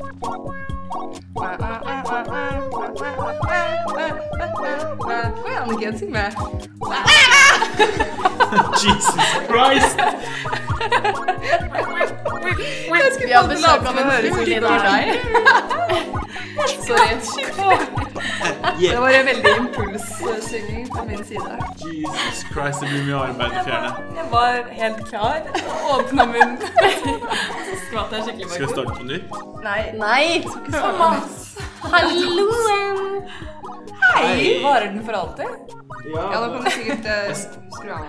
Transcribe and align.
Å 0.00 0.04
ja, 5.12 5.60
Anniken, 5.60 5.98
syng 5.98 6.10
med. 6.12 6.32
Jesus 8.80 9.28
Christ! 9.48 9.98
Vi 13.20 13.32
har 13.32 13.48
besøk 13.48 13.86
av 13.86 13.98
en 13.98 14.10
fugl 14.34 14.52
i 14.52 14.60
dag. 14.60 14.80
Sorry. 16.86 17.10
Det 17.98 18.09
Yeah. 18.80 19.00
var 19.00 19.10
en 19.10 19.26
veldig 19.26 19.50
impulssynging 19.56 20.88
på 20.88 21.04
min 21.08 21.24
side. 21.24 21.58
Jesus 21.84 22.44
Christ, 22.52 22.80
det 22.80 22.88
blir 22.88 23.04
mye 23.08 23.18
arbeid 23.26 23.56
å 23.60 23.64
fjerne. 23.66 23.90
Jeg 24.16 24.26
var 24.32 24.70
helt 24.78 25.02
klar. 25.08 25.50
Åpna 25.96 26.26
munnen. 26.30 26.56
Så 26.60 27.80
skvatt 27.86 28.16
jeg 28.16 28.24
skikkelig 28.28 28.50
Skal 28.54 28.66
vi 28.66 28.72
starte 28.72 28.96
på 28.96 29.08
nytt? 29.10 29.36
Nei. 29.64 29.82
Nei, 30.00 30.24
Thomas. 30.72 31.44
Halloen. 31.90 33.20
Hei! 34.14 34.60
Varer 34.64 34.90
den 34.92 35.04
for 35.04 35.20
alltid? 35.20 35.79
Ja, 36.04 36.40
da 36.40 36.48
kan 36.48 36.64
du 36.64 36.70
sikkert 36.70 37.06
eh, 37.06 37.30
skru 37.34 37.90
av. 37.92 38.06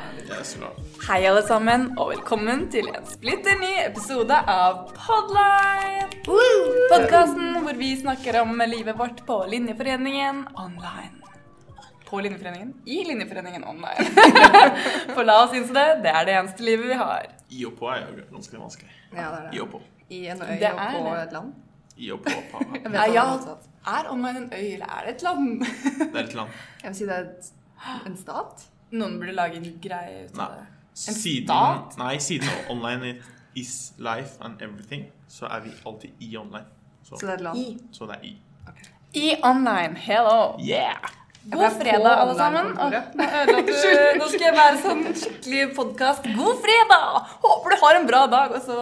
Hei, 1.07 1.19
alle 1.27 1.41
sammen, 1.43 1.87
og 1.99 2.11
velkommen 2.13 2.65
til 2.71 2.87
en 2.91 3.05
splitter 3.09 3.57
ny 3.59 3.71
episode 3.83 4.37
av 4.49 4.85
Podline. 4.95 6.07
Podkasten 6.91 7.57
hvor 7.65 7.79
vi 7.79 7.89
snakker 7.99 8.39
om 8.43 8.53
livet 8.69 8.97
vårt 8.99 9.23
på 9.27 9.41
Linjeforeningen 9.51 10.43
online. 10.61 11.17
På 12.07 12.21
Linjeforeningen? 12.23 12.73
I 12.85 13.01
Linjeforeningen 13.09 13.63
online. 13.67 14.07
For 15.15 15.27
la 15.27 15.41
oss 15.45 15.55
innse 15.57 15.75
det, 15.75 15.87
det 16.05 16.13
er 16.15 16.27
det 16.29 16.37
eneste 16.39 16.67
livet 16.67 16.91
vi 16.93 16.99
har. 17.01 17.27
I 17.51 17.65
og 17.67 17.75
på 17.79 17.91
er 17.91 18.05
jo 18.05 18.25
ganske 18.31 18.59
vanskelig. 18.61 18.91
Ja, 19.11 19.29
det 19.35 19.43
er 19.49 19.55
I 19.57 19.63
og 19.65 19.71
på. 19.75 19.81
I 20.11 20.25
en 20.33 20.41
øy 20.43 20.53
Det 20.59 20.71
og 20.71 20.81
på 20.95 21.07
det. 21.09 21.23
et 21.27 21.33
land. 21.39 21.53
I 22.01 22.11
og 22.15 22.23
på. 22.27 22.37
Ja, 22.95 23.07
ja. 23.15 23.25
Er 23.91 24.11
online 24.11 24.45
en 24.45 24.51
øy, 24.53 24.67
eller 24.75 24.85
er 24.99 25.07
det 25.07 25.15
et 25.17 25.23
land? 25.25 25.65
Det 25.65 26.13
er 26.13 26.23
et 26.27 26.33
land. 26.37 26.59
Jeg 26.83 26.91
vil 26.93 26.97
si 27.01 27.07
det 27.09 27.15
er 27.17 27.25
et, 27.25 27.49
en 28.05 28.17
stat. 28.17 28.65
Noen 28.91 29.19
burde 29.21 29.33
lage 29.37 29.55
en 29.61 29.69
greie 29.81 30.25
ut 30.25 30.35
Nei. 30.35 30.45
av 30.45 30.57
det. 30.57 30.65
Siden, 30.93 31.45
stat? 31.47 31.97
nei, 31.97 32.17
siden 32.19 32.49
online 32.69 33.13
is 33.55 33.93
life 33.97 34.35
and 34.43 34.61
everything, 34.61 35.05
så 35.31 35.47
er 35.47 35.63
vi 35.65 35.71
alltid 35.85 36.11
i 36.19 36.33
online. 36.37 36.65
Så, 37.03 37.15
Så 37.17 37.25
det 37.25 37.31
er 37.31 37.37
et 37.39 37.41
land. 37.47 37.57
I. 37.57 37.77
så 37.91 38.05
det 38.09 38.17
er 38.19 38.27
i. 38.27 38.35
I 39.13 39.35
online, 39.43 39.95
hello! 39.99 40.57
Yeah! 40.59 40.95
God 41.51 41.71
fredag, 41.81 42.11
alle 42.21 42.35
sammen. 42.37 42.67
online-kontoret. 42.77 44.19
Nå 44.19 44.27
skal 44.29 44.45
jeg 44.45 44.53
være 44.55 44.77
sånn 44.83 45.01
skikkelig 45.17 45.63
podkast. 45.75 46.27
God 46.37 46.59
fredag! 46.61 47.31
Håper 47.41 47.73
du 47.73 47.77
har 47.81 47.97
en 47.97 48.05
bra 48.07 48.21
dag. 48.29 48.53
Og 48.59 48.61
så 48.67 48.77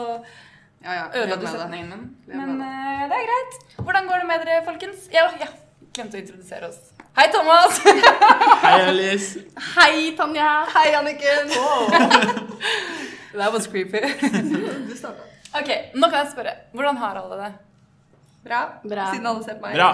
Ja, 0.83 0.93
ja. 0.97 1.05
ødela 1.21 1.37
du 1.39 1.47
setningen 1.47 1.89
min. 1.89 2.03
Men 2.27 2.61
eh, 2.61 3.07
det 3.09 3.15
er 3.21 3.25
greit. 3.29 3.55
Hvordan 3.79 4.05
går 4.11 4.21
det 4.21 4.27
med 4.33 4.43
dere, 4.45 4.59
folkens? 4.67 5.07
Ja, 5.13 5.25
ja. 5.39 5.47
Glemte 5.99 6.15
å 6.15 6.21
introdusere 6.21 6.67
oss. 6.69 6.77
Hei, 7.17 7.25
Thomas. 7.33 7.79
Hei, 8.63 8.75
Alice! 8.87 9.41
Hei, 9.75 10.13
Tanja. 10.15 10.51
Hei, 10.71 10.93
Anniken! 10.95 11.49
That 13.39 13.51
was 13.51 13.67
creepy. 13.67 13.99
Du 14.87 14.95
starta. 14.95 15.25
Ok, 15.59 15.69
nå 15.99 16.07
kan 16.07 16.21
jeg 16.23 16.29
spørre. 16.31 16.53
Hvordan 16.71 17.01
har 17.01 17.19
alle 17.19 17.39
det? 17.41 17.49
Bra. 18.47 18.61
Bra. 18.87 19.09
Siden 19.11 19.27
alle 19.27 19.43
ser 19.43 19.59
på 19.59 19.67
meg. 19.67 19.75
Bra! 19.75 19.89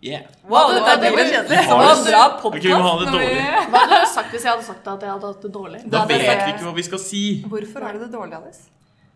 Yeah. 0.00 0.24
Wow, 0.46 0.70
det 0.72 0.80
var 0.86 1.00
det 1.02 1.10
kjedelig. 1.10 1.48
Det 1.50 1.60
var 1.68 1.84
Har 1.84 1.96
du- 1.98 2.04
bra 2.08 2.24
Ok, 2.48 2.58
vi 2.62 2.70
må 2.72 2.80
ha 2.86 2.92
podkast. 2.94 3.04
det 3.04 3.14
dårlig. 3.18 3.46
Hva 3.74 3.80
hadde 3.84 4.00
du 4.00 4.10
sagt 4.14 4.30
hvis 4.32 4.44
jeg 4.46 4.52
hadde 4.54 4.66
sagt 4.70 4.86
at 4.94 5.02
jeg 5.04 5.10
hadde 5.10 5.30
hatt 5.34 5.42
det 5.44 5.50
dårlig? 5.56 5.80
Da 5.84 5.96
da 5.98 6.04
vet 6.06 6.22
vi 6.22 6.52
ikke 6.54 6.64
hva 6.68 6.74
vi 6.80 6.84
skal 6.86 7.00
si. 7.02 7.22
Hvorfor 7.50 7.84
har 7.88 7.98
du 7.98 8.04
det 8.06 8.12
dårlig, 8.14 8.38
Alice? 8.38 8.68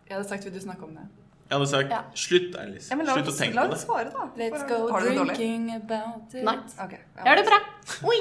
Jeg 0.09 0.17
hadde 0.19 0.27
sagt 0.29 0.43
vil 0.45 0.53
du 0.53 0.59
snakke 0.69 0.83
om 0.85 0.91
det. 0.99 1.07
Jeg 1.49 1.57
hadde 1.59 1.67
sagt 1.69 1.89
Ja. 1.91 1.99
slutt, 2.15 2.55
Alice. 2.59 2.87
Ja, 2.89 2.95
la 3.03 3.13
Slutt 3.13 3.27
å 3.29 3.37
tenke 3.37 3.55
på 3.61 3.69
det. 3.69 3.79
svare, 3.79 4.11
da. 4.13 4.27
Let's 4.39 4.63
go 4.69 4.77
har 4.91 5.01
du 5.01 5.09
det 5.09 5.17
dårlig? 5.17 5.35
drinking 5.37 5.75
about 5.75 6.33
it. 6.33 6.43
Nei. 6.43 6.55
Okay. 6.85 6.97
Jeg 7.17 7.27
har 7.27 7.35
det 7.35 7.45
bra. 7.45 7.59
Oi. 8.09 8.19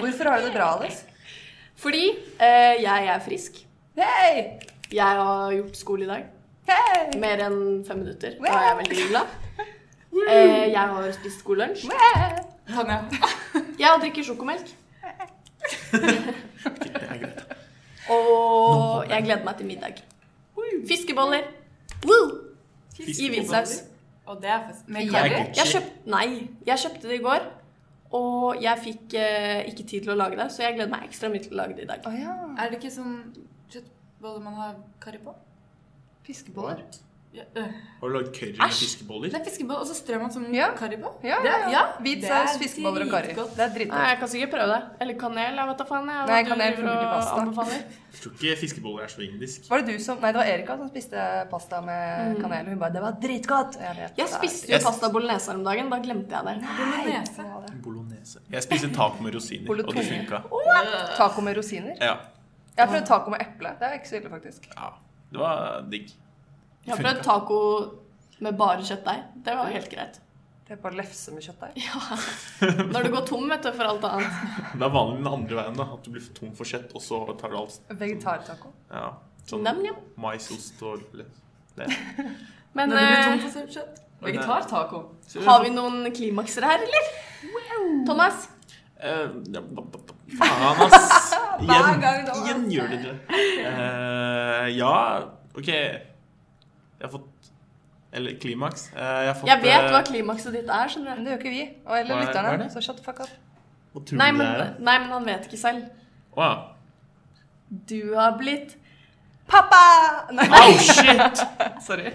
Hvorfor 0.00 0.30
har 0.30 0.38
du 0.40 0.46
det 0.46 0.54
bra, 0.54 0.68
Alice? 0.80 1.02
Fordi 1.76 2.04
eh, 2.38 2.82
jeg 2.82 3.06
er 3.14 3.18
frisk. 3.20 3.58
Hey! 3.96 4.58
Jeg 4.92 5.04
har 5.20 5.52
gjort 5.52 5.76
skole 5.76 6.04
i 6.04 6.06
dag. 6.06 6.24
Hey! 6.68 7.18
Mer 7.20 7.42
enn 7.48 7.84
fem 7.84 7.98
minutter. 8.04 8.36
Da 8.40 8.52
er 8.52 8.68
jeg 8.70 8.78
veldig 8.84 9.08
glad. 9.10 9.26
Eh, 10.28 10.68
jeg 10.68 10.76
har 10.76 11.06
spist 11.16 11.38
skolelunsj. 11.40 11.86
Tanja. 12.68 12.98
Jeg 13.80 13.86
har 13.88 13.96
drikket 14.02 14.26
sjokomelk. 14.28 14.68
Det 15.90 17.00
er 17.00 17.18
greit. 17.22 17.40
Og 18.12 19.08
jeg 19.08 19.24
gleder 19.24 19.44
meg 19.46 19.56
til 19.56 19.66
middag. 19.70 20.02
Fiskeboller. 20.88 21.48
Woo! 22.04 22.51
I 23.00 23.28
hvitsaus. 23.32 23.78
Og 24.26 24.38
det 24.42 24.50
er. 24.54 24.68
Med 24.86 25.10
curry. 25.10 25.38
Jeg 25.56 25.70
kjøpt, 25.74 25.94
nei, 26.12 26.26
jeg 26.66 26.82
kjøpte 26.84 27.08
det 27.10 27.18
i 27.18 27.24
går. 27.24 27.48
Og 28.12 28.58
jeg 28.60 28.80
fikk 28.84 29.14
eh, 29.16 29.62
ikke 29.70 29.86
tid 29.88 30.04
til 30.04 30.12
å 30.12 30.18
lage 30.18 30.36
det, 30.36 30.50
så 30.52 30.66
jeg 30.66 30.76
gleder 30.76 30.92
meg 30.92 31.06
ekstra 31.06 31.30
mye 31.32 31.42
til 31.44 31.54
å 31.54 31.62
lage 31.62 31.78
det 31.78 31.86
i 31.86 31.88
dag. 31.88 32.04
Oh, 32.08 32.16
ja. 32.16 32.34
Er 32.60 32.68
det 32.68 32.80
ikke 32.82 32.92
sånn 32.92 33.14
kjøttboller 33.72 34.44
man 34.44 34.58
har 34.60 34.74
karri 35.00 35.20
på? 35.24 35.32
Fiskeboller. 36.26 36.84
Ja, 37.32 37.42
øh. 37.56 37.68
Har 38.00 38.08
du 38.08 38.12
lagd 38.12 38.34
curry 38.36 38.56
med 38.60 38.72
fiskeboller? 38.76 39.30
Det 39.32 39.38
er 39.40 39.44
fiskeboller, 39.48 39.80
og 39.80 39.86
så 39.88 39.94
strør 39.96 40.18
man 40.20 40.30
sånn 40.34 40.52
Ja. 40.52 40.66
karri 40.76 40.96
på? 41.00 41.08
Ja, 41.24 41.38
Det 41.40 41.48
ja, 41.48 41.58
ja. 41.64 41.70
ja. 41.72 41.82
Hvit 42.04 42.20
Det 42.20 42.28
saus, 42.28 42.56
er 42.56 42.58
fiskeboller 42.60 43.06
og 43.06 43.10
karri. 43.14 43.28
Det 43.32 43.38
er 43.38 43.68
Nei, 43.68 43.68
dritgodt. 43.76 44.08
jeg 44.10 44.18
kan 44.20 44.28
sikkert 44.28 44.50
prøve 44.52 44.66
det. 44.74 44.82
Eller 45.00 45.14
kanel. 45.22 45.54
Jeg 45.56 45.68
vet 45.70 45.78
da 45.78 45.84
faen. 45.88 46.10
Jeg, 46.12 46.26
Nei, 46.28 46.42
kanel 46.50 46.76
funker 46.76 46.98
til 47.00 47.08
pasta. 47.14 47.36
anbefaler. 47.40 47.78
Jeg 48.12 48.20
tror 48.20 48.32
ikke 48.36 48.56
fiskeboller 48.60 49.02
er 49.06 49.08
så 49.14 49.20
indisk. 49.24 49.70
Var 49.70 49.78
det 49.80 49.86
du 49.98 50.04
som 50.04 50.20
Nei, 50.20 50.32
det 50.32 50.40
var 50.42 50.50
Erika 50.52 50.76
som 50.76 50.88
spiste 50.92 51.24
pasta 51.50 51.80
med 51.80 52.36
kanel. 52.42 52.66
Hun 52.68 52.78
bare 52.78 52.92
'Det 52.92 53.02
var 53.02 53.12
dritgodt'. 53.24 53.80
Jeg, 53.80 53.96
vet, 53.96 54.18
Jeg 54.18 54.28
spiste 54.28 54.68
jo 54.68 54.72
Jeg- 54.76 54.82
pasta 54.84 55.08
bolognese 55.08 55.46
her 55.50 55.54
om 55.58 55.64
dagen. 55.64 55.88
Da 55.90 55.96
glemte 56.04 56.30
jeg 56.36 56.44
det. 56.44 56.56
Bolognese. 56.76 57.42
Det. 57.66 57.82
Bolognese. 57.82 58.38
Jeg 58.50 58.62
spiste 58.62 58.94
taco 58.94 59.22
med 59.22 59.34
rosiner, 59.34 59.70
og 59.70 59.94
det 59.94 60.04
funka. 60.04 60.42
Oh, 60.52 60.60
Taco 61.16 61.40
med 61.40 61.56
rosiner. 61.56 61.96
Ja. 62.00 62.16
Jeg 62.76 62.86
har 62.86 62.92
prøvd 62.94 63.06
taco 63.06 63.30
med 63.30 63.40
eple. 63.40 63.68
Det 63.80 63.88
er 63.88 63.92
ikke 63.92 64.08
så 64.08 64.16
ille, 64.16 64.28
faktisk. 64.30 64.68
ja. 64.76 64.88
Det 65.32 65.40
var 65.40 65.80
digg. 65.90 66.10
Jeg 66.86 66.94
har 66.94 67.02
prøvd 67.02 67.22
taco 67.24 67.58
med 68.42 68.58
bare 68.58 68.84
kjøttdeig. 68.86 69.24
Det 69.46 69.56
var 69.58 69.70
helt 69.70 69.90
greit. 69.90 70.20
Det 70.66 70.76
er 70.76 70.80
bare 70.82 70.96
lefse 70.98 71.34
med 71.34 71.44
kjøttdeig. 71.44 71.82
Når 72.94 73.06
du 73.06 73.10
går 73.12 73.26
tom 73.28 73.50
vet 73.50 73.66
du, 73.66 73.70
for 73.76 73.90
alt 73.90 74.06
annet. 74.08 74.38
Det 74.78 74.86
er 74.86 74.94
vanlig 74.94 75.18
den 75.18 75.28
andre 75.30 75.58
veien, 75.58 75.76
da. 75.78 75.86
At 75.94 76.06
du 76.06 76.14
blir 76.14 76.28
tom 76.38 76.54
for 76.58 76.68
kjøtt, 76.68 76.94
og 76.96 77.04
så 77.04 77.20
tar 77.40 77.52
du 77.52 77.58
alt. 77.60 77.78
Vegetartaco. 77.90 78.72
Ja. 78.90 79.10
Sånn 79.50 79.66
maisost 80.22 80.82
og 80.86 81.02
litt 81.18 81.40
det. 81.76 81.88
Men 82.76 82.88
Når 82.92 82.96
du 82.96 83.02
blir 83.02 83.18
eh, 83.18 83.26
tom 83.26 83.44
for 83.44 83.74
kjøtt. 83.76 84.00
Vegetartaco. 84.22 85.02
har 85.44 85.64
vi 85.64 85.74
noen 85.74 86.06
klimakser 86.14 86.66
her, 86.66 86.82
eller? 86.86 87.12
Thomas? 88.06 88.46
Eh, 89.02 89.34
ja, 89.52 89.62
Faen, 90.38 90.86
ass! 90.86 91.34
Igjen, 91.62 92.00
igjen 92.32 92.62
gjør 92.72 92.88
det 92.90 92.98
det. 93.04 93.12
Uh, 93.28 94.64
ja, 94.72 94.94
OK. 95.54 95.68
Jeg 97.02 97.08
har 97.08 97.12
fått 97.18 97.50
Eller 98.12 98.34
klimaks. 98.38 98.86
Eh, 98.94 99.00
jeg 99.24 99.30
har 99.32 99.38
fått 99.40 99.48
Jeg 99.50 99.62
vet 99.62 99.78
eh, 99.86 99.90
hva 99.94 100.02
klimakset 100.06 100.52
ditt 100.54 100.68
er, 100.70 100.90
skjønner 100.92 101.16
Men 101.16 101.24
det 101.26 101.32
gjør 101.32 101.40
ikke 101.42 101.54
vi. 101.54 101.62
Og 101.86 101.96
eller 101.98 102.14
er- 102.14 102.20
er 102.20 102.26
lytterne. 102.28 102.68
Så 102.74 102.82
shut 102.84 102.96
the 103.00 103.04
fuck 103.06 103.20
up. 103.24 103.32
Nei 104.12 104.30
men, 104.32 104.76
nei, 104.80 104.98
men 105.02 105.08
han 105.12 105.24
vet 105.26 105.48
ikke 105.50 105.58
selv. 105.60 105.88
Å 106.36 106.46
ja. 106.46 106.52
Du 107.88 108.14
har 108.14 108.36
blitt 108.38 108.76
Pappa! 109.48 110.28
Nei, 110.32 110.46
Oh, 110.48 110.78
shit! 110.78 111.42
sorry. 111.88 112.12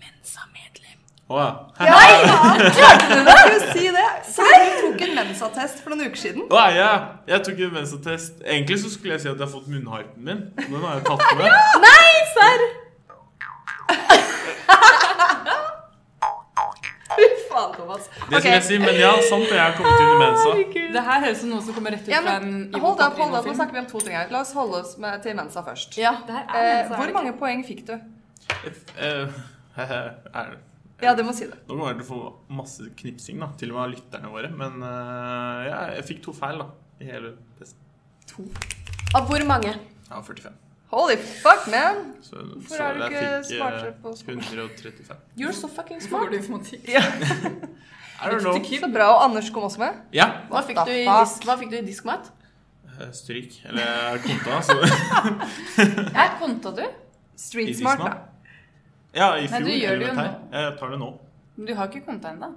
Mensa-medlem. 0.00 1.00
Å 1.28 1.40
Nei, 1.80 1.88
Ja, 1.88 1.98
klarte 2.76 3.08
du 3.10 3.24
det? 3.26 3.34
Skulle 3.40 3.72
si 3.74 3.88
det. 3.96 4.06
Serr? 4.36 4.64
du 4.64 4.86
tok 4.86 5.02
en 5.08 5.14
mensattest 5.18 5.82
for 5.84 5.92
noen 5.94 6.06
uker 6.12 6.20
siden. 6.22 6.46
Å 6.52 6.62
ja, 6.76 6.90
jeg 7.28 7.42
tok 7.48 7.60
en 7.66 7.74
mensattest. 7.80 8.40
Egentlig 8.44 8.78
så 8.84 8.92
skulle 8.94 9.16
jeg 9.18 9.24
si 9.26 9.28
at 9.32 9.36
jeg 9.40 9.44
har 9.48 9.52
fått 9.56 9.68
munnharpen 9.72 10.24
min. 10.30 10.44
Den 10.56 10.80
har 10.84 11.00
jeg 11.00 11.04
tatt 11.10 11.26
med. 11.40 11.60
Nei, 11.84 12.14
serr! 12.38 12.64
Fy 17.14 17.26
faen, 17.50 17.72
Thomas. 17.76 18.08
Det 18.30 18.40
skal 18.40 18.50
jeg 18.56 18.62
si, 18.66 18.78
men 18.82 18.96
ja, 18.98 19.12
sant 19.28 19.44
det. 19.46 19.54
Jeg 19.54 19.62
har 19.62 19.74
kommet 19.78 20.02
inn 20.02 20.12
i 20.14 20.18
mensa. 20.22 20.54
Det 20.96 21.02
her 21.08 21.20
høres 21.24 21.38
ut 21.38 21.42
som 21.44 21.52
noe 21.52 21.62
som 21.66 21.76
kommer 21.76 21.94
rett 21.94 22.06
ut 22.08 22.12
Ja, 22.14 22.20
fra 22.24 22.36
en 22.40 22.54
Hold 22.74 23.02
opp, 23.06 23.18
hold 23.20 23.38
opp. 23.38 23.46
Nå 23.48 23.54
snakker 23.58 23.76
vi 23.76 23.82
om 23.84 23.88
to 23.92 24.02
ting 24.02 24.16
her. 24.18 24.30
La 24.34 24.40
oss 24.42 24.52
holde 24.56 24.80
oss 24.82 24.96
med, 25.02 25.20
til 25.22 25.36
mensa 25.38 25.62
først. 25.66 25.98
Ja. 26.00 26.14
Det 26.26 26.34
her 26.34 26.44
er 26.48 26.54
Eh, 26.64 26.76
mensa, 26.80 27.00
hvor 27.00 27.14
mange 27.18 27.34
poeng 27.38 27.62
fikk 27.66 27.84
du? 27.90 27.94
Eh, 28.98 29.26
er 29.84 30.54
det? 30.54 30.58
Ja, 31.02 31.12
det 31.18 31.24
må 31.26 31.34
si 31.36 31.46
det. 31.50 31.58
Nå 31.68 31.74
kommer 31.76 31.92
jeg 31.92 32.00
til 32.00 32.06
å 32.06 32.10
få 32.10 32.20
masse 32.54 32.88
knipsing, 33.02 33.40
da, 33.42 33.50
til 33.60 33.72
og 33.74 33.78
med 33.78 33.84
av 33.84 33.94
lytterne 33.94 34.30
våre. 34.32 34.50
Men 34.62 34.82
eh, 34.90 35.64
ja, 35.68 35.78
jeg 35.98 36.08
fikk 36.10 36.22
to 36.26 36.34
feil 36.36 36.62
da, 36.64 36.68
i 37.02 37.10
hele 37.12 37.34
testen. 37.60 37.80
To? 38.34 38.46
Av 39.14 39.26
hvor 39.28 39.42
mange? 39.46 39.74
Ja, 40.08 40.22
45. 40.24 40.63
Holy 40.94 41.16
fuck, 41.18 41.66
man! 41.72 42.02
Så, 42.22 42.36
Hvorfor 42.36 42.76
så 42.76 42.82
er 42.86 42.94
du 42.98 43.04
ikke 43.08 43.30
smartere 43.48 43.88
eh, 43.88 43.96
på 44.02 44.12
skolen? 44.16 44.40
135. 44.40 45.16
You're 45.40 45.52
so 45.56 45.68
fucking 45.68 45.98
Hvorfor 46.00 46.08
smart. 46.08 46.30
går 46.30 46.38
du? 46.38 47.66
I 48.24 48.30
don't 48.30 48.40
know. 48.40 48.54
Så 48.80 48.90
bra. 48.94 49.08
Og 49.16 49.24
Anders 49.24 49.50
kom 49.50 49.62
også 49.66 49.80
med. 49.82 49.96
Ja, 50.14 50.28
Hva 50.50 50.62
fikk, 50.66 50.78
du 50.86 50.92
i 50.94 51.02
disk, 51.08 51.44
hva 51.48 51.56
fikk 51.60 51.72
du 51.74 51.76
i 51.80 51.82
diskmat? 51.88 52.30
eh, 53.00 53.10
stryk. 53.12 53.56
Eller 53.66 54.20
konta, 54.22 54.60
så 54.62 54.76
Er 56.22 56.36
konta 56.38 56.70
du? 56.78 56.84
Street 57.36 57.74
smart, 57.78 57.98
da. 58.06 58.12
Ja, 59.14 59.32
i 59.38 59.46
Nei, 59.46 59.48
fjor. 59.50 59.66
du 59.66 59.72
gjør 59.74 59.98
det 59.98 60.06
jo 60.08 60.14
her. 60.14 60.28
nå. 60.30 60.60
Jeg 60.60 60.76
tar 60.78 60.94
det 60.94 60.98
nå. 61.02 61.10
Men 61.56 61.66
du 61.66 61.74
har 61.78 61.90
ikke 61.90 62.04
konta 62.06 62.30
ennå? 62.34 62.52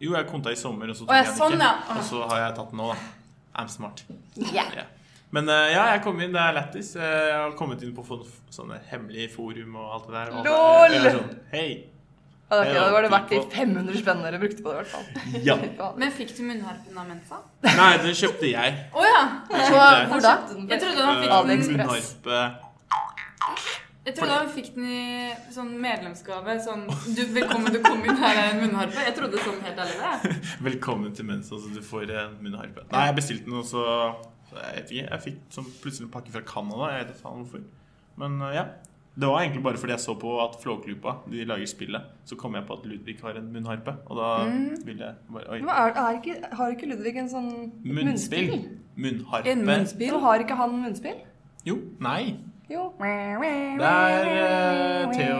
Jo, 0.00 0.14
jeg 0.16 0.26
konta 0.30 0.50
i 0.54 0.56
sommer, 0.56 0.88
og 0.90 0.96
så 0.96 1.04
tok 1.04 1.12
jeg, 1.14 1.26
jeg 1.26 1.34
den 1.34 1.38
sånn, 1.42 1.60
ja. 1.60 1.72
Og 1.98 2.04
så 2.08 2.22
har 2.30 2.38
jeg 2.46 2.54
tatt 2.56 2.70
den 2.72 2.80
nå, 2.80 2.86
da. 2.94 3.10
I'm 3.60 3.68
smart. 3.68 4.04
Yeah. 4.38 4.70
Ja. 4.78 4.84
Men 5.34 5.46
eh, 5.48 5.68
ja, 5.76 5.84
jeg 5.94 6.02
kom 6.02 6.18
inn, 6.22 6.32
det 6.34 6.42
er 6.42 6.56
lættis. 6.56 6.94
Eh, 6.98 7.06
Jeg 7.30 7.38
har 7.38 7.54
kommet 7.58 7.82
inn 7.86 7.94
på 7.94 8.02
sånne, 8.50 8.80
hemmelige 8.90 9.30
forum 9.36 9.76
og 9.78 9.94
alt 9.96 10.08
det 10.10 10.16
der. 10.16 10.32
Og 10.34 10.48
Lol! 10.50 10.96
Sånn, 11.06 11.34
Hei. 11.54 11.68
Ja, 12.50 12.56
det, 12.58 12.72
det 12.74 12.86
var 12.90 13.04
det 13.06 13.10
verdt 13.12 13.28
de 13.30 13.36
500 13.52 13.98
spennene 14.00 14.26
dere 14.26 14.38
brukte 14.42 14.64
på 14.64 14.72
det, 14.72 14.80
i 14.80 14.80
hvert 14.80 14.90
fall. 14.90 15.42
Ja. 15.46 15.90
Men 16.02 16.10
fikk 16.10 16.32
du 16.34 16.40
munnharpen 16.42 16.96
av 16.98 17.06
Mensa? 17.06 17.36
Nei, 17.62 17.92
den 18.02 18.16
kjøpte 18.18 18.50
jeg. 18.50 18.72
Å 18.90 19.04
ja! 19.06 19.20
jeg 19.52 19.68
Hvor 20.10 20.24
da? 20.24 20.32
Jeg 20.72 20.82
trodde 20.82 21.04
han 21.06 21.20
fikk 21.20 21.30
eh, 21.30 21.36
den, 21.36 21.36
AliExpress. 21.36 22.08
munnharpe. 22.26 22.40
jeg 24.08 24.16
trodde 24.16 24.40
han 24.40 24.50
fikk 24.56 24.72
den 24.74 24.88
i 24.90 25.04
sånn 25.54 25.70
medlemsgave. 25.84 26.58
Sånn 26.66 26.82
du, 26.90 27.22
'Velkommen, 27.36 27.70
du 27.70 27.78
kom 27.86 28.02
inn, 28.02 28.18
her 28.18 28.34
er 28.34 28.50
en 28.56 28.64
munnharpe'. 28.64 29.06
Jeg 29.06 29.14
trodde 29.20 29.44
sånn 29.46 29.62
helt 29.68 29.78
ærlig 29.86 30.02
det. 30.02 30.34
Velkommen 30.72 31.14
til 31.14 31.30
Mensa, 31.30 31.54
så 31.54 31.70
du 31.70 31.78
får 31.86 32.10
en 32.18 32.34
munnharpe. 32.42 32.82
Nei, 32.90 33.06
jeg 33.12 33.18
bestilte 33.22 33.46
den, 33.46 33.60
og 33.62 33.70
så 33.70 33.86
Jeg 34.56 34.76
vet 34.76 34.90
ikke. 34.90 35.08
Jeg 35.10 35.20
fikk 35.26 35.40
sånn 35.50 35.66
plutselig 35.82 36.06
en 36.08 36.12
pakke 36.14 36.32
fra 36.34 36.40
Canada. 36.46 36.90
Jeg 36.94 37.04
vet 37.04 37.12
ikke 37.14 37.22
faen 37.22 37.42
hvorfor. 37.44 37.60
Men 38.16 38.40
eh, 38.42 38.54
ja. 38.54 38.64
Det 39.20 39.26
var 39.28 39.40
egentlig 39.42 39.62
bare 39.64 39.76
fordi 39.76 39.90
jeg 39.92 40.00
så 40.00 40.14
på 40.14 40.30
at 40.40 40.54
Flåklypa 40.62 41.12
de 41.28 41.44
lager 41.44 41.66
spillet. 41.66 42.02
Så 42.24 42.36
kom 42.38 42.54
jeg 42.54 42.64
på 42.68 42.76
at 42.78 42.84
Ludvig 42.86 43.16
har 43.22 43.34
en 43.40 43.48
munnharpe, 43.52 43.94
og 44.06 44.16
da 44.16 44.28
Mm. 44.46 44.76
ville 44.86 45.04
jeg 45.04 45.14
bare 45.32 45.50
Oi. 45.50 45.58
Men 45.60 45.68
er, 45.68 45.90
er 45.98 46.20
ikke, 46.20 46.36
har 46.56 46.68
ikke 46.70 46.86
Ludvig 46.92 47.16
en 47.18 47.28
sånn 47.28 47.50
Munnspill. 47.84 48.52
Munnharpe. 48.96 49.50
En 49.50 49.64
munnspill. 49.66 50.14
Har 50.20 50.38
ikke 50.44 50.56
han 50.56 50.70
munnspill? 50.82 51.18
Jo. 51.66 51.76
Nei. 52.00 52.36
Jo. 52.70 52.92
Det 53.00 53.08
er 53.10 55.06
uh, 55.06 55.12
Theo 55.12 55.38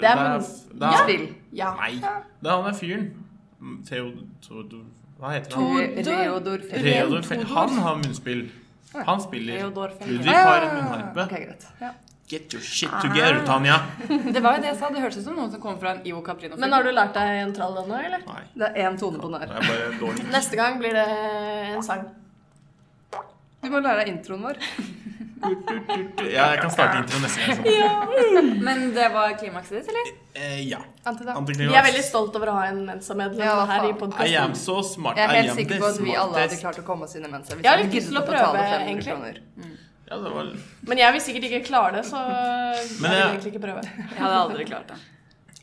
Det 0.00 0.08
er 0.10 0.22
Munnspill. 0.32 1.28
Ja. 1.54 1.70
Nei. 1.78 1.92
Det 2.42 2.50
er 2.50 2.56
han 2.56 2.64
der 2.66 2.78
fyren. 2.78 3.06
Theo 3.86 4.10
Theodor 4.42 4.82
Hva 5.22 5.30
heter 5.36 5.54
han? 5.54 5.76
Re- 5.78 6.04
Reodor 6.82 7.22
Fel- 7.22 7.44
Han 7.54 7.76
har 7.84 7.96
munnspill. 8.02 8.48
Han 9.06 9.20
spiller. 9.22 9.68
Ludvig 9.70 10.32
har 10.34 10.64
en 10.66 10.74
munnharpe. 10.76 11.24
Okay, 11.28 11.44
greit. 11.46 11.66
Ja. 11.80 11.92
Get 12.32 12.54
your 12.54 12.62
shit 12.64 12.90
together, 13.02 13.42
Tanja. 13.46 13.76
Det 14.08 14.40
var 14.42 14.56
jo 14.56 14.62
det 14.64 14.68
jeg 14.72 14.76
sa. 14.80 14.88
Det 14.92 15.00
hørtes 15.04 15.18
ut 15.20 15.24
som 15.26 15.36
noen 15.36 15.50
som 15.52 15.60
kom 15.60 15.78
fra 15.80 15.92
en 15.94 16.00
Ivo 16.08 16.22
Caprino. 16.24 16.56
Men 16.60 16.72
har 16.72 16.82
du 16.86 16.90
lært 16.94 17.12
deg 17.16 17.40
en 17.42 17.52
trall 17.56 17.76
ennå, 17.82 17.98
eller? 18.08 18.22
Nei, 18.26 18.42
Det 18.56 18.70
er 18.72 18.88
én 18.88 18.98
tone 19.00 19.20
på 19.20 19.28
den 19.30 19.40
her. 19.40 19.52
er. 19.52 20.22
Neste 20.32 20.56
gang 20.56 20.78
blir 20.80 20.96
det 20.96 21.06
en 21.76 21.82
sang. 21.84 22.06
Du 23.62 23.68
må 23.70 23.78
lære 23.84 24.02
deg 24.04 24.14
introen 24.16 24.42
vår. 24.48 24.58
Ja, 25.42 26.44
jeg 26.52 26.60
kan 26.62 26.70
starte 26.72 26.98
introen 27.02 27.24
neste 27.26 27.46
gang. 27.46 27.64
Ja. 27.66 27.92
Men 28.62 28.82
det 28.94 29.08
var 29.14 29.32
klimakset 29.40 29.80
ditt, 29.80 29.88
eller? 29.92 30.10
Eh, 30.38 30.60
ja. 30.68 30.78
Antiklimaks. 31.04 31.58
Vi 31.58 31.78
er 31.80 31.86
veldig 31.88 32.02
stolt 32.06 32.36
over 32.38 32.52
å 32.52 32.56
ha 32.60 32.66
en 32.70 32.82
Mensa-medlem 32.86 33.42
Ja, 33.44 33.56
her 33.68 33.86
i 33.88 33.92
podkasten. 33.98 34.36
am 34.42 34.54
so 34.58 34.78
smart. 34.86 35.18
Jeg 35.18 35.28
er 35.28 35.40
helt 35.42 35.56
sikker 35.58 35.80
på 35.82 35.88
at 35.90 36.00
vi 36.02 36.14
alle 36.16 36.44
hadde 36.44 36.58
klart 36.62 36.78
å 36.82 36.84
komme 36.86 37.08
oss 37.08 37.16
inn 37.18 37.26
i 37.26 37.32
mensa 37.32 37.56
hvis 37.56 37.64
Jeg 37.66 37.72
har 37.74 37.82
litt 37.82 37.96
lyst 37.98 38.12
til 38.12 38.20
å 38.20 38.26
prøve, 38.26 38.66
egentlig. 38.82 39.40
Mm. 39.56 39.72
Ja, 40.12 40.18
det 40.20 40.32
var 40.34 40.52
Men 40.90 40.98
jeg 40.98 41.12
vil 41.16 41.20
sikkert 41.24 41.48
ikke 41.50 41.62
klare 41.70 41.92
det, 41.98 42.04
så 42.08 42.20
jeg 42.28 43.00
Men 43.00 43.10
vil 43.10 43.18
jeg- 43.18 43.28
egentlig 43.32 43.52
ikke 43.54 43.64
prøve. 43.66 43.82
Jeg 43.96 44.20
hadde 44.20 44.38
aldri 44.44 44.64
klart 44.68 44.86
det. 44.94 45.00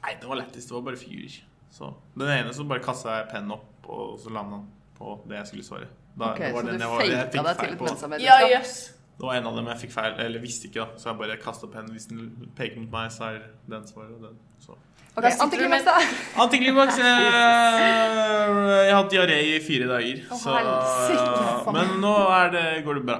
Nei, 0.04 0.14
det 0.20 0.28
var 0.30 0.36
lettest. 0.42 0.68
Det 0.70 0.76
var 0.76 0.82
bare 0.82 0.98
fyr. 0.98 1.40
Så 1.72 1.94
den 2.18 2.28
ene 2.34 2.54
så 2.56 2.68
bare 2.68 2.80
kasta 2.84 3.18
jeg 3.20 3.30
pennen 3.32 3.52
opp, 3.56 3.68
og 3.90 4.20
så 4.20 4.32
landa 4.34 4.58
han 4.60 4.68
på 4.98 5.20
det 5.30 5.38
jeg 5.38 5.48
skulle 5.54 5.64
svare. 5.64 5.88
Da, 6.20 6.32
Ok, 6.34 6.40
det 6.40 6.54
var 6.54 6.62
så 6.62 6.68
den 6.68 6.80
du 6.80 6.86
faka 6.90 7.04
deg 7.08 7.32
til 7.32 7.40
et 7.70 7.80
Mensa-medlemskap? 7.80 8.26
Ja, 8.26 8.40
jøss. 8.58 8.74
Det 9.20 9.28
var 9.28 9.36
en 9.36 9.48
av 9.50 9.56
dem 9.58 9.66
jeg 9.68 9.82
fikk 9.82 9.92
feil, 9.92 10.14
eller 10.24 10.40
visste 10.40 10.70
ikke, 10.70 10.86
da. 10.86 11.00
Så 11.00 11.10
jeg 11.10 11.20
bare 11.20 11.36
kasta 11.42 11.68
pennen. 11.68 11.92
Hvis 11.92 12.08
den 12.08 12.52
peker 12.56 12.80
mot 12.80 12.94
meg, 12.94 13.10
så 13.12 13.34
er 13.34 13.42
den 13.68 13.88
svaret, 13.90 14.14
den. 14.24 14.38
Så. 14.64 14.78
Ok, 15.18 15.26
antiklimaks, 15.44 15.84
da. 15.84 15.96
Antiklimaks 16.46 17.00
eh, 17.04 17.26
Jeg 17.26 18.94
har 18.94 18.96
hatt 18.96 19.12
diaré 19.12 19.42
i 19.50 19.58
fire 19.66 19.90
dager, 19.90 20.22
så 20.40 20.56
helsike. 20.56 21.74
Men 21.76 21.98
nå 22.00 22.14
er 22.38 22.54
det, 22.54 22.64
går 22.86 23.02
det 23.02 23.04
bra. 23.10 23.18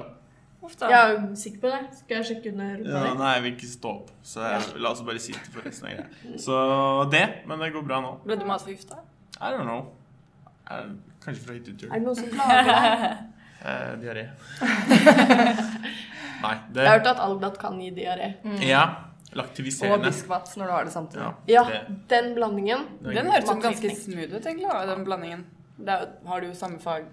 Ofte. 0.64 0.88
Jeg 0.88 1.12
er 1.18 1.20
sikker 1.42 1.60
på 1.66 1.72
det. 1.74 1.80
Skal 1.98 2.16
jeg 2.16 2.28
sjekke 2.30 2.52
under 2.54 2.70
rumpa 2.78 3.02
Ja, 3.04 3.12
nei, 3.18 3.32
jeg 3.34 3.44
vil 3.44 3.52
ikke 3.58 3.68
stå 3.74 3.92
opp, 3.92 4.08
så 4.30 4.46
jeg, 4.46 4.70
la 4.80 4.92
oss 4.94 5.02
bare 5.04 5.20
sitte 5.20 5.52
for 5.52 5.68
resten 5.68 5.90
av 5.90 5.98
greia. 5.98 6.38
Så 6.46 6.62
det, 7.12 7.26
men 7.50 7.60
det 7.64 7.72
går 7.76 7.84
bra 7.90 8.00
nå. 8.04 8.14
Ble 8.24 8.40
du 8.40 8.46
matforgifta? 8.48 9.02
I 9.36 9.52
don't 9.52 9.68
know. 9.68 9.90
Er, 10.70 10.94
kanskje 11.24 11.44
fra 11.44 11.58
hyttetur. 11.58 11.90
Er 11.90 12.00
det 12.00 12.08
noen 12.08 12.16
som 12.16 12.32
klager? 12.32 13.20
Eh, 13.60 13.92
diaré. 14.00 14.26
Nei, 16.40 16.54
det 16.72 16.80
Jeg 16.82 16.88
har 16.88 16.98
hørt 16.98 17.08
at 17.10 17.20
Algdat 17.20 17.58
kan 17.60 17.78
gi 17.80 17.90
diaré. 17.92 18.34
Ja. 18.64 18.84
Og 19.36 20.02
biskvats 20.02 20.56
når 20.58 20.66
du 20.66 20.72
har 20.72 20.84
det 20.88 20.92
samtidig. 20.94 21.22
Ja, 21.46 21.62
Ja, 21.70 21.80
den 22.10 22.32
blandingen. 22.34 22.86
det 23.02 23.12
er 23.12 23.22
Den 23.22 23.30
høres 23.30 23.50
ganske 23.62 23.90
smooth 23.94 24.32
ut, 24.34 24.46
egentlig, 24.46 24.70
den 24.88 25.04
blandingen. 25.06 25.44
Det 25.78 25.88
er, 25.88 26.08
har 26.26 26.40
du 26.40 26.46
jo 26.48 26.54
samme 26.54 26.80
fag. 26.82 27.04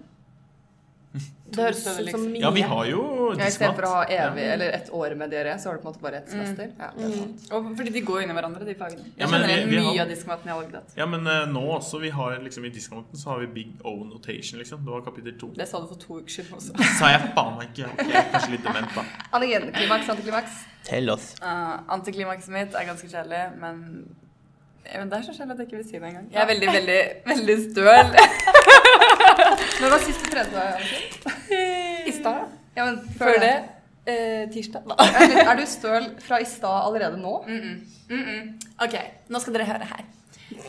Det 1.48 1.62
høres 1.64 1.78
ut 1.80 1.84
som 1.88 1.98
liksom. 2.04 2.24
mye. 2.28 2.40
Ja, 2.42 2.50
vi 2.52 2.60
har 2.70 2.84
jo 2.90 2.98
Ja, 3.38 3.46
Istedenfor 3.48 3.84
å 3.88 3.90
ha 3.94 4.00
evig 4.12 4.42
ja. 4.44 4.52
eller 4.52 4.74
et 4.76 4.90
år 4.92 5.14
med 5.16 5.30
diaré, 5.32 5.54
så 5.58 5.70
har 5.70 5.78
du 5.78 5.80
på 5.82 5.88
en 5.88 5.94
måte 5.94 6.02
bare 6.04 6.18
ett 6.20 6.28
semester. 6.30 6.68
Ja, 6.78 6.90
det 6.98 7.06
er. 7.08 7.54
Og 7.56 7.70
fordi 7.78 7.92
de 7.94 8.02
går 8.04 8.22
inn 8.26 8.30
i 8.30 8.36
hverandre, 8.36 8.66
de 8.68 8.74
fagene. 8.76 9.06
Ja, 9.16 9.24
Jeg 9.24 9.30
men 9.32 9.46
vi- 9.48 9.64
vi 9.70 9.78
mye 9.80 9.86
har- 9.96 10.02
av 10.04 10.08
diskmaten 10.12 10.50
i 10.50 10.52
Algdat. 10.52 10.92
Ja, 11.00 11.06
men 11.06 11.26
uh, 11.26 11.46
nå 11.48 11.62
også. 11.78 12.00
Vi 12.00 12.10
har 12.10 12.36
liksom 12.44 12.66
I 12.66 12.68
diskmaten 12.76 13.16
så 13.16 13.30
har 13.30 13.38
vi 13.40 13.46
Big 13.46 13.72
O 13.84 14.04
Notation, 14.04 14.58
liksom. 14.60 14.84
Det 14.84 14.90
var 14.92 15.00
kapittel 15.08 15.38
to. 15.40 15.48
Det 15.56 15.68
sa 15.68 15.80
du 15.80 15.86
for 15.86 15.94
to 15.96 16.20
uker 16.20 16.28
siden 16.36 16.52
også. 16.52 16.76
Sa 16.98 17.08
jeg 17.14 17.32
faen 17.34 17.56
meg 17.56 17.68
ikke. 17.72 17.88
Ok, 17.96 18.04
jeg 18.12 18.16
er 18.20 18.30
kanskje 18.36 18.50
litt 18.50 18.64
dement, 18.68 18.94
da. 18.94 19.04
Antigenklimaks, 19.32 20.08
antiklimaks. 20.08 20.52
Tell 20.84 21.10
oss. 21.10 21.34
Uh, 21.42 21.80
antiklimakset 21.88 22.52
mitt 22.52 22.74
er 22.74 22.84
ganske 22.92 23.08
kjedelig, 23.08 23.44
men 23.58 23.84
men 24.98 25.10
Det 25.10 25.18
er 25.18 25.22
så 25.22 25.32
kjedelig 25.36 25.52
at 25.52 25.58
jeg 25.58 25.66
ikke 25.68 25.76
vil 25.76 25.84
si 25.84 25.98
det 25.98 26.02
engang. 26.08 26.28
Jeg 26.32 26.40
er 26.42 26.46
veldig, 26.48 26.68
veldig, 26.72 27.00
veldig 27.26 27.56
støl. 27.72 28.16
Når 29.78 29.92
var 29.94 30.00
siste 30.02 30.30
tredje? 30.30 30.62
I 32.10 32.12
stad. 32.12 32.54
Ja, 32.74 32.84
men 32.84 32.96
Før 33.18 33.36
det 33.38 33.52
eh, 34.10 34.48
tirsdag. 34.50 34.88
Da. 34.90 34.96
Er 35.44 35.58
du 35.58 35.64
støl 35.70 36.08
fra 36.22 36.40
i 36.42 36.46
stad 36.48 36.86
allerede 36.88 37.20
nå? 37.20 37.44
Mm 37.46 37.60
-mm. 37.60 37.76
Mm 38.10 38.24
-mm. 38.24 38.48
Ok, 38.84 38.94
nå 39.28 39.38
skal 39.38 39.54
dere 39.54 39.64
høre 39.64 39.84
her. 39.92 40.04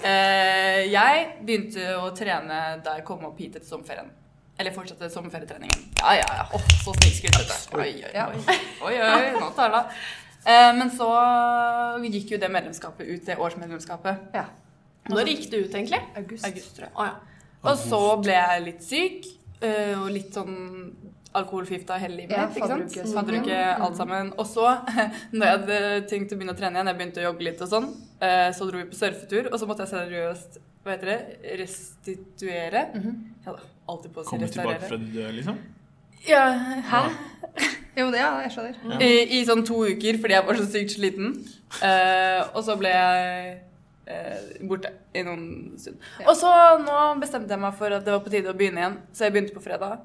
Eh, 0.03 0.91
jeg 0.91 1.27
begynte 1.45 1.95
å 1.97 2.09
trene 2.15 2.81
da 2.85 2.93
jeg 2.95 3.03
kom 3.03 3.25
opp 3.25 3.39
hit 3.39 3.55
etter 3.55 3.67
sommerferien. 3.67 4.11
Eller 4.59 4.71
fortsatte 4.71 5.09
sommerferietreningen. 5.09 5.91
Ja, 5.99 6.13
ja, 6.13 6.35
ja. 6.35 6.45
Oh, 6.53 6.61
så 6.83 6.93
snikskrytete. 6.93 7.77
Oi, 7.77 8.03
oi, 8.05 8.21
oi. 8.21 8.55
oi, 8.81 9.01
oi, 9.01 9.39
nå 9.39 9.51
tar 9.55 9.71
det. 9.71 9.83
Eh, 10.45 10.73
men 10.75 10.91
så 10.91 11.09
gikk 12.03 12.31
jo 12.31 12.37
det 12.37 12.51
medlemskapet 12.51 13.07
ut, 13.07 13.25
det 13.25 13.37
årsmedlemskapet. 13.37 14.15
Ja. 14.33 14.45
Når 15.09 15.25
gikk 15.25 15.51
det 15.51 15.57
ut, 15.57 15.75
egentlig? 15.75 16.01
August. 16.15 16.45
August, 16.45 16.75
tror 16.75 16.85
jeg. 16.85 16.93
Å 16.95 17.05
ja. 17.05 17.15
Og 17.63 17.75
så 17.77 17.99
ble 18.23 18.35
jeg 18.37 18.63
litt 18.65 18.83
syk, 18.87 19.25
eh, 19.61 19.95
og 19.99 20.09
litt 20.15 20.31
sånn 20.33 20.55
alkoholforgifta 21.35 21.97
hele 22.01 22.15
livet. 22.23 22.31
Ja, 22.37 22.47
ikke 22.49 22.67
sant? 22.67 22.87
fadderuke, 22.95 23.13
Fadderuke, 23.13 23.57
Mhm. 23.77 23.81
alt 23.85 23.97
sammen. 23.99 24.31
Og 24.39 24.45
så, 24.47 24.65
når 25.35 25.45
jeg 25.45 25.57
hadde 25.59 26.07
tenkt 26.09 26.31
å 26.33 26.37
begynne 26.39 26.55
å 26.55 26.57
trene 26.57 26.79
igjen, 26.79 26.87
jeg 26.89 26.97
begynte 26.97 27.21
å 27.21 27.27
jogge 27.27 27.43
litt 27.49 27.61
og 27.61 27.69
sånn, 27.69 27.89
eh, 28.21 28.49
så 28.55 28.69
dro 28.69 28.77
vi 28.79 28.85
på 28.89 28.97
surfetur, 28.97 29.51
og 29.51 29.59
så 29.59 29.67
måtte 29.69 29.85
jeg 29.85 29.93
seriøst 29.93 30.57
hva 30.85 30.95
heter 30.95 31.11
det, 31.11 31.19
restituere. 31.59 32.85
Ja 33.45 33.51
da, 33.53 33.59
alltid 33.91 34.13
på 34.15 34.21
å 34.21 34.23
si 34.25 34.29
Komme 34.31 34.47
tilbake 34.49 34.79
fra 34.87 34.97
det 34.97 35.11
døde, 35.13 35.33
liksom? 35.37 35.59
Ja, 36.27 36.45
hæ? 36.89 37.03
Jo, 37.99 38.05
det, 38.13 38.19
ja, 38.21 38.29
jeg 38.45 38.51
skjønner. 38.53 39.01
I, 39.03 39.39
I 39.39 39.45
sånn 39.45 39.65
to 39.67 39.81
uker 39.89 40.17
fordi 40.21 40.35
jeg 40.37 40.45
var 40.47 40.55
så 40.55 40.65
sykt 40.71 40.93
sliten. 40.95 41.33
Uh, 41.81 42.47
og 42.55 42.61
så 42.63 42.77
ble 42.79 42.87
jeg 42.93 43.57
borte 44.69 44.91
i 45.13 45.23
noen 45.25 45.75
stund. 45.81 45.99
Og 46.25 46.35
så 46.37 46.51
nå 46.83 47.01
bestemte 47.21 47.53
jeg 47.53 47.61
meg 47.61 47.75
for 47.77 47.93
at 47.97 48.05
det 48.05 48.15
var 48.15 48.23
på 48.25 48.33
tide 48.33 48.51
å 48.51 48.57
begynne 48.57 48.81
igjen, 48.83 48.97
så 49.13 49.27
jeg 49.27 49.35
begynte 49.35 49.57
på 49.57 49.63
fredag. 49.65 49.99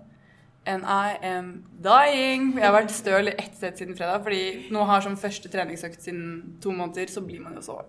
And 0.66 0.84
I 0.88 1.18
am 1.28 1.49
dying. 1.84 2.54
Jeg 2.56 2.64
har 2.64 2.73
vært 2.73 2.92
støl 2.94 3.28
i 3.28 3.37
ett 3.37 3.56
sett 3.61 3.80
siden 3.80 3.96
fredag, 3.99 4.23
fordi 4.25 4.70
nå 4.73 4.84
har 4.88 5.04
som 5.04 5.16
første 5.20 5.50
treningsøkt 5.52 6.04
siden 6.04 6.54
to 6.64 6.73
måneder, 6.73 7.11
så 7.12 7.20
blir 7.25 7.42
man 7.44 7.58
jo 7.58 7.64
så 7.64 7.80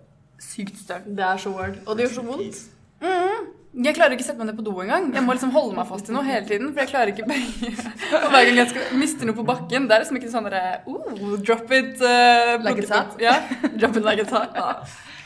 sykt 0.43 0.81
støl. 0.81 1.05
Det 1.15 1.24
er 1.24 1.39
så 1.39 1.53
hard. 1.55 1.79
Og 1.86 1.95
det 1.95 2.07
gjør 2.07 2.17
så 2.17 2.25
vondt. 2.31 2.65
Mhm. 3.03 3.53
Jeg 3.75 3.91
klarer 3.98 4.15
ikke 4.15 4.24
å 4.24 4.27
sette 4.29 4.39
meg 4.39 4.48
ned 4.48 4.55
på 4.55 4.63
do 4.63 4.74
engang. 4.79 5.10
Jeg 5.12 5.24
må 5.25 5.34
liksom 5.36 5.50
holde 5.51 5.75
meg 5.75 5.88
fast 5.89 6.07
i 6.07 6.13
noe 6.15 6.24
hele 6.24 6.48
tiden. 6.48 6.69
For 6.72 6.86
jeg 6.86 6.91
klarer 6.93 7.12
ikke 7.12 7.25
Og 7.27 8.27
hver 8.31 8.45
gang 8.48 8.60
jeg 8.62 8.69
skal 8.72 8.93
miste 9.01 9.27
noe 9.27 9.36
på 9.36 9.43
bakken, 9.50 9.89
det 9.89 9.98
er 9.98 10.05
liksom 10.05 10.19
ikke 10.22 10.31
sånn 10.31 10.48
derre 10.48 10.62
oh, 10.88 11.34
Drop 11.43 11.74
it 11.75 12.00
uh, 12.00 12.55
Like 12.63 12.79
it's 12.79 12.93
hot? 12.93 13.17
Ja. 13.19 13.41
Drop 13.75 14.00
it 14.00 14.07
like 14.07 14.24
it's 14.24 14.31
hot. 14.31 14.55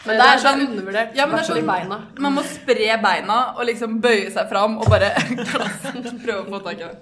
Men 0.06 0.16
det 0.22 0.26
er 0.32 0.38
sånn 0.40 0.62
undervurdert. 0.64 1.16
Ja, 1.18 1.26
men 1.28 1.36
det 1.36 1.42
er 1.44 1.50
sånn- 1.50 1.66
beina. 1.68 1.98
Man 2.24 2.34
må 2.38 2.44
spre 2.48 2.98
beina 3.04 3.40
og 3.58 3.66
liksom 3.68 3.98
bøye 4.02 4.30
seg 4.32 4.48
fram 4.50 4.78
og 4.80 4.88
bare. 4.90 5.10
Prøve 6.24 6.40
å 6.40 6.50
få 6.54 6.60
tak 6.64 6.80
i 6.80 6.88
det. 6.88 6.98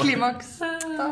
Klimaks. 0.00 0.58
Da. 0.98 1.08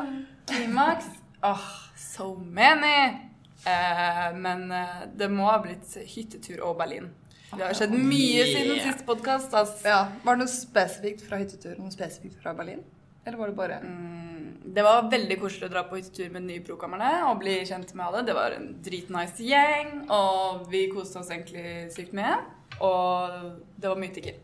Klimaks 0.51 1.05
Åh, 1.45 1.65
so 1.97 2.35
many! 2.37 3.17
Eh, 3.65 4.31
men 4.37 4.71
eh, 4.73 5.03
det 5.17 5.29
må 5.33 5.45
ha 5.49 5.59
blitt 5.65 5.97
hyttetur 6.09 6.61
og 6.65 6.79
Berlin. 6.79 7.11
Det 7.55 7.63
har 7.65 7.75
skjedd 7.77 7.93
mye 7.97 8.45
Yeah. 8.45 8.49
siden 8.51 8.81
siste 8.85 9.05
podkast. 9.09 9.53
Altså. 9.55 9.89
Ja. 9.89 9.99
Var 10.25 10.37
det 10.37 10.45
noe 10.45 10.53
spesifikt 10.53 11.25
fra 11.29 11.37
hyttetur? 11.41 11.77
Noe 11.79 11.93
spesifikt 11.93 12.41
fra 12.43 12.53
Berlin? 12.57 12.81
Eller 13.25 13.39
var 13.39 13.51
det 13.51 13.57
bare 13.57 13.79
Det 14.75 14.83
var 14.85 15.11
veldig 15.11 15.37
koselig 15.41 15.69
å 15.69 15.73
dra 15.73 15.85
på 15.89 15.99
hyttetur 15.99 16.33
med 16.35 16.47
nyprokammerne 16.49 17.11
og 17.29 17.39
bli 17.43 17.59
kjent 17.69 17.93
med 17.95 18.07
alle. 18.07 18.25
Det 18.27 18.35
var 18.37 18.57
en 18.57 18.71
dritnice 18.85 19.45
gjeng, 19.45 19.93
og 20.13 20.65
vi 20.73 20.87
koste 20.93 21.21
oss 21.21 21.31
egentlig 21.31 21.93
sykt 21.95 22.17
mye. 22.17 22.39
Og 22.83 23.37
det 23.77 23.91
var 23.93 24.01
mye 24.01 24.15
tigging. 24.17 24.41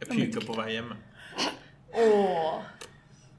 Jeg 0.00 0.10
puka 0.10 0.44
på 0.46 0.58
vei 0.58 0.74
hjem. 0.74 0.92
Åh. 1.96 2.60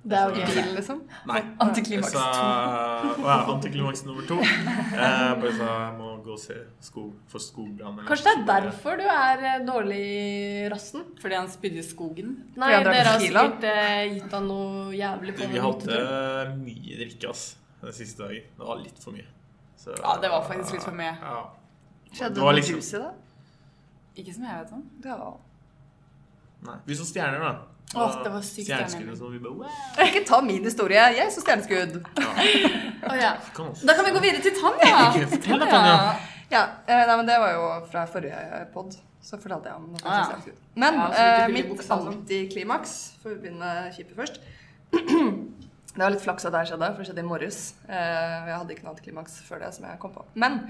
Det 0.04 0.18
er 0.18 0.30
jo 0.32 0.34
ikke 0.42 0.54
bil, 0.56 0.70
liksom? 0.76 1.02
Nei. 1.30 1.40
Antiklimaks 1.62 2.14
Jeg 2.14 2.22
sa- 2.22 3.02
Å 3.22 3.26
ja, 3.28 3.36
antiklimaks 3.54 4.02
nummer 4.08 4.26
to. 4.26 4.38
Jeg 4.42 5.36
bare 5.42 5.52
sa 5.60 5.68
jeg 5.86 5.92
må 6.00 6.08
gå 6.26 6.32
og 6.34 6.40
se 6.42 6.56
skog, 6.82 7.12
for 7.30 7.38
skogbrann. 7.40 8.00
Kanskje 8.08 8.34
det 8.34 8.34
er 8.42 8.66
derfor 8.66 8.98
du 8.98 9.04
er 9.06 9.44
eh, 9.52 9.60
dårlig 9.68 10.00
i 10.02 10.70
rassen? 10.74 11.04
fordi 11.22 11.36
han 11.38 11.48
spydde 11.54 11.78
i 11.78 11.86
skogen. 11.86 12.34
Nei, 12.58 12.72
dere 12.84 13.04
har 13.12 13.20
sikkert 13.22 13.64
eh, 13.70 14.14
gitt 14.16 14.32
han 14.34 14.48
noe 14.50 14.90
jævlig 14.98 15.36
på 15.38 15.50
Vi 15.54 15.60
hadde 15.68 16.02
mye 16.58 16.98
drikke, 17.04 17.30
ass, 17.30 17.56
den 17.84 17.94
siste 17.94 18.26
dagen. 18.26 18.50
Det 18.58 18.66
var 18.72 18.82
litt 18.82 18.98
for 19.04 19.12
mye. 19.14 19.28
Så, 19.78 19.94
Ja, 20.02 20.18
det 20.18 20.30
var 20.34 20.42
faktisk 20.50 20.74
litt 20.80 20.84
for 20.84 20.98
mye. 20.98 21.14
Ja. 21.22 21.44
Skjedde 22.12 22.34
Det 22.34 22.36
det 22.36 22.42
var 22.44 22.52
noe 22.54 22.60
liksom- 22.60 22.82
juicy, 22.82 22.98
da? 22.98 23.12
Ikke 24.18 24.34
som 24.34 24.44
jeg 24.50 24.64
vet 24.66 24.74
om. 24.74 24.84
Ja. 25.06 25.34
Nei. 26.64 26.76
Vi 26.86 26.96
så 26.96 27.06
stjerner, 27.06 27.40
da. 27.40 27.54
Åh, 27.96 28.14
det 28.24 28.30
var 28.32 28.44
sykt 28.48 28.70
Stjerneskudd 28.70 29.10
og 29.12 29.18
sånn. 29.20 29.32
Vi 29.36 29.40
bare 29.44 29.56
wow. 29.60 30.06
Ikke 30.06 30.22
ta 30.30 30.38
min 30.46 30.64
historie. 30.64 31.02
Jeg 31.18 31.32
så 31.36 31.42
stjerneskudd. 31.44 31.98
Å 32.00 33.16
ja. 33.20 33.34
Kan 33.56 33.72
også. 33.74 33.88
Da 33.90 33.96
kan 33.98 34.08
vi 34.08 34.14
gå 34.16 34.22
videre 34.24 34.44
til 34.46 34.56
Tanja. 34.56 35.10
Fortell 35.34 35.60
da, 35.60 35.68
Tanja. 35.74 35.96
Ja, 36.52 36.62
eh, 36.88 37.02
nei, 37.10 37.16
men 37.20 37.28
Det 37.28 37.40
var 37.44 37.52
jo 37.58 37.66
fra 37.92 38.06
forrige 38.12 38.40
pod. 38.74 38.96
Så 39.22 39.38
fortalte 39.38 39.70
jeg 39.70 39.78
om 39.78 39.90
noe 39.92 40.02
Ah, 40.08 40.16
ja. 40.18 40.24
stjerneskudd. 40.30 40.62
Men 40.82 40.96
Ja, 41.02 41.10
så 41.14 41.26
eh, 41.28 41.52
litt 41.52 41.68
mitt 41.74 41.84
sånn. 41.86 42.08
antiklimaks, 42.14 42.96
for 43.22 43.36
å 43.36 43.42
begynne 43.44 43.74
kjipe 43.96 44.16
først 44.18 44.40
Det 45.92 46.00
var 46.00 46.14
litt 46.16 46.24
flaks 46.24 46.46
at 46.48 46.54
det 46.56 46.62
her 46.64 46.70
skjedde, 46.72 46.88
for 46.96 47.04
det 47.04 47.10
skjedde 47.12 47.24
i 47.26 47.28
morges. 47.28 47.60
Eh, 47.92 48.48
jeg 48.48 48.56
hadde 48.56 48.74
ikke 48.78 48.86
noe 48.88 48.94
antiklimaks 48.96 49.34
før 49.44 49.60
det 49.66 49.74
som 49.76 49.86
jeg 49.90 50.00
kom 50.00 50.14
på. 50.16 50.24
Men 50.40 50.62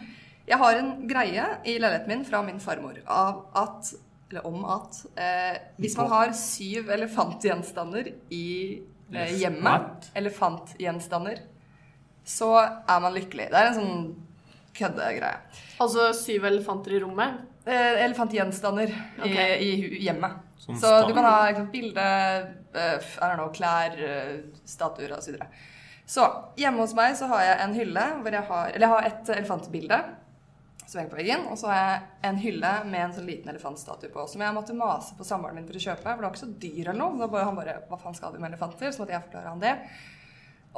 jeg 0.50 0.58
har 0.58 0.80
en 0.82 0.90
greie 1.08 1.44
i 1.70 1.76
leiligheten 1.78 2.10
min 2.10 2.24
fra 2.26 2.42
min 2.46 2.58
farmor 2.64 2.98
av 3.06 3.44
at 3.62 3.92
eller 4.32 4.48
om 4.48 4.64
at 4.66 5.02
eh, 5.20 5.60
hvis 5.82 5.98
man 6.00 6.10
har 6.12 6.34
syv 6.38 6.90
elefantgjenstander 6.96 8.12
i 8.32 8.82
eh, 9.12 9.34
hjemmet, 9.42 10.10
elefantgjenstander, 10.16 11.42
så 12.24 12.54
er 12.62 13.02
man 13.04 13.16
lykkelig. 13.16 13.50
Det 13.52 13.60
er 13.60 13.72
en 13.72 13.80
sånn 13.80 14.06
køddegreie. 14.78 15.42
Altså 15.84 16.12
syv 16.16 16.48
elefanter 16.48 16.96
i 16.96 17.02
rommet. 17.04 17.42
Eh, 17.66 18.06
elefantgjenstander 18.06 18.94
okay. 19.20 19.58
i, 19.60 19.74
i 20.00 20.06
hjemmet. 20.08 20.40
Så 20.62 20.78
stand. 20.78 21.10
du 21.10 21.14
kan 21.18 21.26
ha 21.26 21.36
liksom, 21.50 21.68
bilde, 21.74 22.08
eh, 22.78 23.36
know, 23.36 23.52
klær, 23.54 23.98
eh, 23.98 24.34
statuer 24.66 25.14
osv. 25.18 25.36
Så, 25.36 25.52
så 26.06 26.28
hjemme 26.60 26.86
hos 26.86 26.96
meg 26.98 27.18
så 27.20 27.30
har 27.34 27.46
jeg 27.46 27.60
en 27.66 27.78
hylle 27.78 28.08
hvor 28.22 28.36
jeg 28.36 28.48
har 28.50 28.74
Eller 28.74 28.86
jeg 28.86 28.94
har 28.94 29.08
et 29.08 29.30
elefantbilde 29.38 30.00
på 31.12 31.16
veggen. 31.20 31.46
Og 31.52 31.58
så 31.58 31.68
har 31.72 31.80
jeg 31.82 32.02
en 32.30 32.40
hylle 32.44 32.72
med 32.90 33.02
en 33.06 33.14
sånn 33.16 33.28
liten 33.30 33.50
elefantstatue 33.54 34.10
på. 34.14 34.26
Som 34.28 34.42
jeg 34.44 34.54
måtte 34.58 34.76
mase 34.78 35.16
på 35.18 35.24
samboeren 35.28 35.56
min 35.60 35.68
for 35.70 35.80
å 35.80 35.84
kjøpe. 35.86 36.04
For 36.04 36.20
det 36.20 36.26
var 36.28 36.34
ikke 36.36 36.44
så 36.46 36.54
dyr 36.66 36.90
eller 36.90 37.00
noe. 37.00 37.18
Var 37.22 37.32
bare, 37.36 37.46
han 37.50 37.60
bare 37.60 37.78
Hva 37.90 37.98
faen 38.02 38.18
skal 38.18 38.34
du 38.36 38.40
med 38.44 38.52
elefanter? 38.52 38.92
Så 38.92 39.04
måtte 39.04 39.16
jeg 39.16 39.26
forklare 39.28 39.54
han 39.56 39.64
det. 39.64 39.76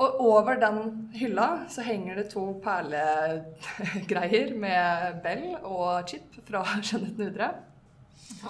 Og 0.04 0.16
over 0.26 0.58
den 0.58 0.80
hylla 1.14 1.48
så 1.70 1.84
henger 1.86 2.16
det 2.18 2.28
to 2.32 2.48
perlegreier 2.64 4.56
med 4.58 5.20
Bell 5.24 5.44
og 5.62 6.08
Chip 6.10 6.40
fra 6.48 6.64
Jeanette 6.82 7.18
Nudre. 7.20 7.52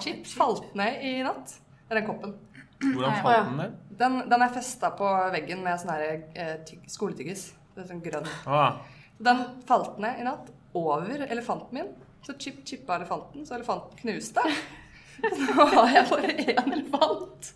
Chip 0.00 0.24
falt 0.30 0.72
ned 0.78 1.02
i 1.04 1.14
natt. 1.26 1.56
Det 1.84 1.92
er 1.92 2.00
den 2.00 2.08
koppen. 2.08 2.34
Hvordan 2.84 3.20
falt 3.22 3.48
den 3.50 3.58
ned? 3.60 3.76
Den, 4.00 4.16
den 4.32 4.42
er 4.42 4.54
festa 4.56 4.90
på 4.98 5.06
veggen 5.34 5.60
med 5.64 5.78
sånn 5.80 5.92
her, 5.94 6.02
eh, 6.34 6.56
tygg- 6.66 6.88
skoletyggis. 6.90 7.44
Det 7.74 7.84
er 7.84 7.90
sånn 7.92 8.02
grønn. 8.02 8.26
Ah, 8.50 8.80
Den 9.22 9.44
falt 9.68 9.98
ned 10.02 10.18
i 10.20 10.24
natt 10.26 10.48
over 10.74 11.26
elefanten 11.30 11.78
min. 11.78 11.92
Så 12.26 12.34
Chip 12.40 12.62
chippa 12.66 12.96
elefanten, 12.96 13.46
så 13.46 13.54
elefanten 13.58 13.98
knuste. 14.00 14.44
Nå 15.24 15.66
har 15.74 15.90
jeg 15.92 16.06
bare 16.10 16.32
én 16.32 16.72
elefant. 16.72 17.50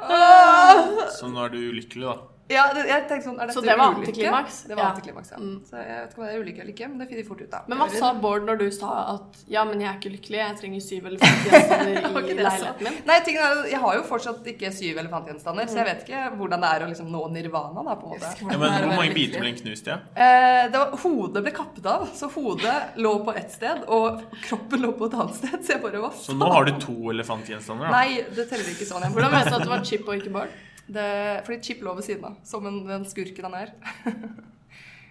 Åh! 0.00 0.90
så 1.18 1.30
nå 1.30 1.44
er 1.44 1.54
du 1.54 1.58
ulykkelig, 1.70 2.06
da. 2.06 2.29
Ja, 2.50 2.64
det, 2.74 2.82
jeg 2.88 3.04
tenkte 3.06 3.26
sånn, 3.28 3.36
er 3.38 3.46
dette 3.50 3.54
Så 3.54 3.62
det 3.62 3.76
var 3.78 3.92
antiklimaks? 3.94 4.56
Det 4.66 4.74
var 4.74 4.82
Ja. 4.82 4.88
antiklimaks, 4.90 5.30
ja. 5.30 5.38
Mm. 5.38 5.58
Så 5.68 5.76
jeg 5.78 6.00
vet 6.00 6.10
ikke 6.10 6.18
om 6.20 6.24
det 6.26 6.30
er 6.34 6.40
ulykke 6.42 6.60
eller 6.64 6.72
ikke, 6.74 6.88
men 6.90 6.98
det 6.98 7.06
finner 7.10 7.26
fort 7.28 7.42
ut 7.44 7.54
av. 7.54 7.68
Men 7.70 7.78
hva 7.78 7.88
sa 7.94 8.12
Bård 8.24 8.46
når 8.48 8.58
du 8.58 8.66
sa 8.74 8.90
at 9.14 9.42
ja, 9.46 9.64
men 9.68 9.80
jeg 9.84 9.88
er 9.90 9.98
ikke 10.00 10.12
lykkelig, 10.16 10.38
jeg 10.40 10.56
trenger 10.60 10.84
syv 10.86 11.06
elefantgjenstander 11.12 11.90
i 12.30 12.38
leiligheten 12.40 12.88
min? 12.88 12.98
Nei, 13.06 13.18
er, 13.20 13.60
Jeg 13.70 13.80
har 13.84 13.98
jo 14.00 14.02
fortsatt 14.08 14.50
ikke 14.54 14.72
syv 14.74 14.98
elefantgjenstander, 15.04 15.70
så 15.70 15.78
jeg 15.80 15.88
vet 15.90 16.02
ikke 16.06 16.24
hvordan 16.40 16.64
det 16.66 16.72
er 16.74 16.86
å 16.86 16.90
liksom 16.90 17.12
nå 17.14 17.22
nirvana. 17.36 17.84
da, 17.86 17.94
på 18.00 18.08
en 18.08 18.16
måte. 18.16 18.32
Ja, 18.40 18.58
men 18.58 18.74
Hvor 18.88 18.96
mange 18.96 19.14
biter 19.14 19.44
ble 19.44 19.52
knust? 19.60 19.86
Ja? 19.92 20.00
Eh, 20.14 20.64
det 20.72 20.82
var, 20.82 20.96
hodet 21.04 21.44
ble 21.46 21.54
kappet 21.54 21.86
av, 21.86 22.08
så 22.18 22.30
hodet 22.34 22.78
lå 22.96 23.14
på 23.24 23.36
ett 23.36 23.54
sted, 23.54 23.84
og 23.86 24.24
kroppen 24.42 24.82
lå 24.82 24.90
på 24.98 25.06
et 25.06 25.14
annet 25.20 25.38
sted. 25.38 25.58
Så 25.62 25.76
jeg 25.76 25.84
bare 25.84 26.02
hva 26.02 26.10
Så 26.16 26.34
nå 26.34 26.50
har 26.50 26.66
du 26.66 26.74
to 26.82 26.96
elefantgjenstander, 27.14 27.86
da. 27.86 28.02
Nei, 28.02 28.24
det 28.34 28.48
teller 28.50 28.74
ikke 28.74 28.88
sånn. 28.88 29.06
Hvordan 29.14 29.38
vet 29.38 29.52
du 29.52 29.54
at 29.60 29.64
det 29.64 29.70
var 29.70 29.86
Chip 29.86 30.08
og 30.08 30.18
ikke 30.18 30.34
Bård? 30.34 30.58
Det, 30.92 31.08
fordi 31.46 31.60
Chip 31.62 31.82
lå 31.86 31.94
ved 31.98 32.06
siden 32.06 32.24
av, 32.30 32.38
som 32.44 32.66
en, 32.66 32.80
den 32.88 33.04
skurken 33.08 33.50
han 33.50 33.58
er. 33.64 33.74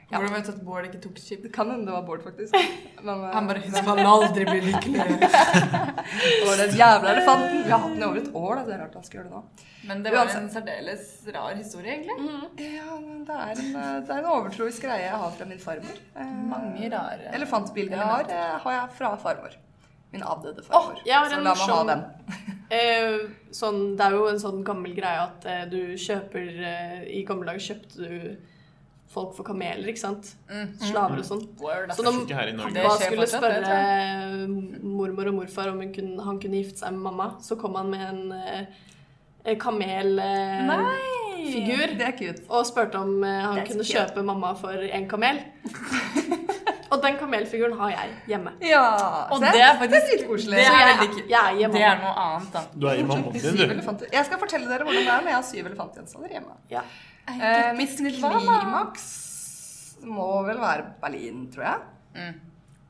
Ja. 0.09 0.17
Hvordan 0.17 0.39
vet 0.39 0.47
du 0.47 0.51
at 0.55 0.61
Bård 0.65 0.85
ikke 0.87 0.99
tok 1.03 1.17
chip? 1.21 1.43
Det 1.43 1.51
kan 1.53 1.69
hende 1.69 1.85
det 1.85 1.93
var 1.93 2.01
Bård, 2.07 2.23
faktisk. 2.25 2.55
Men 3.05 3.19
eh, 3.27 3.33
Han 3.35 3.45
bare 3.45 3.61
husker 3.61 3.85
han 3.91 3.99
aldri 4.09 4.45
blir 4.47 4.63
lykkelig. 4.65 5.03
det 5.19 6.47
var 6.47 6.57
den 6.63 6.73
jævla 6.79 7.11
elefanten. 7.13 7.59
Vi 7.67 7.69
har 7.69 7.83
hatt 7.83 7.93
den 7.93 8.01
i 8.01 8.07
over 8.07 8.17
et 8.23 8.31
år, 8.33 8.55
da. 8.57 8.63
Det 8.65 8.73
er 8.73 8.81
rart 8.81 8.97
han 8.97 9.05
skal 9.05 9.19
gjøre 9.19 9.27
det 9.29 9.35
nå. 9.35 9.67
Men 9.91 10.01
det 10.01 10.15
var 10.15 10.23
Uansett. 10.23 10.41
en 10.41 10.49
særdeles 10.55 11.11
rar 11.35 11.53
historie, 11.59 11.93
egentlig. 11.99 12.17
Ja, 12.73 12.97
men 13.03 13.21
det 13.29 13.37
er 13.37 13.53
en, 13.53 13.69
eh, 13.83 13.93
det 14.01 14.15
er 14.15 14.23
en 14.23 14.31
overtroisk 14.33 14.87
greie 14.87 15.05
jeg 15.05 15.21
har 15.27 15.37
fra 15.37 15.49
min 15.53 15.61
farmor. 15.61 16.01
Eh, 16.25 16.33
Mange 16.55 16.89
rare. 16.95 17.29
Elefantbilder 17.37 18.01
jeg 18.01 18.09
har, 18.15 18.59
har 18.65 18.77
jeg 18.79 18.97
fra 18.97 19.13
farmor. 19.21 19.59
Min 20.13 20.23
avdøde 20.25 20.63
farmor. 20.65 20.95
Oh, 20.95 21.01
jeg 21.05 21.15
har 21.15 21.29
så 21.29 21.41
la 21.41 21.53
meg 21.57 21.73
ha 21.73 21.81
den. 21.93 22.07
Eh, 22.69 23.15
sånn, 23.49 23.95
det 23.97 24.05
er 24.05 24.13
jo 24.13 24.27
en 24.29 24.37
sånn 24.37 24.59
gammel 24.61 24.91
greie 24.93 25.23
at 25.23 25.45
eh, 25.49 25.63
du 25.71 25.95
kjøper 25.97 26.51
eh, 26.69 26.99
I 27.17 27.23
gamle 27.25 27.47
dager 27.47 27.63
kjøpte 27.65 27.97
du 27.97 28.35
folk 29.09 29.31
for 29.33 29.47
kameler, 29.47 29.87
ikke 29.89 30.03
sant? 30.03 30.27
Slaver 30.83 31.17
og 31.17 31.25
sånn. 31.25 31.41
Word, 31.57 31.89
Så 31.97 32.05
når 32.05 32.19
pappa 32.29 32.91
skulle 33.01 33.25
spørre 33.31 33.79
mormor 34.85 35.31
og 35.31 35.39
morfar 35.39 35.71
om 35.71 35.81
hun 35.81 35.89
kunne, 35.95 36.21
han 36.27 36.37
kunne 36.41 36.61
gifte 36.61 36.83
seg 36.83 36.93
med 36.93 37.07
mamma, 37.07 37.31
så 37.41 37.57
kom 37.57 37.73
han 37.79 37.89
med 37.89 38.05
en 38.05 38.21
eh, 38.37 39.57
kamelfigur 39.57 40.19
Nei! 40.69 41.95
Det 41.97 42.05
er 42.05 42.15
cute. 42.19 42.43
og 42.51 42.67
spurte 42.69 43.01
om 43.01 43.23
eh, 43.23 43.41
han 43.47 43.63
kunne 43.65 43.81
cute. 43.81 43.95
kjøpe 43.95 44.23
mamma 44.29 44.53
for 44.59 44.77
en 44.77 45.09
kamel. 45.09 45.41
og 46.89 47.01
den 47.03 47.17
kamelfiguren 47.19 47.75
har 47.79 47.93
jeg 47.93 48.15
hjemme. 48.31 48.53
Ja, 48.65 48.83
Og 49.29 49.41
det, 49.43 49.51
det 49.53 49.61
er 49.61 49.77
faktisk- 49.77 50.11
det 50.17 50.27
koselig 50.27 50.57
det 50.57 50.65
er 50.65 50.89
veldig 50.89 51.23
jeg 51.29 51.39
er 51.39 51.59
hjemme. 51.59 51.77
Det 51.77 51.85
er 51.85 52.01
noe 52.01 52.13
annet, 52.25 52.51
da. 52.53 52.63
Du 52.73 52.87
er 52.87 52.99
i 52.99 53.03
mammaen 53.03 53.33
din, 53.33 53.55
du. 53.55 54.05
Jeg 54.11 54.25
skal 54.25 54.41
fortelle 54.41 54.69
dere 54.69 54.87
hvordan 54.87 55.05
det 55.05 55.13
er 55.13 55.21
når 55.21 55.33
jeg 55.33 55.39
har 55.39 55.47
syv 55.51 55.71
elefantgjenstander 55.71 56.35
hjemme. 56.37 56.57
Ja. 56.73 56.83
Uh, 57.29 57.77
mitt 57.77 57.97
klimaks 57.97 59.07
må 60.03 60.29
vel 60.47 60.61
være 60.61 60.85
Berlin, 61.01 61.45
tror 61.53 61.63
jeg. 61.63 61.79
Mm. 62.15 62.39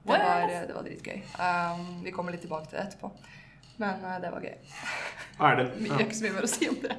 Det 0.10 0.20
var, 0.20 0.48
det 0.68 0.76
var 0.76 0.86
dritgøy. 0.88 1.20
Um, 1.38 2.04
vi 2.06 2.12
kommer 2.16 2.34
litt 2.34 2.42
tilbake 2.46 2.70
til 2.70 2.80
det 2.80 2.88
etterpå. 2.88 3.12
Men 3.80 4.04
uh, 4.04 4.16
det 4.24 4.32
var 4.32 4.46
gøy. 4.48 4.56
Er 5.40 5.60
det? 5.60 5.68
Gjør 5.90 6.06
ikke 6.06 6.20
så 6.20 6.28
mye 6.28 6.38
mer 6.38 6.48
å 6.48 6.52
si 6.52 6.70
om 6.72 6.80
det. 6.84 6.96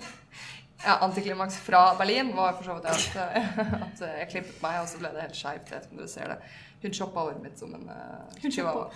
Ja, 0.81 0.97
Antiklimaks 1.05 1.59
fra 1.61 1.95
Berlin 1.99 2.33
var 2.37 2.55
for 2.57 2.65
så 2.65 2.75
vidt 2.79 2.87
at, 2.89 3.17
eh, 3.37 3.59
at 3.87 4.01
jeg 4.01 4.29
klippet 4.31 4.63
meg, 4.65 4.79
og 4.81 4.89
så 4.89 5.01
ble 5.01 5.11
det 5.13 5.27
helt 5.27 5.37
skeivt. 5.37 5.69
Jeg 5.69 5.77
vet 5.77 5.89
ikke 5.89 5.97
om 5.97 6.01
dere 6.01 6.13
ser 6.13 6.33
det. 6.33 6.39
Hun 6.83 6.93
shoppa 6.97 7.21
håret 7.27 7.43
mitt 7.45 7.59
som 7.61 7.75
en 7.77 7.89
uh, 7.89 8.37
chihuahua. 8.43 8.91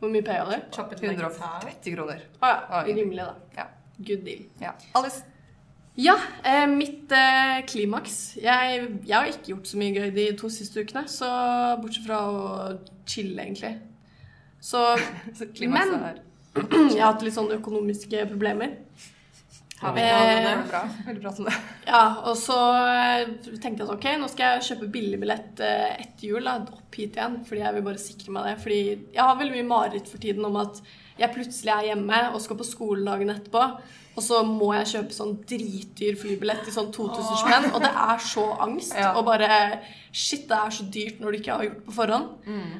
Hvor 0.00 0.10
mye 0.12 0.22
paya 0.24 0.44
du? 0.48 0.54
Choppet 0.76 1.00
like 1.02 1.16
130 1.16 1.94
kroner. 1.94 2.20
Å 2.42 2.50
ja, 2.50 2.58
Ah, 2.70 2.82
rimelig, 2.84 3.24
da. 3.24 3.34
Ja. 3.56 3.66
Good 3.98 4.24
deal. 4.26 4.42
ja. 4.60 4.74
Alice? 4.94 5.22
Ja, 5.96 6.14
eh, 6.44 6.66
mitt 6.68 7.12
eh, 7.16 7.62
klimaks 7.64 8.36
jeg, 8.36 8.82
jeg 9.08 9.14
har 9.16 9.30
ikke 9.30 9.54
gjort 9.54 9.70
så 9.70 9.78
mye 9.80 9.94
gøy 9.96 10.10
de 10.12 10.26
to 10.36 10.50
siste 10.52 10.82
ukene, 10.84 11.06
så 11.08 11.28
bortsett 11.80 12.04
fra 12.04 12.18
å 12.28 12.42
chille, 13.08 13.40
egentlig. 13.46 13.70
Så 14.60 14.82
Så 15.38 15.48
Men- 15.64 15.94
er 15.96 16.20
jeg 16.92 17.00
har 17.00 17.12
hatt 17.14 17.22
litt 17.24 17.34
sånne 17.36 17.56
økonomiske 17.60 18.26
problemer. 18.30 18.76
Har 19.76 19.92
det 19.92 20.04
er 20.08 20.62
bra. 20.70 20.80
Veldig 21.04 21.20
bra 21.20 21.32
som 21.36 21.48
det. 21.48 21.56
Ja, 21.90 22.04
og 22.30 22.36
så 22.40 22.56
eh, 22.80 23.28
tenkte 23.60 23.82
jeg 23.82 23.84
at 23.84 23.92
ok, 23.92 24.06
nå 24.22 24.28
skal 24.32 24.56
jeg 24.56 24.64
kjøpe 24.70 24.88
billigbillett 24.94 25.60
eh, 25.64 25.98
etter 26.00 26.30
jul, 26.30 26.48
da, 26.48 26.56
opp 26.64 26.96
hit 26.96 27.18
igjen, 27.18 27.42
fordi 27.46 27.62
jeg 27.62 27.76
vil 27.76 27.84
bare 27.90 28.00
sikre 28.00 28.32
meg 28.32 28.48
det. 28.48 28.54
Fordi 28.64 28.80
jeg 28.86 29.20
har 29.20 29.36
veldig 29.36 29.58
mye 29.58 29.68
mareritt 29.68 30.08
for 30.08 30.22
tiden 30.22 30.48
om 30.48 30.56
at 30.62 30.80
jeg 31.20 31.32
plutselig 31.34 31.74
er 31.74 31.90
hjemme 31.90 32.22
og 32.32 32.40
skal 32.44 32.60
på 32.60 32.68
skoledagen 32.68 33.34
etterpå, 33.36 33.68
og 34.16 34.24
så 34.24 34.40
må 34.48 34.70
jeg 34.78 34.90
kjøpe 34.94 35.12
sånn 35.12 35.36
dritdyr 35.48 36.16
flybillett 36.16 36.68
i 36.68 36.72
sånn 36.72 36.88
2000 36.92 37.40
spenn, 37.42 37.70
og 37.76 37.82
det 37.84 37.92
er 37.92 38.22
så 38.24 38.46
angst. 38.64 38.96
Ja. 38.96 39.12
Og 39.20 39.26
bare 39.28 39.48
Shit, 40.08 40.46
det 40.48 40.56
er 40.56 40.72
så 40.72 40.86
dyrt 40.88 41.20
når 41.20 41.34
du 41.34 41.40
ikke 41.42 41.52
har 41.52 41.66
gjort 41.66 41.82
det 41.82 41.88
på 41.90 41.96
forhånd. 41.98 42.30
Mm. 42.48 42.76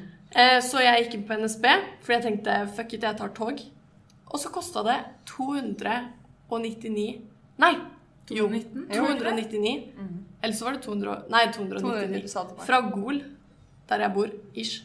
så 0.65 0.81
jeg 0.81 1.03
gikk 1.03 1.19
inn 1.19 1.27
på 1.29 1.37
NSB, 1.43 1.67
fordi 2.01 2.15
jeg 2.15 2.25
tenkte 2.25 2.55
fuck 2.73 2.95
it, 2.97 3.05
jeg 3.05 3.19
tar 3.21 3.35
tog. 3.37 3.61
Og 4.33 4.41
så 4.41 4.49
kosta 4.49 4.81
det 4.87 4.97
299 6.49 7.21
Nei, 7.57 7.73
Jo, 8.29 8.47
219? 8.47 8.87
299. 8.91 9.93
Eller 10.41 10.53
så 10.53 10.65
var 10.67 10.75
det 10.77 10.83
200, 10.83 11.15
nei, 11.33 11.45
299. 11.55 11.81
200 11.81 12.27
sa 12.29 12.43
til 12.45 12.57
meg. 12.57 12.65
Fra 12.67 12.79
Gol, 12.93 13.21
der 13.89 14.03
jeg 14.03 14.13
bor, 14.13 14.33
ish, 14.53 14.81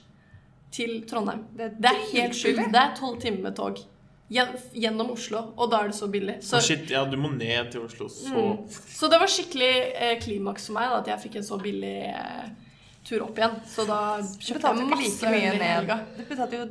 til 0.73 1.03
Trondheim. 1.11 1.43
Det 1.57 1.67
er 1.67 1.75
Det 1.77 1.91
er 1.91 1.99
helt 2.13 2.39
sjukt. 2.39 2.63
Det 2.73 2.81
er 2.81 2.95
tolv 2.97 3.19
timer 3.21 3.43
med 3.49 3.57
tog. 3.59 3.83
Gjennom 4.33 5.11
Oslo, 5.13 5.43
og 5.61 5.69
da 5.71 5.83
er 5.83 5.91
det 5.91 5.97
så 5.99 6.07
billig. 6.09 6.39
Så, 6.41 6.57
Å, 6.57 6.65
shit, 6.65 6.89
ja, 6.89 7.03
du 7.05 7.19
må 7.21 7.29
ned 7.35 7.69
til 7.75 7.83
Oslo, 7.85 8.07
så 8.09 8.45
så 8.71 9.11
det 9.13 9.19
var 9.21 9.29
skikkelig 9.29 9.73
eh, 9.93 10.15
klimaks 10.23 10.71
for 10.71 10.79
meg 10.79 10.89
da, 10.89 11.01
at 11.03 11.11
jeg 11.13 11.21
fikk 11.27 11.37
en 11.43 11.45
så 11.45 11.59
billig 11.61 11.99
eh, 12.09 12.47
tur 13.05 13.27
opp 13.27 13.37
igjen. 13.37 13.59
Så 13.69 13.85
da 13.85 13.99
kjøpte 14.23 14.73
jeg 14.73 14.89
masse 14.89 15.05
like 15.05 15.35
mye 15.35 15.53
ned. 15.61 15.93
Du 16.17 16.25
betalte 16.31 16.63
jo 16.63 16.69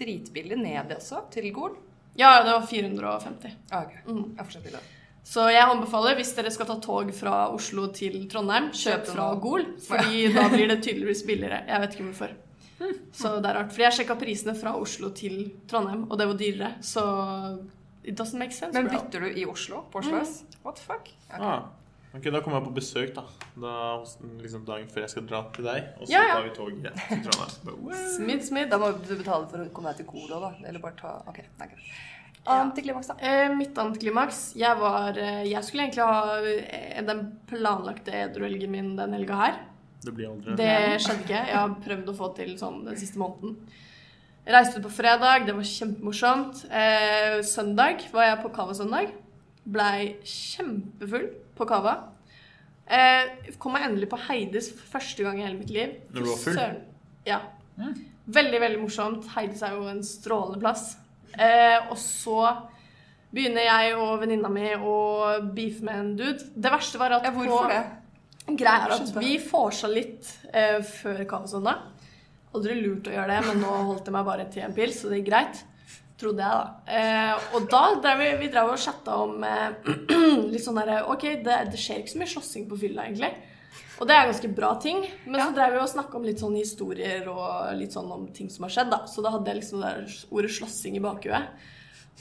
dritbillig 0.00 0.58
ned 0.58 0.96
også, 0.96 1.22
til 1.30 1.46
Gol. 1.54 1.76
Ja, 2.16 2.42
det 2.44 2.52
var 2.52 2.66
450. 2.66 3.56
Ah, 3.70 3.84
ok. 3.84 3.96
Mm. 4.06 4.22
Jeg 4.36 4.46
fortsetter 4.46 4.70
billig. 4.70 4.82
Så 5.26 5.48
jeg 5.50 5.66
anbefaler, 5.66 6.14
hvis 6.20 6.28
dere 6.36 6.50
skal 6.54 6.68
ta 6.68 6.76
tog 6.82 7.08
fra 7.14 7.36
Oslo 7.50 7.88
til 7.94 8.28
Trondheim, 8.30 8.68
kjøp 8.70 9.08
fra. 9.10 9.30
Gol, 9.42 9.64
fordi 9.82 10.28
da 10.34 10.44
blir 10.52 10.70
det 10.70 10.76
tydeligvis 10.84 11.24
billigere. 11.26 11.64
Jeg 11.66 11.82
vet 11.82 11.96
ikke 11.96 12.06
hvorfor. 12.10 12.36
Så 13.16 13.32
det 13.40 13.50
er 13.50 13.56
rart. 13.58 13.72
For 13.74 13.82
jeg 13.86 13.96
sjekka 13.98 14.18
prisene 14.20 14.54
fra 14.58 14.76
Oslo 14.78 15.10
til 15.16 15.48
Trondheim, 15.68 16.04
og 16.10 16.20
det 16.20 16.28
var 16.30 16.38
dyrere. 16.38 16.70
Så 16.84 17.02
it 18.04 18.14
doesn't 18.20 18.38
make 18.38 18.54
sense. 18.54 18.76
Men 18.76 18.86
bytter 18.92 19.26
du 19.26 19.40
i 19.40 19.46
Oslo? 19.50 19.82
På 19.90 19.98
Oslo 20.04 20.20
S? 20.22 20.44
What 20.62 20.78
the 20.78 20.86
fuck? 20.86 21.10
Okay. 21.32 21.42
ah. 21.42 21.66
Ok, 22.16 22.26
Da 22.32 22.40
kommer 22.40 22.58
jeg 22.60 22.66
på 22.68 22.74
besøk, 22.78 23.14
da. 23.16 23.24
da 23.60 23.74
liksom 24.42 24.64
Dagen 24.68 24.88
før 24.92 25.04
jeg 25.04 25.12
skal 25.12 25.26
dra 25.28 25.40
til 25.54 25.64
deg. 25.68 25.88
Og 26.00 26.06
så 26.06 26.12
Ja, 26.14 26.22
ja. 26.24 26.34
tar 26.34 26.44
vi 26.46 26.52
toget 26.56 27.00
til 27.08 27.22
Trondheim. 27.26 27.94
Smid, 28.16 28.44
smid. 28.46 28.70
Da 28.72 28.78
må 28.80 28.92
du 28.96 29.14
betale 29.16 29.48
for 29.50 29.62
å 29.64 29.68
komme 29.76 29.92
deg 29.92 30.02
til 30.02 30.08
Kolo 30.10 30.40
da. 30.40 30.52
Eller 30.66 30.80
bare 30.82 30.96
ta 31.00 31.14
Ok, 31.28 31.42
nei, 31.60 31.68
greit. 31.72 31.88
Antiklimaks, 32.46 33.08
da. 33.10 33.16
Eh, 33.26 33.48
mitt 33.58 33.74
antiklimaks 33.82 34.52
Jeg 34.54 34.78
var 34.78 35.16
eh, 35.18 35.40
Jeg 35.50 35.64
skulle 35.66 35.88
egentlig 35.88 36.04
ha 36.06 36.36
eh, 36.46 37.00
den 37.02 37.24
planlagte 37.50 38.12
edruhelgen 38.14 38.70
min 38.70 38.92
den 38.98 39.16
helga 39.18 39.40
her. 39.40 39.56
Det 40.04 40.12
blir 40.14 40.28
aldri 40.30 40.54
Det 40.60 41.00
skjedde 41.02 41.24
ikke. 41.26 41.40
Jeg 41.50 41.56
har 41.58 41.74
prøvd 41.82 42.12
å 42.12 42.14
få 42.20 42.28
til 42.36 42.52
sånn 42.60 42.84
den 42.86 42.96
siste 43.00 43.18
måneden. 43.18 43.56
Jeg 44.46 44.54
reiste 44.54 44.78
ut 44.78 44.84
på 44.86 44.92
fredag, 44.94 45.42
det 45.48 45.56
var 45.58 45.66
kjempemorsomt. 45.66 46.60
Eh, 46.70 47.40
søndag 47.42 48.04
var 48.12 48.28
jeg 48.28 48.38
på 48.44 48.52
Kava-søndag. 48.54 49.10
Blei 49.66 50.12
kjempefull 50.22 51.26
på 51.56 51.66
Cava. 51.68 51.96
Eh, 52.86 53.52
kom 53.58 53.74
meg 53.74 53.88
endelig 53.88 54.08
på 54.12 54.20
Heides 54.28 54.70
for 54.76 54.98
første 54.98 55.24
gang 55.26 55.40
i 55.40 55.46
hele 55.46 55.58
mitt 55.58 55.72
liv. 55.74 55.96
Når 56.12 56.22
du 56.22 56.30
var 56.30 56.42
full? 56.44 56.60
Søren. 56.60 56.78
Ja. 57.26 57.40
Veldig, 58.26 58.60
veldig 58.62 58.80
morsomt. 58.82 59.26
Heides 59.34 59.62
er 59.66 59.74
jo 59.74 59.88
en 59.90 60.02
strålende 60.06 60.62
plass. 60.62 60.94
Eh, 61.34 61.90
og 61.90 61.98
så 62.00 62.40
begynner 63.34 63.66
jeg 63.66 63.96
og 63.98 64.20
venninna 64.22 64.48
mi 64.52 64.70
å 64.78 64.96
beefe 65.54 65.84
med 65.86 66.00
en 66.00 66.12
dude. 66.18 66.50
Det 66.54 66.72
verste 66.72 67.00
var 67.02 67.18
at 67.18 67.26
Ja, 67.26 67.34
hvorfor 67.34 67.66
på, 67.66 67.74
det? 67.74 68.56
Greia 68.56 68.86
er 68.86 68.94
at 68.94 69.16
vi 69.18 69.36
vorsa 69.42 69.90
litt 69.90 70.30
eh, 70.52 70.78
før 70.86 71.24
kavasøndag. 71.28 71.82
Aldri 72.56 72.78
lurt 72.78 73.10
å 73.10 73.16
gjøre 73.16 73.34
det, 73.34 73.40
men 73.48 73.64
nå 73.64 73.72
holdt 73.90 74.06
jeg 74.06 74.14
meg 74.14 74.28
bare 74.28 74.46
til 74.52 74.64
en 74.64 74.76
pils, 74.76 75.02
så 75.02 75.10
det 75.10 75.20
gikk 75.20 75.32
greit. 75.32 75.64
Trodde 76.16 76.40
jeg, 76.40 76.48
da. 76.48 76.94
Eh, 76.96 77.50
og 77.56 77.66
da 77.68 77.82
drev 78.00 78.22
vi, 78.22 78.28
vi 78.40 78.48
drev 78.52 78.70
og 78.72 78.80
chatta 78.80 79.18
om 79.20 79.42
eh, 79.44 79.90
litt 80.52 80.64
sånn 80.64 80.78
derre 80.80 81.02
Ok, 81.12 81.26
det, 81.44 81.58
det 81.74 81.80
skjer 81.80 82.00
ikke 82.00 82.14
så 82.14 82.20
mye 82.22 82.32
slåssing 82.32 82.64
på 82.70 82.78
fylla, 82.80 83.04
egentlig. 83.04 83.32
Og 84.00 84.08
det 84.08 84.16
er 84.16 84.28
ganske 84.28 84.48
bra 84.56 84.70
ting. 84.80 85.02
Men 85.26 85.42
så 85.42 85.50
drev 85.56 85.74
vi 85.76 85.80
og 85.82 85.90
snakka 85.92 86.16
om 86.18 86.24
litt 86.24 86.40
sånn 86.40 86.56
historier 86.56 87.28
og 87.32 87.72
litt 87.76 87.92
sånn 87.96 88.08
om 88.12 88.26
ting 88.36 88.48
som 88.52 88.64
har 88.64 88.72
skjedd, 88.72 88.92
da. 88.92 89.02
Så 89.08 89.24
da 89.24 89.32
hadde 89.34 89.52
jeg 89.52 89.60
liksom 89.60 89.84
det 89.84 89.92
der 89.98 90.14
ordet 90.38 90.52
slåssing 90.56 90.96
i 90.96 91.02
bakhuet. 91.04 91.64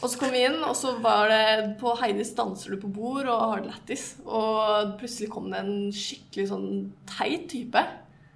Og 0.04 0.10
så 0.12 0.20
kom 0.20 0.34
vi 0.36 0.42
inn, 0.44 0.58
og 0.68 0.74
så 0.76 0.98
var 1.00 1.30
det 1.32 1.78
På 1.80 1.94
Heidis 2.02 2.34
danser 2.36 2.74
du 2.76 2.82
på 2.82 2.90
bord 2.92 3.30
og 3.32 3.44
har 3.54 3.62
det 3.64 3.70
lættis. 3.72 4.04
Og 4.28 4.98
plutselig 5.00 5.30
kom 5.32 5.48
det 5.54 5.62
en 5.64 5.78
skikkelig 5.96 6.50
sånn 6.52 6.68
teit 7.14 7.48
type. 7.52 7.84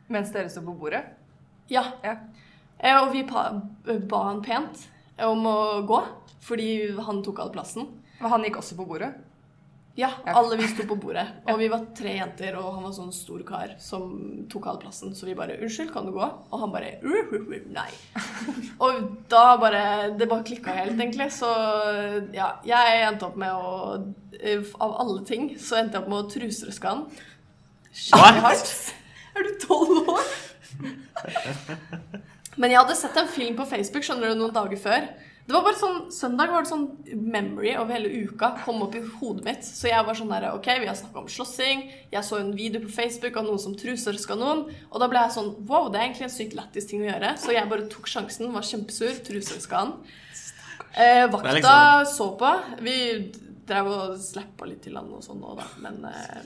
Mens 0.08 0.32
dere 0.32 0.48
sto 0.52 0.64
på 0.64 0.78
bordet? 0.80 1.04
Ja. 1.72 1.84
Ja. 2.06 2.16
Eh, 2.80 2.96
Og 3.04 3.12
vi 3.12 3.26
ba 3.28 4.22
han 4.30 4.40
pent 4.46 4.88
om 5.28 5.46
å 5.50 5.58
gå, 5.88 6.04
fordi 6.46 6.70
han 7.06 7.24
tok 7.26 7.40
all 7.40 7.52
plassen. 7.54 7.88
Men 8.20 8.32
han 8.32 8.44
gikk 8.44 8.58
også 8.62 8.76
på 8.78 8.86
bordet? 8.88 9.14
Ja, 10.00 10.10
Ja. 10.26 10.34
alle 10.40 10.56
vi 10.56 10.68
sto 10.68 10.86
på 10.88 10.96
bordet. 11.04 11.26
Og 11.52 11.58
vi 11.60 11.68
var 11.68 11.82
tre 11.96 12.14
jenter, 12.16 12.56
og 12.56 12.74
han 12.76 12.84
var 12.86 12.92
sånn 12.96 13.12
stor 13.12 13.42
kar 13.44 13.74
som 13.84 14.46
tok 14.52 14.68
all 14.72 14.78
plassen. 14.80 15.12
Så 15.16 15.26
vi 15.28 15.34
bare 15.36 15.58
'Unnskyld, 15.60 15.92
kan 15.92 16.06
du 16.06 16.12
gå?' 16.16 16.30
Og 16.52 16.60
han 16.60 16.72
bare 16.72 17.00
«Uh, 17.04 17.34
uh, 17.34 17.42
uh, 17.42 17.60
'Nei'. 17.68 17.98
Og 18.80 19.28
da 19.28 19.58
bare 19.58 20.16
Det 20.18 20.30
bare 20.30 20.44
klikka 20.44 20.72
helt, 20.72 20.96
egentlig. 21.00 21.32
Så 21.36 21.50
ja, 22.34 22.54
jeg 22.64 23.08
endte 23.10 23.26
opp 23.28 23.36
med 23.36 23.52
å 23.52 24.14
eh, 24.40 24.64
Av 24.80 24.96
alle 25.02 25.26
ting 25.26 25.58
så 25.60 25.76
endte 25.82 25.98
jeg 25.98 26.04
opp 26.04 26.10
med 26.10 26.24
å 26.24 26.30
truserøske 26.32 26.88
han. 26.88 27.04
Skikkelig 27.92 28.42
hardt. 28.46 28.94
Er 29.36 29.44
du 29.44 29.54
tolv 29.68 30.10
år? 30.16 30.24
Men 32.58 32.72
jeg 32.72 32.80
hadde 32.82 32.96
sett 32.98 33.18
en 33.18 33.28
film 33.28 33.56
på 33.60 33.68
Facebook 33.70 34.04
skjønner 34.04 34.32
du, 34.34 34.40
noen 34.40 34.56
dager 34.56 34.80
før. 34.82 35.10
Det 35.50 35.56
var 35.56 35.64
bare 35.66 35.80
sånn, 35.80 36.02
Søndag 36.14 36.52
var 36.54 36.62
det 36.62 36.70
sånn 36.70 36.84
memory 37.34 37.72
over 37.82 37.96
hele 37.96 38.10
uka 38.28 38.52
kom 38.62 38.84
opp 38.86 38.94
i 38.94 39.02
hodet 39.02 39.46
mitt. 39.48 39.64
Så 39.66 39.88
jeg 39.90 40.06
var 40.06 40.18
sånn 40.18 40.30
der, 40.30 40.46
ok, 40.54 40.68
vi 40.84 40.86
har 40.86 40.98
snakka 40.98 41.24
om 41.24 41.30
slåssing. 41.32 41.88
Jeg 42.14 42.22
så 42.28 42.38
en 42.38 42.52
video 42.54 42.84
på 42.84 42.92
Facebook 42.94 43.40
av 43.40 43.48
noen 43.48 43.62
som 43.64 43.74
truserska 43.78 44.38
noen. 44.38 44.68
Og 44.92 45.02
da 45.02 45.08
ble 45.10 45.24
jeg 45.26 45.34
sånn 45.40 45.50
wow, 45.70 45.88
det 45.90 45.98
er 45.98 46.06
egentlig 46.06 46.28
en 46.28 46.36
sykt 46.36 46.54
lættis 46.60 46.86
ting 46.92 47.02
å 47.02 47.10
gjøre. 47.10 47.32
Så 47.42 47.56
jeg 47.56 47.72
bare 47.72 47.88
tok 47.90 48.12
sjansen, 48.12 48.52
var 48.54 48.68
kjempesur, 48.70 49.18
truserska 49.26 49.82
han. 49.82 49.96
Eh, 50.94 51.26
vakta 51.34 51.56
liksom- 51.58 52.14
så 52.14 52.30
på. 52.38 52.52
Vi 52.86 53.32
drev 53.66 53.88
og 53.88 54.20
slappa 54.22 54.68
litt 54.70 54.84
til 54.84 54.96
han 55.02 55.10
og 55.14 55.24
sånn 55.26 55.42
nå, 55.42 55.56
da. 55.58 55.66
Men 55.82 56.06
eh, 56.06 56.46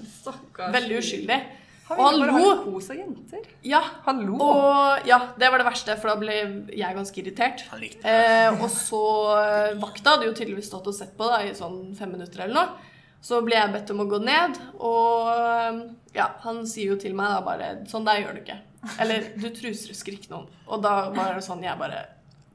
veldig 0.80 0.98
uskyldig. 1.04 1.42
Han 1.89 2.00
Og 2.00 2.06
han 2.06 2.13
ville 2.15 2.28
bare 2.32 2.39
lo. 2.39 2.48
ha 2.48 2.54
litt 2.56 2.67
kos 2.74 2.89
av 2.93 2.96
jenter. 3.02 3.48
Ja, 3.67 3.82
Han 4.06 4.22
lo. 4.26 4.38
og 4.39 5.08
ja, 5.10 5.17
det 5.38 5.50
var 5.52 5.60
det 5.60 5.65
verste, 5.67 5.98
for 6.00 6.13
da 6.13 6.15
ble 6.22 6.36
jeg 6.72 6.96
ganske 6.96 7.19
irritert. 7.22 7.65
Han 7.74 7.82
likte 7.84 8.02
det. 8.06 8.13
Eh, 8.13 8.62
og 8.63 8.69
så 8.72 9.02
eh, 9.41 9.74
Vakta 9.82 10.13
hadde 10.15 10.30
jo 10.30 10.36
tydeligvis 10.38 10.69
stått 10.72 10.88
og 10.88 10.96
sett 10.96 11.12
på 11.19 11.28
da, 11.28 11.41
i 11.43 11.52
sånn 11.58 11.93
fem 11.98 12.13
minutter 12.15 12.46
eller 12.46 12.56
noe. 12.56 12.89
Så 13.24 13.39
ble 13.43 13.56
jeg 13.56 13.72
bedt 13.72 13.91
om 13.93 14.02
å 14.04 14.08
gå 14.12 14.17
ned, 14.24 14.58
og 14.84 15.30
eh, 15.36 15.78
ja, 16.15 16.30
han 16.43 16.63
sier 16.67 16.93
jo 16.93 16.98
til 17.00 17.13
meg 17.15 17.32
da 17.32 17.41
bare 17.46 17.69
Sånn 17.91 18.04
der 18.08 18.19
gjør 18.24 18.36
du 18.36 18.41
ikke. 18.43 18.58
Eller 19.00 19.30
du 19.39 19.46
truserøsker 19.56 20.15
ikke 20.17 20.32
noen. 20.34 20.48
Og 20.67 20.82
da 20.84 21.10
var 21.15 21.36
det 21.38 21.43
sånn 21.46 21.63
jeg 21.63 21.80
bare 21.80 22.02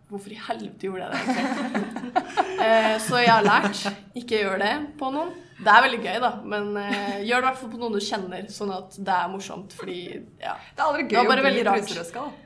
Hvorfor 0.09 0.33
i 0.33 0.39
helvete 0.41 0.89
gjorde 0.89 1.05
jeg 1.05 1.13
det 1.13 1.35
egentlig? 1.37 2.23
eh, 2.65 2.95
så 3.05 3.19
jeg 3.21 3.29
har 3.29 3.45
lært. 3.45 3.81
Ikke 4.17 4.39
gjør 4.41 4.61
det 4.63 4.73
på 5.01 5.11
noen. 5.13 5.35
Det 5.59 5.71
er 5.75 5.83
veldig 5.83 6.01
gøy, 6.05 6.19
da, 6.23 6.29
men 6.47 6.69
uh, 6.77 7.15
gjør 7.19 7.41
det 7.41 7.45
i 7.45 7.47
hvert 7.49 7.61
fall 7.61 7.71
på 7.73 7.81
noen 7.81 7.97
du 7.97 8.03
kjenner, 8.05 8.45
sånn 8.55 8.71
at 8.77 8.99
det 8.99 9.15
er 9.15 9.31
morsomt, 9.33 9.73
fordi 9.75 9.97
ja. 10.39 10.53
Det 10.75 10.79
er 10.79 10.85
aldri 10.87 11.07
gøy 11.09 11.19
å 11.19 11.25
bli 11.33 11.47
veldig 11.49 11.65
truserøska, 11.67 12.27
da. 12.29 12.45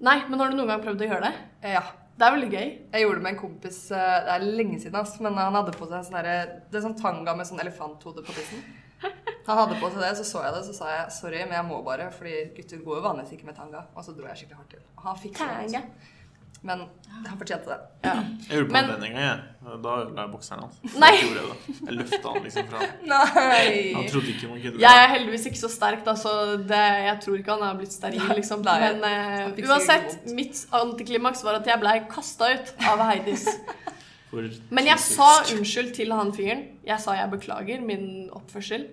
Nei, 0.00 0.14
men 0.30 0.40
har 0.40 0.52
du 0.52 0.56
noen 0.56 0.70
gang 0.72 0.84
prøvd 0.84 1.02
å 1.04 1.10
gjøre 1.10 1.26
det? 1.28 1.34
Eh, 1.62 1.74
Ja. 1.76 1.82
Det 2.20 2.26
er 2.26 2.34
veldig 2.34 2.48
gøy. 2.52 2.66
Jeg 2.92 3.00
gjorde 3.00 3.16
det 3.16 3.24
med 3.24 3.32
en 3.32 3.38
kompis 3.40 3.76
eh, 3.96 4.16
Det 4.26 4.32
er 4.34 4.42
lenge 4.44 4.78
siden, 4.82 4.96
ass, 5.00 5.14
men 5.24 5.38
han 5.40 5.54
hadde 5.56 5.72
på 5.72 5.86
seg 5.88 6.02
sånn 6.04 6.18
Det 6.26 6.76
er 6.76 6.82
sånn 6.84 6.96
tanga 6.98 7.32
med 7.36 7.48
sånn 7.48 7.62
elefanthode 7.62 8.24
på 8.26 8.34
tissen. 8.36 8.60
Han 9.46 9.56
hadde 9.56 9.78
på 9.80 9.88
seg 9.88 10.02
det, 10.04 10.10
så 10.18 10.26
så 10.28 10.42
jeg 10.44 10.52
det, 10.52 10.60
så 10.66 10.74
sa 10.76 10.90
jeg 10.92 11.14
sorry, 11.16 11.38
men 11.48 11.56
jeg 11.56 11.64
må 11.70 11.78
bare, 11.86 12.10
fordi 12.12 12.34
gutter 12.58 12.82
går 12.84 12.98
jo 13.00 13.04
vanligvis 13.06 13.32
ikke 13.38 13.48
med 13.48 13.56
tanga. 13.56 13.86
Og 13.96 14.04
så 14.04 14.12
dro 14.12 14.28
jeg 14.28 14.42
skikkelig 14.42 14.58
hardt 14.60 14.74
til. 14.74 14.82
Og 14.98 15.06
han 15.08 15.16
fikk 15.22 15.40
sånn. 15.40 15.86
Men 16.62 16.82
han 17.26 17.38
fortjente 17.40 17.70
det. 17.72 17.76
Ja. 18.04 18.14
Jeg 18.48 18.58
gjorde 18.58 18.66
på 18.68 18.72
Men- 18.72 18.88
den 18.90 19.04
en 19.04 19.12
gang, 19.14 19.22
jeg. 19.24 19.38
Da 19.84 19.92
ødela 20.02 20.22
jeg 20.26 20.30
bokseren 20.32 20.60
hans. 20.64 20.94
Nei. 21.00 21.10
Jeg, 21.16 21.30
det. 21.36 21.76
jeg 21.86 21.94
løfta 21.96 22.32
han 22.34 22.42
liksom 22.44 22.66
fra 22.68 22.80
Nei. 23.12 23.92
Han 23.94 24.08
trodde 24.10 24.28
ikke 24.34 24.48
man 24.50 24.60
kunne 24.60 24.80
Jeg 24.82 25.02
er 25.04 25.08
heldigvis 25.14 25.46
ikke 25.50 25.60
så 25.60 25.70
sterk, 25.72 26.02
da, 26.04 26.14
så 26.20 26.32
det, 26.68 26.80
jeg 27.06 27.16
tror 27.24 27.38
ikke 27.40 27.56
han 27.56 27.64
er 27.68 27.78
blitt 27.80 27.92
steril, 27.96 28.24
liksom. 28.36 28.62
Nei, 28.66 28.78
Men 28.80 29.04
uh, 29.54 29.62
uansett, 29.72 30.18
mitt 30.36 30.60
antiklimaks 30.80 31.44
var 31.46 31.60
at 31.60 31.66
jeg 31.72 31.80
blei 31.80 31.94
kasta 32.12 32.50
ut 32.52 32.72
av 32.92 33.04
Heidis. 33.08 33.46
For 34.30 34.48
Men 34.70 34.86
jeg 34.86 34.98
sa 35.02 35.30
unnskyld 35.56 35.94
til 35.96 36.12
han 36.14 36.32
fyren. 36.36 36.66
Jeg 36.86 37.00
sa 37.02 37.16
jeg 37.18 37.30
beklager 37.32 37.80
min 37.84 38.28
oppførsel. 38.36 38.84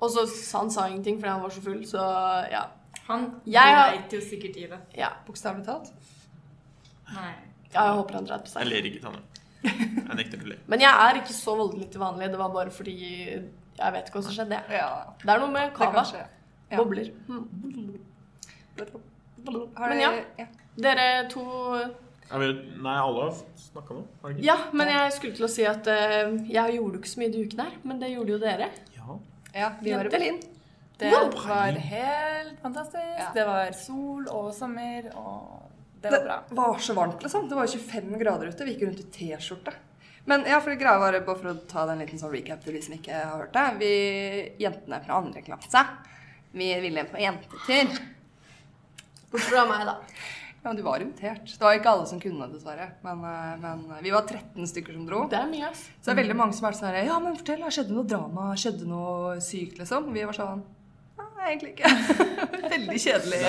Og 0.00 0.10
så 0.14 0.26
sa 0.30 0.62
han 0.62 0.70
sa 0.70 0.86
ingenting 0.86 1.18
fordi 1.18 1.32
han 1.34 1.42
var 1.42 1.50
så 1.50 1.60
full, 1.64 1.82
så 1.90 2.04
ja. 2.52 2.66
Han 3.08 3.26
Jeg 3.46 3.74
har- 3.74 3.90
dreit 3.96 4.12
jo 4.14 4.20
sikkert 4.20 4.56
i 4.56 4.66
det. 4.70 4.78
ja. 4.96 5.08
Bokstavelig 5.26 5.66
talt. 5.66 5.90
Nei. 7.14 7.32
Ja, 7.72 7.84
jeg 7.84 7.94
håper 7.98 8.14
han 8.18 8.26
drar 8.28 8.42
på 8.44 8.50
seg. 8.52 8.62
Jeg 8.64 8.70
ler 8.72 8.88
ikke, 8.90 9.02
Tanne. 9.04 9.22
Jeg 9.68 10.16
nekter 10.16 10.42
å 10.44 10.48
le. 10.52 10.56
Men 10.70 10.80
jeg 10.80 11.04
er 11.04 11.18
ikke 11.20 11.34
så 11.36 11.54
voldelig 11.58 11.88
til 11.92 12.00
vanlig. 12.00 12.30
Det 12.32 12.38
var 12.40 12.52
bare 12.54 12.72
fordi 12.72 12.94
jeg 13.78 13.92
vet 13.94 14.08
ikke 14.08 14.18
hva 14.18 14.24
som 14.26 14.34
skjedde. 14.36 14.60
Ja, 14.72 14.88
Det 15.22 15.32
er 15.34 15.42
noe 15.42 15.52
med 15.54 15.76
skje. 16.08 16.24
Ja. 16.70 16.76
Bobler. 16.78 17.10
Har 19.78 19.88
Men 19.88 20.00
ja. 20.00 20.12
Dere 20.78 21.06
to 21.32 21.42
Jeg 22.28 22.40
vet, 22.42 22.58
nei, 22.84 22.94
alle 23.00 23.22
har 23.24 23.36
snakka 23.58 23.94
nå. 23.96 24.02
De? 24.28 24.42
Ja, 24.44 24.56
men 24.76 24.90
jeg 24.92 25.12
skulle 25.16 25.36
til 25.38 25.46
å 25.46 25.50
si 25.50 25.64
at 25.66 25.86
uh, 25.88 26.34
jeg 26.44 26.74
gjorde 26.76 26.98
jo 26.98 27.00
ikke 27.00 27.08
så 27.14 27.22
mye 27.22 27.32
i 27.32 27.44
uken 27.48 27.62
her, 27.64 27.78
men 27.88 28.02
det 28.02 28.10
gjorde 28.12 28.34
jo 28.34 28.40
dere. 28.42 28.68
Ja. 28.94 29.16
Ja, 29.54 29.70
vi 29.80 29.94
var 29.96 30.10
i 30.10 30.12
Berlin. 30.12 30.38
Det 30.98 31.08
Wow. 31.14 31.30
var 31.46 31.78
helt 31.78 32.58
fantastisk. 32.60 33.18
Ja. 33.22 33.30
Det 33.34 33.46
var 33.46 33.72
sol 33.78 34.26
og 34.28 34.50
sommer, 34.52 35.08
og 35.16 35.57
det 36.02 36.10
var 36.10 36.24
bra. 36.24 36.38
Det 36.48 36.54
var 36.54 36.78
så 36.78 36.94
varmt, 36.94 37.22
liksom. 37.22 37.48
Det 37.48 37.54
var 37.58 37.66
jo 37.66 37.78
25 37.78 38.18
grader 38.18 38.50
ute. 38.52 38.64
Vi 38.64 38.74
gikk 38.74 38.86
rundt 38.86 39.00
i 39.00 39.08
T-skjorte. 39.18 39.74
Men 40.28 40.44
ja, 40.46 40.60
for 40.60 40.76
greia 40.76 40.98
var 41.00 41.16
bare 41.16 41.38
for 41.40 41.50
å 41.50 41.56
ta 41.70 41.86
den 41.88 42.02
liten 42.04 42.20
sånn 42.20 42.34
recap 42.34 42.60
til 42.64 42.76
de 42.76 42.82
som 42.84 42.94
ikke 42.98 43.16
har 43.16 43.38
hørt 43.40 43.54
det. 43.56 43.66
Vi 43.80 43.92
jentene 44.60 45.00
fra 45.06 45.22
andre 45.22 45.40
klasse, 45.46 45.84
vi 46.52 46.68
ville 46.82 47.06
på 47.08 47.22
jentetur. 47.22 47.96
Bortsett 49.32 49.54
fra 49.54 49.64
meg, 49.68 49.86
da. 49.88 49.96
Ja, 50.58 50.68
men 50.68 50.76
du 50.76 50.82
var 50.84 51.00
invitert. 51.00 51.48
Det 51.48 51.64
var 51.64 51.76
ikke 51.78 51.90
alle 51.94 52.06
som 52.10 52.20
kunne, 52.20 52.48
dessverre. 52.52 52.90
Men, 53.06 53.24
eh, 53.24 53.56
men 53.62 54.02
vi 54.04 54.12
var 54.12 54.26
13 54.28 54.68
stykker 54.68 54.96
som 54.96 55.06
dro. 55.08 55.24
Det 55.30 55.38
er 55.38 55.50
mye, 55.50 55.70
ass. 55.70 55.86
Så 56.00 56.10
det 56.10 56.14
er 56.14 56.22
veldig 56.22 56.36
mange 56.36 56.56
som 56.58 56.66
er 56.68 56.76
sånn 56.76 56.90
her 56.92 57.08
Ja, 57.08 57.18
men 57.22 57.36
fortell. 57.38 57.62
Skjedde 57.72 57.94
noe 57.96 58.08
drama? 58.08 58.50
Skjedde 58.58 58.88
noe 58.90 59.38
sykt, 59.44 59.78
liksom? 59.80 60.12
Vi 60.12 60.24
var 60.28 60.36
sånn 60.36 60.64
egentlig 61.46 61.70
ikke. 61.74 61.92
veldig 62.74 62.98
kjedelig. 63.04 63.40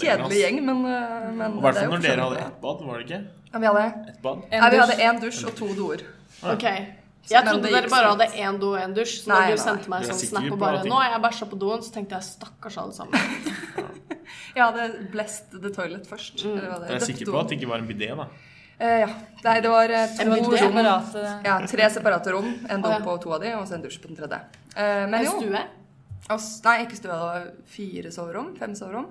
Kjedelig 0.00 0.42
gjeng, 0.42 0.60
men, 0.66 0.82
eh, 0.90 1.30
men 1.38 1.56
I 1.58 1.64
hvert 1.64 1.78
det 1.78 1.82
er 1.84 1.88
fall 1.88 1.94
når 1.94 2.04
dere 2.08 2.26
hadde 2.28 2.42
ett 2.44 2.60
bad, 2.64 2.84
var 2.88 3.00
det 3.00 3.06
ikke? 3.08 3.22
Ja, 3.54 3.62
vi 3.62 3.70
hadde 3.70 3.86
Ett 4.10 4.20
bad? 4.22 4.44
En 4.50 4.62
Nei, 4.64 4.70
vi 4.74 4.82
hadde 4.82 4.98
én 5.08 5.20
dusj 5.22 5.42
og 5.48 5.56
to 5.58 5.70
doer. 5.78 6.04
Ok. 6.42 6.64
Men 6.66 7.30
Jeg 7.30 7.46
trodde 7.46 7.70
dere 7.72 7.88
bare 7.88 8.08
hadde 8.12 8.26
én 8.44 8.58
do 8.60 8.72
og 8.74 8.80
én 8.82 8.94
dusj. 8.96 9.14
Så 9.22 9.30
Nei, 9.32 9.36
da 9.40 9.52
du 9.54 9.56
nei, 9.56 9.64
sendte 9.64 9.92
meg 9.92 10.08
sånn 10.08 10.18
snap 10.20 10.48
og 10.52 10.58
bare 10.60 10.82
'Nå 10.84 10.96
har 11.00 11.14
jeg 11.14 11.22
bæsja 11.24 11.46
på 11.48 11.58
doen', 11.60 11.84
så 11.84 11.92
tenkte 11.94 12.18
jeg 12.18 12.24
'stakkars 12.24 12.76
alle 12.82 12.92
sammen'. 12.92 13.92
Jeg 14.54 14.62
hadde 14.62 15.06
blessed 15.10 15.54
the 15.62 15.70
toilet 15.74 16.06
først. 16.06 16.44
Eller 16.44 16.68
hva 16.68 16.78
det 16.80 16.90
Jeg 16.90 17.00
er 17.00 17.06
sikker 17.06 17.32
på 17.32 17.40
at 17.40 17.48
det 17.48 17.56
ikke 17.58 17.70
var 17.70 17.82
en 17.82 17.88
bidé, 17.88 18.10
da. 18.14 18.26
Eh, 18.78 19.00
ja. 19.04 19.08
Nei, 19.44 19.60
det 19.60 19.70
var 19.70 19.90
eh, 19.90 20.16
to 20.18 20.26
rom. 20.30 20.58
separate 20.58 21.24
Ja, 21.44 21.58
tre 21.70 21.88
separate 21.90 22.34
rom. 22.34 22.50
En 22.70 22.82
do 22.82 22.90
Å, 22.90 22.98
ja. 22.98 23.00
på 23.04 23.16
to 23.22 23.34
av 23.34 23.42
de, 23.42 23.54
og 23.54 23.66
så 23.68 23.78
en 23.78 23.82
dusj 23.82 24.00
på 24.02 24.10
den 24.10 24.18
tredje. 24.18 24.40
Eh, 24.74 25.06
men 25.06 25.20
En 25.20 25.26
jo 25.28 25.34
stue. 25.38 25.64
Nei, 26.28 26.78
ikke 26.86 26.96
stue. 26.96 27.12
Det 27.12 27.20
var 27.20 27.48
fire 27.68 28.12
soverom. 28.14 28.54
Fem 28.56 28.74
soverom. 28.78 29.10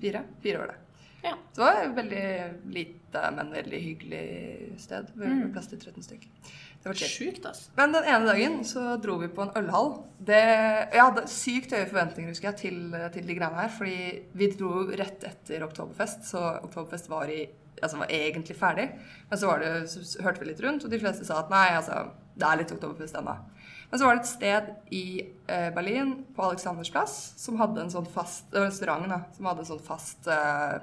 Fire. 0.00 0.24
Fire 0.42 0.62
var 0.62 0.72
det. 0.74 0.78
Ja. 1.22 1.34
Så 1.52 1.60
det 1.60 1.66
var 1.66 1.82
et 1.82 1.96
veldig 1.96 2.72
lite, 2.72 3.22
men 3.36 3.52
veldig 3.52 3.80
hyggelig 3.84 4.24
sted. 4.80 5.10
Vi 5.14 5.28
hadde 5.28 5.52
plass 5.52 5.68
til 5.68 5.80
13 5.80 6.06
stykker. 6.06 6.52
Det 6.80 6.88
var. 6.88 6.96
Sjukt, 6.96 7.44
ass. 7.44 7.66
Men 7.76 7.92
den 7.92 8.06
ene 8.08 8.28
dagen 8.28 8.60
så 8.64 8.96
dro 9.02 9.18
vi 9.20 9.28
på 9.28 9.44
en 9.44 9.52
ølhall. 9.60 9.90
Det, 10.16 10.40
jeg 10.40 11.02
hadde 11.02 11.26
sykt 11.28 11.74
høye 11.76 11.88
forventninger 11.90 12.32
husker 12.32 12.50
jeg, 12.50 12.60
til, 12.62 12.78
til 13.12 13.28
de 13.28 13.36
greiene 13.36 13.60
her. 13.60 13.72
Fordi 13.74 13.98
vi 14.40 14.48
dro 14.54 14.86
rett 14.88 15.26
etter 15.28 15.66
Oktoberfest, 15.66 16.24
så 16.30 16.44
Oktoberfest 16.62 17.10
var, 17.12 17.28
i, 17.28 17.44
altså 17.82 18.00
var 18.00 18.16
egentlig 18.16 18.56
ferdig. 18.56 18.88
Men 19.28 19.42
så, 19.42 19.50
var 19.52 19.64
det, 19.64 19.74
så 19.92 20.24
hørte 20.24 20.40
vi 20.40 20.52
litt 20.52 20.64
rundt, 20.64 20.88
og 20.88 20.94
de 20.94 21.02
fleste 21.02 21.28
sa 21.28 21.42
at 21.42 21.52
nei, 21.52 21.66
altså, 21.76 22.06
det 22.40 22.48
er 22.48 22.62
litt 22.62 22.72
Oktoberfest 22.78 23.20
ennå. 23.20 23.36
Men 23.90 23.98
så 23.98 24.06
var 24.06 24.14
det 24.16 24.22
et 24.22 24.30
sted 24.30 24.68
i 24.94 25.04
eh, 25.50 25.68
Berlin, 25.74 26.12
på 26.36 26.42
Alexandersplass, 26.46 27.16
som 27.42 27.56
hadde 27.58 27.82
en 27.82 27.90
sånn 27.90 28.06
fast 28.06 28.50
det 28.52 28.60
var 28.62 28.68
restauranten 28.70 29.10
da, 29.10 29.20
som 29.36 29.48
hadde 29.50 29.64
en 29.64 29.70
sånn 29.72 29.82
fast 29.82 30.28
eh, 30.30 30.76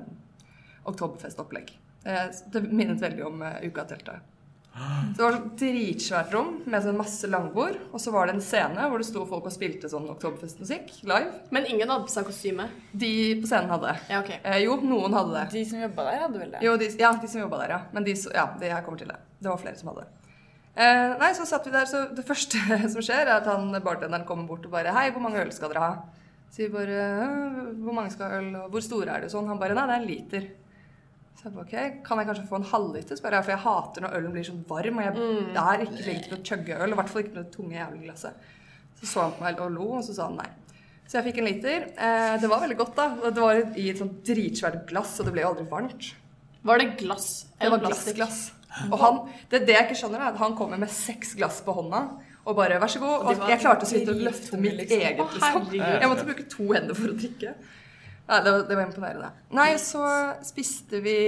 Oktoberfest-opplegg. 0.88 1.72
Eh, 2.04 2.26
det 2.52 2.62
minnet 2.68 3.02
veldig 3.02 3.26
om 3.28 3.42
eh, 3.48 3.62
Uka-teltet. 3.68 4.34
Så 4.78 5.18
det 5.18 5.24
var 5.24 5.34
sånn 5.34 5.54
dritsvært 5.58 6.34
rom 6.36 6.50
med 6.70 6.84
sånn 6.86 7.00
masse 7.00 7.26
langbord. 7.32 7.80
Og 7.90 8.02
så 8.04 8.12
var 8.14 8.28
det 8.30 8.36
en 8.36 8.44
scene 8.46 8.84
hvor 8.92 9.02
det 9.02 9.08
sto 9.08 9.24
folk 9.26 9.48
og 9.50 9.54
spilte 9.56 9.90
sånn 9.90 10.06
Oktoberfest-musikk 10.14 11.00
live. 11.10 11.32
Men 11.56 11.66
ingen 11.66 11.90
hadde 11.90 12.06
på 12.06 12.14
seg 12.14 12.28
kostyme. 12.30 12.68
De 12.94 13.10
på 13.42 13.50
scenen 13.50 13.72
hadde. 13.74 13.96
det. 13.96 14.14
Ja, 14.14 14.20
ok. 14.22 14.30
Eh, 14.44 14.60
jo, 14.68 14.76
noen 14.86 15.18
hadde 15.18 15.34
det. 15.40 15.46
De 15.56 15.64
som 15.72 15.82
jobba 15.82 16.06
der, 16.12 16.20
hadde 16.28 16.44
vel 16.44 16.54
det? 16.54 16.62
Jo, 16.68 16.76
de, 16.78 16.92
ja, 17.02 17.10
de 17.24 17.32
som 17.32 17.42
jobba 17.42 17.64
der, 17.64 17.74
ja. 17.74 17.80
Men 17.96 18.06
de, 18.06 18.14
så- 18.22 18.36
ja, 18.38 18.46
de, 18.62 18.70
jeg 18.70 18.86
kommer 18.86 19.02
til 19.02 19.10
det. 19.16 19.18
Det 19.40 19.50
var 19.50 19.64
flere 19.64 19.82
som 19.82 19.90
hadde 19.96 20.06
det. 20.06 20.14
Eh, 20.78 21.16
nei, 21.18 21.32
så 21.34 21.46
satt 21.50 21.66
vi 21.66 21.74
der, 21.74 21.88
så 21.90 22.04
det 22.14 22.26
første 22.28 22.60
som 22.94 23.02
skjer, 23.02 23.24
er 23.26 23.40
at 23.40 23.48
han 23.50 23.72
bartenderen 23.82 24.28
kommer 24.30 24.46
bort 24.50 24.66
og 24.70 24.76
bare 24.76 24.94
Hei, 24.94 25.08
hvor 25.16 25.24
mange 25.24 25.42
øl 25.42 25.50
skal 25.56 25.72
dere 25.74 25.82
ha? 25.82 25.96
Sier 26.54 26.70
bare 26.72 27.00
«Øh, 27.26 27.56
Hvor 27.84 27.96
mange 27.98 28.14
skal 28.14 28.38
øl, 28.38 28.52
og 28.62 28.70
hvor 28.72 28.84
store 28.86 29.16
er 29.18 29.26
de? 29.26 29.32
Sånn. 29.34 29.50
Han 29.50 29.60
bare 29.62 29.76
Nei, 29.76 29.88
det 29.90 29.96
er 29.96 30.04
en 30.04 30.08
liter. 30.12 30.46
Så 31.38 31.48
jeg 31.48 31.56
bare, 31.56 31.66
ok, 31.66 31.98
Kan 32.06 32.22
jeg 32.22 32.30
kanskje 32.30 32.46
få 32.50 32.60
en 32.62 32.70
halvliter? 32.70 33.20
spør 33.20 33.36
jeg, 33.40 33.46
for 33.48 33.54
jeg 33.56 33.64
hater 33.66 34.06
når 34.06 34.16
ølen 34.20 34.38
blir 34.38 34.48
så 34.48 34.56
varm. 34.70 35.02
Og 35.02 35.10
jeg 35.10 35.58
er 35.64 35.84
ikke 35.88 36.06
flink 36.06 36.30
til 36.30 36.38
å 36.38 36.44
chugge 36.52 36.78
øl, 36.78 36.94
i 36.94 37.00
hvert 37.02 37.12
fall 37.12 37.26
ikke 37.26 37.34
med 37.36 37.42
det 37.44 37.54
tunge 37.58 37.76
jævlige 37.78 38.08
glasset. 38.08 38.48
Så 39.02 39.10
så 39.12 39.26
han 39.26 39.36
på 39.38 39.44
meg 39.46 39.60
og 39.66 39.76
lo, 39.76 39.90
og 40.00 40.06
så 40.08 40.16
sa 40.18 40.30
han 40.30 40.40
nei. 40.40 40.48
Så 41.08 41.20
jeg 41.20 41.28
fikk 41.30 41.42
en 41.42 41.48
liter. 41.48 41.90
Eh, 41.94 42.38
det 42.42 42.50
var 42.52 42.64
veldig 42.64 42.78
godt, 42.80 42.96
da. 42.98 43.10
Det 43.28 43.44
var 43.44 43.60
i 43.80 43.90
et 43.92 44.00
sånt 44.02 44.22
dritsvært 44.28 44.86
glass, 44.90 45.18
og 45.22 45.28
det 45.28 45.36
ble 45.36 45.44
jo 45.46 45.52
aldri 45.52 45.68
varmt. 45.70 46.08
Var 46.68 46.82
det 46.82 46.88
glass? 47.04 47.28
Det 47.60 47.70
var 47.72 47.84
glass, 47.84 48.08
glass. 48.18 48.40
Og 48.92 48.98
han, 49.02 49.20
det, 49.52 49.64
det 49.68 49.76
jeg 49.76 49.88
ikke 49.88 50.00
skjønner, 50.02 50.24
er 50.24 50.34
at 50.34 50.42
han 50.42 50.56
kommer 50.58 50.80
med 50.82 50.92
seks 50.94 51.36
glass 51.40 51.60
på 51.66 51.76
hånda 51.78 52.04
og 52.48 52.56
bare 52.56 52.80
'vær 52.80 52.92
så 52.92 53.00
god'. 53.04 53.26
Og 53.28 53.50
jeg 53.52 53.60
klarte 53.60 53.88
så 53.90 53.98
vidt 53.98 54.12
å 54.14 54.16
løfte 54.16 54.60
mitt 54.62 54.78
liksom. 54.80 55.02
eget, 55.02 55.34
liksom. 55.36 55.68
Jeg 55.76 56.10
måtte 56.12 56.28
bruke 56.30 56.46
to 56.48 56.68
hender 56.72 56.96
for 56.96 57.12
å 57.12 57.18
drikke. 57.18 57.56
Nei, 58.28 58.40
det, 58.44 58.52
var, 58.52 58.64
det 58.70 58.78
var 58.78 58.86
imponerende. 58.88 59.32
Nei, 59.56 59.70
så 59.80 60.04
spiste 60.48 61.02
vi 61.04 61.20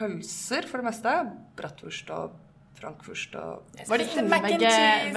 pølser 0.00 0.68
for 0.68 0.80
det 0.80 0.88
meste. 0.90 1.14
Bratwurst 1.56 2.12
og 2.16 2.36
frankfurst 2.82 3.34
og 3.40 3.78
Var 3.88 4.00
det 4.02 4.06
ikke 4.10 4.24
Mac 4.28 4.44
and 4.50 4.60
cheese. 4.66 5.12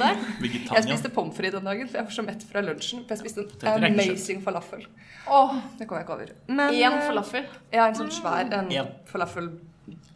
der? 0.00 0.22
Jeg 0.74 0.84
spiste 0.88 1.10
pommes 1.14 1.36
frites 1.36 1.54
den 1.60 1.68
dagen, 1.68 1.88
for 1.90 2.00
jeg 2.00 2.08
var 2.08 2.14
så 2.16 2.24
mett 2.26 2.46
fra 2.50 2.62
lunsjen. 2.64 3.04
For 3.06 3.14
jeg 3.14 3.20
spiste 3.22 3.44
en 3.76 3.84
amazing 3.90 4.40
falafel. 4.44 4.86
Oh, 5.30 5.54
Det 5.78 5.86
kom 5.86 5.98
jeg 6.00 6.06
ikke 6.08 6.16
over. 6.16 6.32
Men, 6.48 6.74
Én 6.74 6.96
eh, 6.96 7.04
falafel. 7.06 7.46
Ja, 7.72 7.86
en 7.86 7.94
sånn 8.00 8.10
svær 8.10 8.48
en 8.48 8.72
En. 8.72 8.88
falafel 9.06 9.52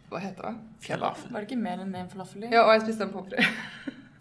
Hva 0.09 0.19
heter 0.23 0.49
det? 0.49 0.55
Falafel. 0.87 1.31
Var 1.31 1.43
det 1.43 1.49
ikke 1.51 1.61
mer 1.61 1.79
enn 1.83 1.95
en 1.95 2.09
falafel 2.11 2.43
i? 2.47 2.51
Ja, 2.51 2.65
og 2.65 2.73
jeg 2.75 2.81
spiste 2.87 3.07
en 3.07 3.13
pommes 3.15 3.31
frites. 3.31 3.45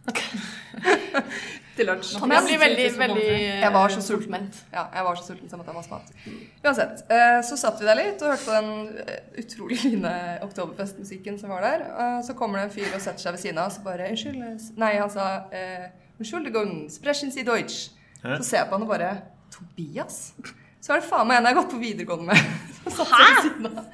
Til 1.77 1.87
lunsj. 1.91 2.15
Jeg 2.17 2.45
blir 2.47 2.61
veldig, 2.63 2.85
veldig 2.99 3.25
Jeg 3.61 3.73
var 3.75 3.93
så 3.93 4.01
sulten. 4.05 4.47
Ja, 4.73 4.87
jeg 4.95 5.05
var 5.05 5.19
så 5.21 5.27
sulten 5.27 5.51
som 5.53 5.61
at 5.61 5.67
jeg 5.69 5.77
måtte 5.77 5.93
ha 5.93 5.99
mat. 5.99 6.13
Uansett, 6.65 7.03
eh, 7.13 7.41
så 7.45 7.59
satt 7.61 7.81
vi 7.83 7.89
der 7.91 7.99
litt 8.01 8.23
og 8.25 8.33
hørte 8.33 8.47
på 8.47 8.55
den 8.57 8.71
eh, 9.05 9.43
utrolig 9.43 9.79
fine 9.83 10.13
Oktoberfest-musikken 10.47 11.37
som 11.41 11.53
var 11.53 11.67
der. 11.67 11.85
Eh, 11.91 12.19
Så 12.25 12.35
kommer 12.39 12.59
det 12.63 12.71
en 12.71 12.75
fyr 12.79 12.95
og 12.97 13.01
setter 13.05 13.27
seg 13.27 13.37
ved 13.37 13.45
siden 13.45 13.59
av 13.61 13.69
og 13.71 13.77
så 13.77 13.85
bare 13.85 14.09
Unnskyld 14.11 14.79
Nei, 14.81 14.93
han 14.99 15.13
sa 15.13 15.27
eh, 15.53 15.89
Entschuldigung, 16.19 16.87
sprechen 16.91 17.31
Sie 17.35 17.45
Deutsch. 17.45 17.91
Så 18.23 18.43
ser 18.43 18.63
jeg 18.63 18.69
på 18.71 18.79
han 18.79 18.87
og 18.89 18.89
bare 18.95 19.11
Tobias? 19.53 20.33
Så 20.81 20.95
er 20.97 21.01
det 21.03 21.09
faen 21.11 21.29
meg 21.29 21.41
en 21.43 21.47
jeg 21.51 21.55
har 21.57 21.63
gått 21.63 21.73
på 21.75 21.81
videregående 21.83 22.33
med. 22.33 22.55
Så 22.87 23.03
satt 23.05 23.13
seg 23.13 23.27
ved 23.27 23.43
siden 23.51 23.67
av. 23.73 23.87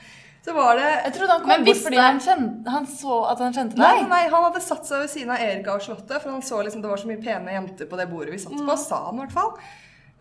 Så 0.42 0.52
var 0.56 0.74
det 0.74 0.88
Jeg 1.04 1.12
trodde 1.14 1.32
han 1.36 1.42
kom 1.44 1.52
Men 1.52 1.64
bort 1.68 1.82
fordi 1.84 2.00
han, 2.02 2.18
kjente, 2.20 2.70
han 2.74 2.86
så 2.90 3.18
at 3.30 3.38
han 3.44 3.54
kjente 3.54 3.78
deg. 3.78 4.08
nei, 4.10 4.24
han 4.32 4.46
hadde 4.48 4.62
satt 4.64 4.88
seg 4.88 5.04
ved 5.04 5.12
siden 5.12 5.30
av 5.30 5.44
Erika 5.44 5.76
og 5.76 5.84
Slottet, 5.84 6.18
for 6.18 6.32
han 6.34 6.42
så 6.42 6.58
liksom 6.66 6.82
det 6.82 6.90
var 6.90 6.98
så 6.98 7.10
mye 7.10 7.22
pene 7.22 7.54
jenter 7.54 7.86
på 7.86 8.00
det 8.00 8.08
bordet 8.10 8.34
vi 8.34 8.40
satt 8.42 8.58
på, 8.58 8.76
sa 8.80 9.04
han 9.06 9.20
i 9.20 9.22
hvert 9.22 9.36
fall. 9.36 9.52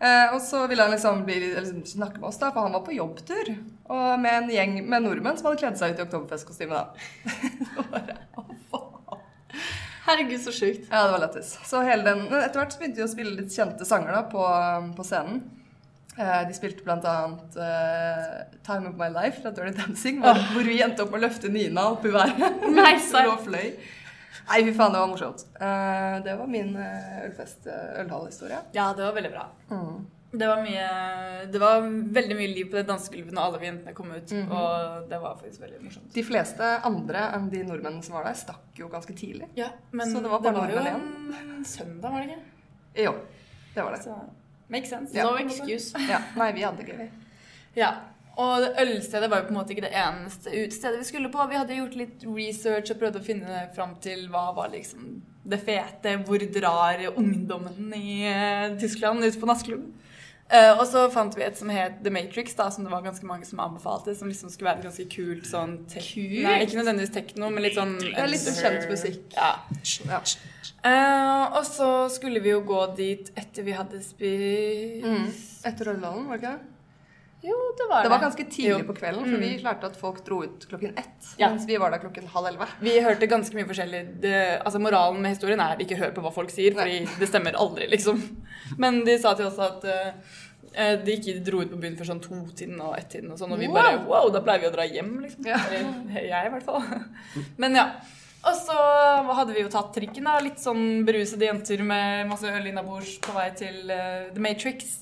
Eh, 0.02 0.32
og 0.34 0.40
så 0.42 0.64
ville 0.70 0.82
han 0.82 0.90
liksom, 0.94 1.24
bli, 1.26 1.36
liksom 1.54 1.82
snakke 1.86 2.18
med 2.22 2.28
oss, 2.30 2.38
da, 2.38 2.52
for 2.54 2.66
han 2.66 2.74
var 2.74 2.84
på 2.86 2.94
jobbtur. 2.96 3.50
Og 3.94 4.06
med 4.22 4.32
en 4.44 4.50
gjeng 4.50 4.76
med 4.90 5.04
nordmenn 5.08 5.38
som 5.38 5.46
hadde 5.50 5.60
kledd 5.62 5.78
seg 5.78 5.94
ut 5.94 6.00
i 6.02 6.06
oktoberfestkostyme, 6.06 6.80
faen. 8.70 9.22
Herregud, 10.02 10.40
så 10.42 10.50
sjukt. 10.54 10.88
ja, 10.90 11.04
det 11.06 11.12
var 11.12 11.22
lættis. 11.22 11.52
Så 11.66 11.82
hele 11.86 12.02
den 12.02 12.24
Etter 12.34 12.58
hvert 12.58 12.72
så 12.74 12.80
begynte 12.80 12.98
vi 12.98 13.04
å 13.06 13.10
spille 13.12 13.36
litt 13.38 13.54
kjente 13.54 13.86
sanger 13.86 14.16
da, 14.16 14.22
på, 14.32 14.42
på 14.98 15.06
scenen. 15.06 15.44
Eh, 16.12 16.42
de 16.48 16.52
spilte 16.56 16.84
blant 16.84 17.04
annet 17.08 17.56
eh, 17.56 18.44
'Time 18.66 18.90
of 18.90 18.98
My 19.00 19.08
Life' 19.08 19.40
fra 19.40 19.50
Dirty 19.50 19.72
Dancing, 19.78 20.20
hvor, 20.20 20.36
hvor 20.52 20.68
vi 20.68 20.82
endte 20.84 21.06
opp 21.06 21.12
med 21.14 21.22
å 21.22 21.26
løfte 21.26 21.48
Nina 21.48 21.86
opp 21.94 22.04
i 22.04 22.12
været. 22.12 22.42
Nei, 22.78 22.96
fløy. 23.00 23.70
Nei, 24.42 24.58
fy 24.66 24.72
faen, 24.76 24.92
det 24.92 25.00
var 25.00 25.08
morsomt. 25.08 25.44
Uh, 25.56 26.18
det 26.24 26.34
var 26.36 26.50
min 26.50 26.74
uh, 26.76 27.22
ølfest, 27.28 27.64
uh, 27.70 28.02
ølhallhistorie. 28.02 28.58
Ja, 28.76 28.90
det 28.96 29.06
var 29.06 29.14
veldig 29.16 29.30
bra. 29.32 29.46
Det 30.32 30.46
var 30.48 30.62
mye 30.64 30.84
Det 31.52 31.60
var 31.60 31.82
veldig 31.84 32.36
mye 32.38 32.48
liv 32.48 32.70
på 32.72 32.78
det 32.78 32.86
dansegulvet 32.88 33.34
når 33.36 33.42
alle 33.50 33.60
vi 33.60 33.68
jentene 33.68 33.96
kom 33.96 34.12
ut. 34.12 34.32
Og 34.42 35.08
det 35.08 35.20
var 35.22 35.38
faktisk 35.40 35.64
veldig 35.64 35.80
morsomt. 35.84 36.12
De 36.12 36.24
fleste 36.26 36.70
andre 36.88 37.26
enn 37.36 37.48
de 37.52 37.62
nordmennene 37.68 38.04
som 38.04 38.16
var 38.18 38.28
der, 38.28 38.36
stakk 38.40 38.80
jo 38.80 38.88
ganske 38.92 39.16
tidlig. 39.16 39.48
Ja, 39.56 39.70
men 39.92 40.08
Så 40.08 40.20
det 40.20 40.28
det 40.28 40.34
var 40.34 40.60
var, 40.60 40.72
jo 40.72 40.84
en 40.92 41.66
søndag, 41.68 42.08
var 42.08 42.24
det 42.24 42.32
ikke? 42.32 43.04
Jo, 43.06 43.16
det 43.74 43.84
var 43.84 43.96
det. 43.96 44.04
Så 44.08 44.16
makes 44.68 44.90
sense. 44.90 45.16
Ja. 45.16 45.24
No 45.30 45.36
excuse. 45.38 45.98
Ja, 46.08 46.22
nei, 46.38 46.52
vi 46.56 46.66
hadde 46.66 46.84
det 46.84 46.96
gøy. 46.96 47.10
Ja. 47.78 47.92
Og 48.40 48.62
det 48.64 48.70
ølstedet 48.80 49.28
var 49.28 49.42
jo 49.42 49.48
på 49.50 49.52
en 49.52 49.58
måte 49.58 49.74
ikke 49.74 49.84
det 49.84 49.96
eneste 49.98 50.52
utestedet 50.54 51.02
vi 51.02 51.08
skulle 51.10 51.28
på. 51.32 51.44
Vi 51.50 51.58
hadde 51.58 51.76
gjort 51.76 51.98
litt 52.00 52.24
research 52.24 52.94
og 52.94 53.02
prøvd 53.02 53.18
å 53.20 53.24
finne 53.26 53.66
fram 53.76 53.98
til 54.00 54.24
hva 54.32 54.46
var 54.56 54.72
liksom 54.72 55.18
det 55.44 55.58
fete. 55.60 56.14
Hvor 56.24 56.46
drar 56.54 57.02
ungdommen 57.12 57.92
i 57.98 58.22
eh, 58.30 58.78
Tyskland 58.80 59.24
ut 59.24 59.36
på 59.40 59.50
nattklubb? 59.50 59.84
Eh, 60.52 60.70
og 60.76 60.82
så 60.84 61.06
fant 61.12 61.32
vi 61.38 61.44
et 61.46 61.56
som 61.56 61.70
het 61.72 62.02
The 62.04 62.10
Matrix, 62.12 62.52
da, 62.58 62.66
som 62.70 62.84
det 62.84 62.92
var 62.92 63.04
ganske 63.06 63.24
mange 63.24 63.46
som 63.48 63.60
anbefalte. 63.64 64.12
Som 64.18 64.28
liksom 64.28 64.50
skulle 64.52 64.68
være 64.68 64.84
ganske 64.84 65.06
kult 65.12 65.46
sånn 65.48 65.78
Kult? 65.88 66.42
Nei, 66.44 66.58
ikke 66.66 66.76
nødvendigvis 66.80 67.14
tekno, 67.14 67.48
men 67.52 67.64
litt 67.64 67.78
sånn 67.78 67.94
Ja, 68.10 68.26
litt 68.28 68.42
sånn 68.44 68.58
kjent 68.60 68.84
musikk. 68.90 69.22
Ja. 69.36 69.54
Ja. 70.10 70.20
Uh, 70.82 71.56
og 71.56 71.64
så 71.68 71.88
skulle 72.12 72.42
vi 72.44 72.52
jo 72.52 72.60
gå 72.66 72.82
dit 72.98 73.30
etter 73.38 73.64
vi 73.64 73.78
hadde 73.78 74.02
spist 74.04 75.06
Mm. 75.06 75.26
Etter 75.66 75.92
ølhallen, 75.94 76.28
var 76.28 76.38
det 76.38 76.42
ikke 76.42 76.52
det? 76.52 76.68
Jo, 77.42 77.56
det 77.78 77.86
var 77.90 78.02
det. 78.02 78.06
Det 78.06 78.10
var 78.12 78.20
ganske 78.22 78.44
tidlig 78.44 78.84
Jo. 78.84 78.86
på 78.86 78.94
kvelden, 79.00 79.24
for 79.26 79.40
vi 79.42 79.48
klarte 79.58 79.88
at 79.88 79.96
folk 79.98 80.20
dro 80.24 80.44
ut 80.44 80.66
klokken 80.70 80.92
ett. 80.98 81.30
Ja. 81.40 81.48
Mens 81.50 81.66
vi 81.66 81.76
var 81.80 81.90
der 81.90 81.98
klokken 81.98 82.28
halv 82.30 82.46
elleve. 82.52 82.68
Vi 82.80 82.92
hørte 83.02 83.26
ganske 83.26 83.56
mye 83.56 83.66
forskjellig. 83.66 84.02
Det, 84.22 84.34
altså 84.62 84.78
Moralen 84.78 85.18
med 85.24 85.34
historien 85.34 85.58
er 85.64 85.80
ikke 85.82 85.98
hør 85.98 86.12
på 86.14 86.22
hva 86.22 86.30
folk 86.34 86.52
sier, 86.54 86.76
for 86.76 86.86
det 86.86 87.28
stemmer 87.28 87.58
aldri, 87.58 87.88
liksom. 87.90 88.20
Men 88.78 89.02
de 89.08 89.18
sa 89.18 89.34
til 89.34 89.48
oss 89.50 89.58
at 89.58 89.82
Eh, 89.82 90.12
De 90.72 91.14
ikke 91.18 91.36
dro 91.44 91.60
ut 91.60 91.70
på 91.72 91.78
byen 91.82 91.98
før 91.98 92.08
sånn 92.08 92.22
to-tiden 92.24 92.80
og 92.80 92.94
ett-tiden 92.96 93.32
og 93.34 93.38
sånn, 93.40 93.52
og 93.52 93.60
vi 93.60 93.68
bare 93.72 93.98
wow, 94.08 94.30
da 94.32 94.40
pleier 94.44 94.62
vi 94.64 94.70
å 94.70 94.74
dra 94.74 94.86
hjem, 94.88 95.14
liksom. 95.20 95.46
Ja. 95.50 95.58
Eller 95.68 96.20
jeg, 96.24 96.48
i 96.48 96.52
hvert 96.54 96.64
fall. 96.68 96.86
Men 97.62 97.76
ja. 97.76 97.86
Og 98.42 98.56
så 98.58 98.74
hadde 99.38 99.54
vi 99.54 99.62
jo 99.62 99.70
tatt 99.70 99.92
trikken, 99.94 100.26
da. 100.26 100.38
Litt 100.42 100.58
sånn 100.62 101.04
berusede 101.06 101.46
jenter 101.46 101.82
med 101.86 102.26
masse 102.30 102.48
øl 102.50 102.70
innabords 102.72 103.18
på 103.22 103.34
vei 103.36 103.50
til 103.58 103.92
uh, 103.92 104.32
The 104.34 104.42
Matrix. 104.42 104.96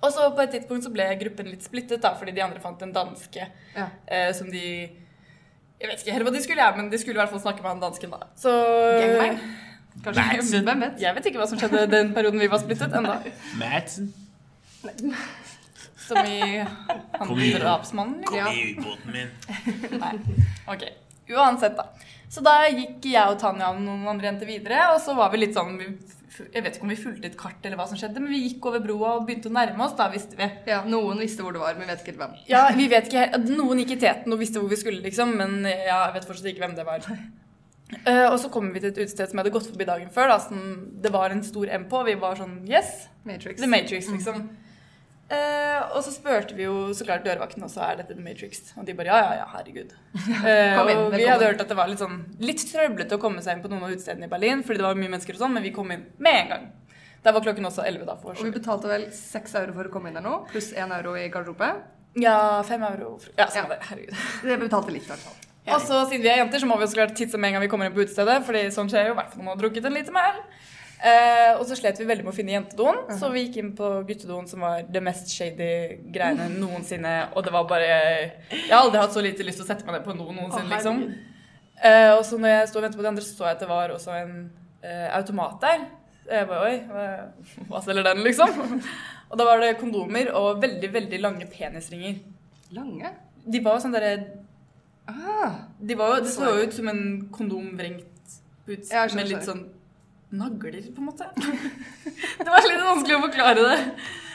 Og 0.00 0.10
så 0.12 0.26
på 0.34 0.42
et 0.42 0.56
tidspunkt 0.56 0.84
så 0.88 0.92
ble 0.92 1.06
gruppen 1.20 1.52
litt 1.52 1.64
splittet, 1.66 2.02
da, 2.02 2.14
fordi 2.18 2.34
de 2.36 2.42
andre 2.44 2.62
fant 2.62 2.82
en 2.82 2.94
danske 2.96 3.46
Ja. 3.76 3.86
uh, 4.10 4.32
som 4.36 4.50
de 4.50 4.64
Jeg 5.76 5.88
vet 5.90 6.02
ikke 6.02 6.16
helt 6.16 6.26
hva 6.26 6.34
de 6.34 6.42
skulle 6.42 6.62
gjøre, 6.64 6.76
men 6.80 6.90
de 6.90 6.98
skulle 6.98 7.18
i 7.18 7.22
hvert 7.22 7.32
fall 7.32 7.44
snakke 7.46 7.62
med 7.62 7.74
han 7.76 7.84
dansken, 7.84 8.12
da. 8.16 8.26
Så 8.40 8.52
Gangbang? 8.96 9.40
Kanskje? 10.04 10.60
Hvem? 10.66 10.84
Jeg 11.00 11.16
vet 11.16 11.30
ikke 11.30 11.40
hva 11.40 11.48
som 11.48 11.60
skjedde 11.60 11.86
den 11.92 12.14
perioden 12.16 12.40
vi 12.42 12.48
var 12.52 12.60
splittet 12.64 12.96
ennå. 12.96 13.20
Som 16.06 16.20
i 16.22 16.60
han 16.62 17.32
drapsmannen? 17.60 18.22
Kom 18.28 18.52
i 18.52 18.76
ubåten 18.76 19.12
min. 19.12 19.32
Nei. 20.02 20.12
Ok. 20.70 20.84
Uansett, 21.34 21.76
da. 21.76 21.88
Så 22.30 22.42
da 22.46 22.66
gikk 22.68 23.06
jeg 23.10 23.32
og 23.32 23.38
Tanja 23.40 23.72
og 23.72 23.80
noen 23.82 24.06
andre 24.10 24.30
jenter 24.30 24.48
videre, 24.50 24.90
og 24.94 25.00
så 25.02 25.14
var 25.18 25.32
vi 25.32 25.40
litt 25.40 25.56
sånn 25.56 25.78
Jeg 25.78 26.62
vet 26.62 26.76
ikke 26.76 26.86
om 26.86 26.92
vi 26.92 26.98
fulgte 26.98 27.30
et 27.30 27.38
kart 27.38 27.64
eller 27.64 27.78
hva 27.78 27.86
som 27.90 27.98
skjedde, 27.98 28.22
men 28.22 28.34
vi 28.34 28.42
gikk 28.44 28.66
over 28.70 28.82
broa 28.84 29.14
og 29.16 29.26
begynte 29.26 29.50
å 29.50 29.56
nærme 29.56 29.86
oss. 29.86 29.96
Da 29.98 30.08
visste 30.12 30.38
vi. 30.38 30.46
Ja, 30.70 30.82
noen 30.86 31.22
visste 31.22 31.46
hvor 31.46 31.56
det 31.56 31.62
var, 31.62 31.78
men 31.78 31.90
vet 31.90 32.04
ikke 32.04 32.18
hvem. 32.20 32.36
Ja, 32.50 32.66
vi 32.76 32.86
vet 32.92 33.08
ikke 33.08 33.24
helt 33.24 33.50
Noen 33.50 33.82
gikk 33.82 33.96
i 33.96 34.02
teten 34.04 34.34
og 34.34 34.42
visste 34.42 34.62
hvor 34.62 34.70
vi 34.70 34.78
skulle, 34.78 35.02
liksom, 35.06 35.34
men 35.40 35.64
jeg 35.66 36.14
vet 36.18 36.28
fortsatt 36.28 36.50
ikke 36.52 36.66
hvem 36.66 36.78
det 36.78 36.86
var. 36.86 37.10
Uh, 37.86 38.26
og 38.32 38.36
så 38.42 38.50
kom 38.50 38.72
vi 38.74 38.82
til 38.82 38.90
et 38.90 38.96
utested 38.98 39.30
som 39.30 39.38
jeg 39.38 39.44
hadde 39.44 39.54
gått 39.54 39.68
forbi 39.70 39.86
dagen 39.88 40.10
før. 40.14 40.32
Da, 40.34 40.38
som 40.42 40.62
det 41.02 41.12
var 41.14 41.34
en 41.34 41.42
stor 41.46 41.70
M 41.70 41.86
på. 41.90 42.02
og 42.02 42.10
Vi 42.10 42.16
var 42.20 42.38
sånn 42.38 42.60
Yes! 42.68 43.06
Matrix. 43.26 43.60
The 43.62 43.70
Matrix, 43.70 44.10
liksom. 44.10 44.48
Eh, 45.26 45.80
og 45.90 46.04
så 46.06 46.12
spurte 46.14 46.54
vi 46.54 46.62
jo 46.68 46.92
så 46.94 47.02
klart 47.06 47.24
dørvakten, 47.26 47.64
og 47.66 47.70
så 47.72 47.82
er 47.82 47.98
dette 47.98 48.14
The 48.14 48.22
Matrix. 48.22 48.60
Og 48.78 48.86
de 48.86 48.94
bare 48.94 49.10
ja, 49.10 49.16
ja, 49.24 49.32
ja, 49.42 49.46
herregud. 49.56 49.94
Eh, 50.46 50.74
inn, 50.76 51.00
og 51.00 51.14
vi 51.16 51.26
hadde 51.26 51.46
hørt 51.48 51.60
at 51.62 51.70
det 51.70 51.76
var 51.78 51.90
litt 51.90 52.00
sånn 52.02 52.20
litt 52.42 52.62
trøblete 52.70 53.16
å 53.18 53.22
komme 53.22 53.42
seg 53.42 53.56
inn 53.56 53.62
på 53.64 53.70
noen 53.72 53.84
av 53.86 53.94
utestedene 53.94 54.28
i 54.28 54.30
Berlin, 54.30 54.62
fordi 54.66 54.78
det 54.82 54.86
var 54.86 54.98
mye 54.98 55.10
mennesker 55.12 55.34
og 55.36 55.42
sånn, 55.42 55.54
men 55.56 55.64
vi 55.66 55.72
kom 55.74 55.90
inn 55.94 56.04
med 56.22 56.38
en 56.44 56.52
gang. 56.52 56.68
Der 57.26 57.34
var 57.34 57.42
klokken 57.42 57.66
også 57.66 57.82
11 57.82 58.06
da. 58.06 58.14
for 58.22 58.38
Og 58.38 58.46
vi 58.46 58.52
betalte 58.54 58.86
vel 58.90 59.08
6 59.10 59.56
euro 59.62 59.74
for 59.80 59.88
å 59.88 59.92
komme 59.96 60.10
inn 60.12 60.18
der 60.18 60.22
nå, 60.26 60.36
pluss 60.52 60.70
1 60.76 60.94
euro 61.00 61.16
i 61.18 61.26
garderobe. 61.32 61.72
Ja, 62.22 62.62
5 62.64 62.86
euro. 62.92 63.16
Ja, 63.36 63.48
samme 63.50 63.74
Ja. 63.74 63.74
det. 63.74 63.88
Herregud. 63.90 64.14
Det 64.52 64.58
betalte 64.62 64.94
litt, 64.94 65.08
i 65.08 65.10
hvert 65.10 65.26
fall. 65.26 65.42
Og 65.66 65.82
så 65.82 66.04
siden 66.06 66.22
vi 66.22 66.30
er 66.30 66.38
jenter, 66.44 66.62
så 66.62 66.68
må 66.70 66.76
vi 66.78 66.86
jo 66.86 66.92
så 66.92 67.00
klart 67.00 67.16
tisse 67.18 67.38
med 67.42 67.50
en 67.50 67.56
gang 67.56 67.64
vi 67.66 67.70
kommer 67.72 67.88
inn 67.88 67.94
på 67.96 68.04
utestedet, 68.06 68.38
fordi 68.46 68.60
sånn 68.70 68.86
skjer 68.92 69.08
jo 69.10 69.16
i 69.16 69.18
hvert 69.18 69.32
fall 69.32 69.42
når 69.42 69.48
man 69.48 69.56
har 69.56 69.62
drukket 69.64 69.88
en 69.88 69.96
liter 69.98 70.14
med 70.14 70.38
Eh, 70.96 71.52
og 71.58 71.66
så 71.68 71.76
slet 71.76 71.98
vi 72.00 72.06
veldig 72.08 72.24
med 72.24 72.32
å 72.32 72.36
finne 72.36 72.54
jentedoen, 72.54 73.02
så 73.18 73.28
vi 73.32 73.42
gikk 73.44 73.58
inn 73.60 73.72
på 73.76 73.90
guttedoen, 74.08 74.46
som 74.48 74.62
var 74.64 74.86
det 74.88 75.02
mest 75.04 75.28
shady 75.28 75.68
greiene 76.14 76.48
noensinne. 76.54 77.14
Og 77.36 77.44
det 77.44 77.52
var 77.52 77.66
bare 77.68 77.90
Jeg 77.90 78.70
har 78.70 78.80
aldri 78.80 79.02
hatt 79.02 79.12
så 79.12 79.24
lite 79.24 79.44
lyst 79.44 79.60
til 79.60 79.66
å 79.66 79.68
sette 79.68 79.84
meg 79.84 79.98
ned 79.98 80.06
på 80.06 80.16
do 80.16 80.30
noensinne, 80.30 80.70
liksom. 80.72 81.02
Eh, 81.84 82.14
og 82.14 82.24
så 82.24 82.40
når 82.40 82.54
jeg 82.54 82.70
sto 82.70 82.80
og 82.80 82.86
ventet 82.86 83.00
på 83.00 83.04
de 83.04 83.12
andre, 83.12 83.26
så 83.26 83.36
så 83.36 83.50
jeg 83.50 83.58
at 83.58 83.66
det 83.66 83.68
var 83.68 83.92
også 83.92 84.16
en 84.16 84.32
eh, 84.80 85.10
automat 85.18 85.60
der. 85.60 85.84
Jeg 86.26 86.48
bare 86.48 86.70
Oi, 86.70 86.80
hva, 86.88 87.04
hva 87.68 87.84
selger 87.84 88.08
den, 88.08 88.24
liksom? 88.26 88.80
Og 89.30 89.38
da 89.38 89.44
var 89.46 89.58
det 89.62 89.76
kondomer 89.80 90.28
og 90.38 90.60
veldig, 90.62 90.88
veldig 90.94 91.18
lange 91.18 91.46
penisringer. 91.50 92.18
Lange? 92.74 93.10
De 93.46 93.60
var 93.62 93.76
jo 93.76 93.84
sånn 93.84 93.94
derre 93.94 94.16
Ah, 95.06 95.52
de 95.78 95.94
det 95.94 96.30
så 96.32 96.48
jo 96.50 96.64
ut 96.66 96.72
som 96.74 96.88
en 96.90 97.02
kondom 97.30 97.76
vrengt 97.78 98.32
ut 98.66 98.88
med 99.14 99.28
litt 99.28 99.44
sånn 99.46 99.60
nagler, 100.30 100.82
på 100.94 101.00
en 101.00 101.04
måte. 101.04 101.30
det 102.38 102.50
var 102.50 102.68
litt 102.68 102.84
vanskelig 102.84 103.16
å 103.16 103.24
forklare 103.28 103.66
det. 103.66 103.80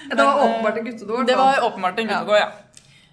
Men, 0.07 0.17
det 0.17 0.23
var 0.23 0.43
åpenbart 0.43 0.77
en 0.77 0.85
guttedo. 0.85 1.23
Det 1.27 1.37
var 1.39 1.63
åpenbart 1.67 1.99
en 1.99 2.11
guttegård, 2.11 2.39
ja. 2.39 2.51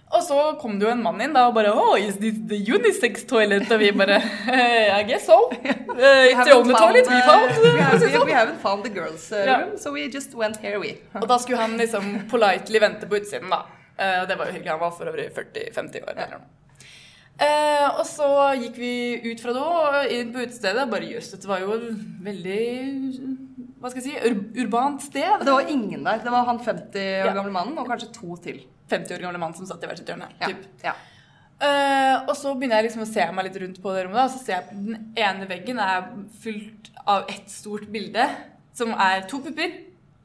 Og 0.09 0.23
så 0.25 0.37
kom 0.61 0.79
det 0.81 0.87
jo 0.87 0.93
en 0.95 1.03
mann 1.05 1.21
inn 1.21 1.35
da 1.37 1.43
og 1.51 1.57
bare 1.59 1.69
Oh, 1.77 1.93
is 2.01 2.17
this 2.17 2.39
the 2.49 2.57
unisex 2.57 3.27
toilet? 3.29 3.67
Og 3.69 3.83
vi 3.83 3.91
bare 3.93 4.17
eh, 4.49 4.89
I 4.95 5.03
guess 5.05 5.27
so. 5.29 5.51
Uh, 5.99 6.31
it's 6.31 6.45
the 6.45 6.55
haven't 6.55 6.55
only 6.55 6.75
toilet 6.79 7.09
we 7.11 7.17
uh, 7.17 7.27
found. 7.27 7.51
we, 7.75 7.81
have, 7.81 8.27
we, 8.27 8.33
haven't 8.33 8.61
found 8.63 8.85
the 8.85 8.91
girls' 8.91 9.33
room, 9.33 9.49
yeah. 9.49 9.77
so 9.77 9.91
we 9.93 10.07
just 10.09 10.33
went 10.33 10.57
here, 10.63 10.79
we. 10.79 10.93
Og 11.19 11.27
da 11.29 11.39
skulle 11.43 11.59
han 11.59 11.75
liksom 11.77 12.29
politely 12.31 12.79
vente 12.79 13.07
på 13.07 13.19
utsiden, 13.19 13.51
da. 13.51 13.65
Eh, 13.99 14.29
det 14.29 14.37
var 14.39 14.47
jo 14.47 14.53
hyggelig. 14.53 14.71
Han 14.71 14.81
var 14.81 14.91
for 14.95 15.11
øvrig 15.11 15.27
40-50 15.35 16.05
år. 16.05 16.11
eller 16.15 16.37
noe. 16.37 16.47
Eh, 17.39 17.85
og 17.99 18.03
så 18.09 18.29
gikk 18.59 18.79
vi 18.81 18.93
ut 19.31 19.41
fra 19.43 19.53
do 19.55 19.63
og 19.63 20.11
inn 20.11 20.33
på 20.35 20.43
utestedet. 20.43 20.89
Bare 20.91 21.07
jøss, 21.07 21.31
dette 21.37 21.47
var 21.51 21.61
jo 21.63 21.77
veldig 22.25 22.63
Hva 23.79 23.93
skal 23.93 24.03
jeg 24.03 24.09
si 24.09 24.31
ur 24.33 24.65
urbant 24.65 25.05
sted. 25.05 25.29
Og 25.37 25.45
det 25.47 25.55
var 25.55 25.69
ingen 25.71 26.03
der. 26.03 26.19
Det 26.25 26.33
var 26.35 26.49
han 26.49 26.59
50 26.59 26.99
år 27.23 27.29
Ja. 27.31 27.35
gamle 27.37 27.53
mannen 27.55 27.79
og 27.79 27.87
kanskje 27.87 28.11
to 28.13 28.37
til. 28.43 28.65
50 28.91 29.15
år 29.15 29.23
gamle 29.29 29.39
mann 29.39 29.55
som 29.55 29.67
satt 29.67 29.85
i 29.85 29.87
hvert 29.87 29.99
sitt 30.01 30.09
hjørne. 30.11 30.27
Ja. 30.41 30.47
Typ. 30.51 30.65
ja. 30.83 30.95
Eh, 31.61 32.17
og 32.29 32.35
så 32.39 32.55
begynner 32.55 32.79
jeg 32.83 32.89
liksom 32.91 33.03
å 33.03 33.13
se 33.13 33.25
meg 33.35 33.45
litt 33.49 33.57
rundt 33.63 33.81
på 33.83 33.93
det 33.95 34.05
rommet, 34.07 34.15
da, 34.15 34.25
og 34.25 34.31
så 34.31 34.39
ser 34.39 34.53
jeg 34.53 34.63
at 34.63 34.71
den 34.71 35.15
ene 35.17 35.47
veggen 35.51 35.79
er 35.83 36.05
fylt 36.43 36.91
av 37.07 37.25
ett 37.29 37.51
stort 37.51 37.87
bilde 37.91 38.29
som 38.79 38.93
er 38.95 39.25
to 39.31 39.41
pupper. 39.43 39.73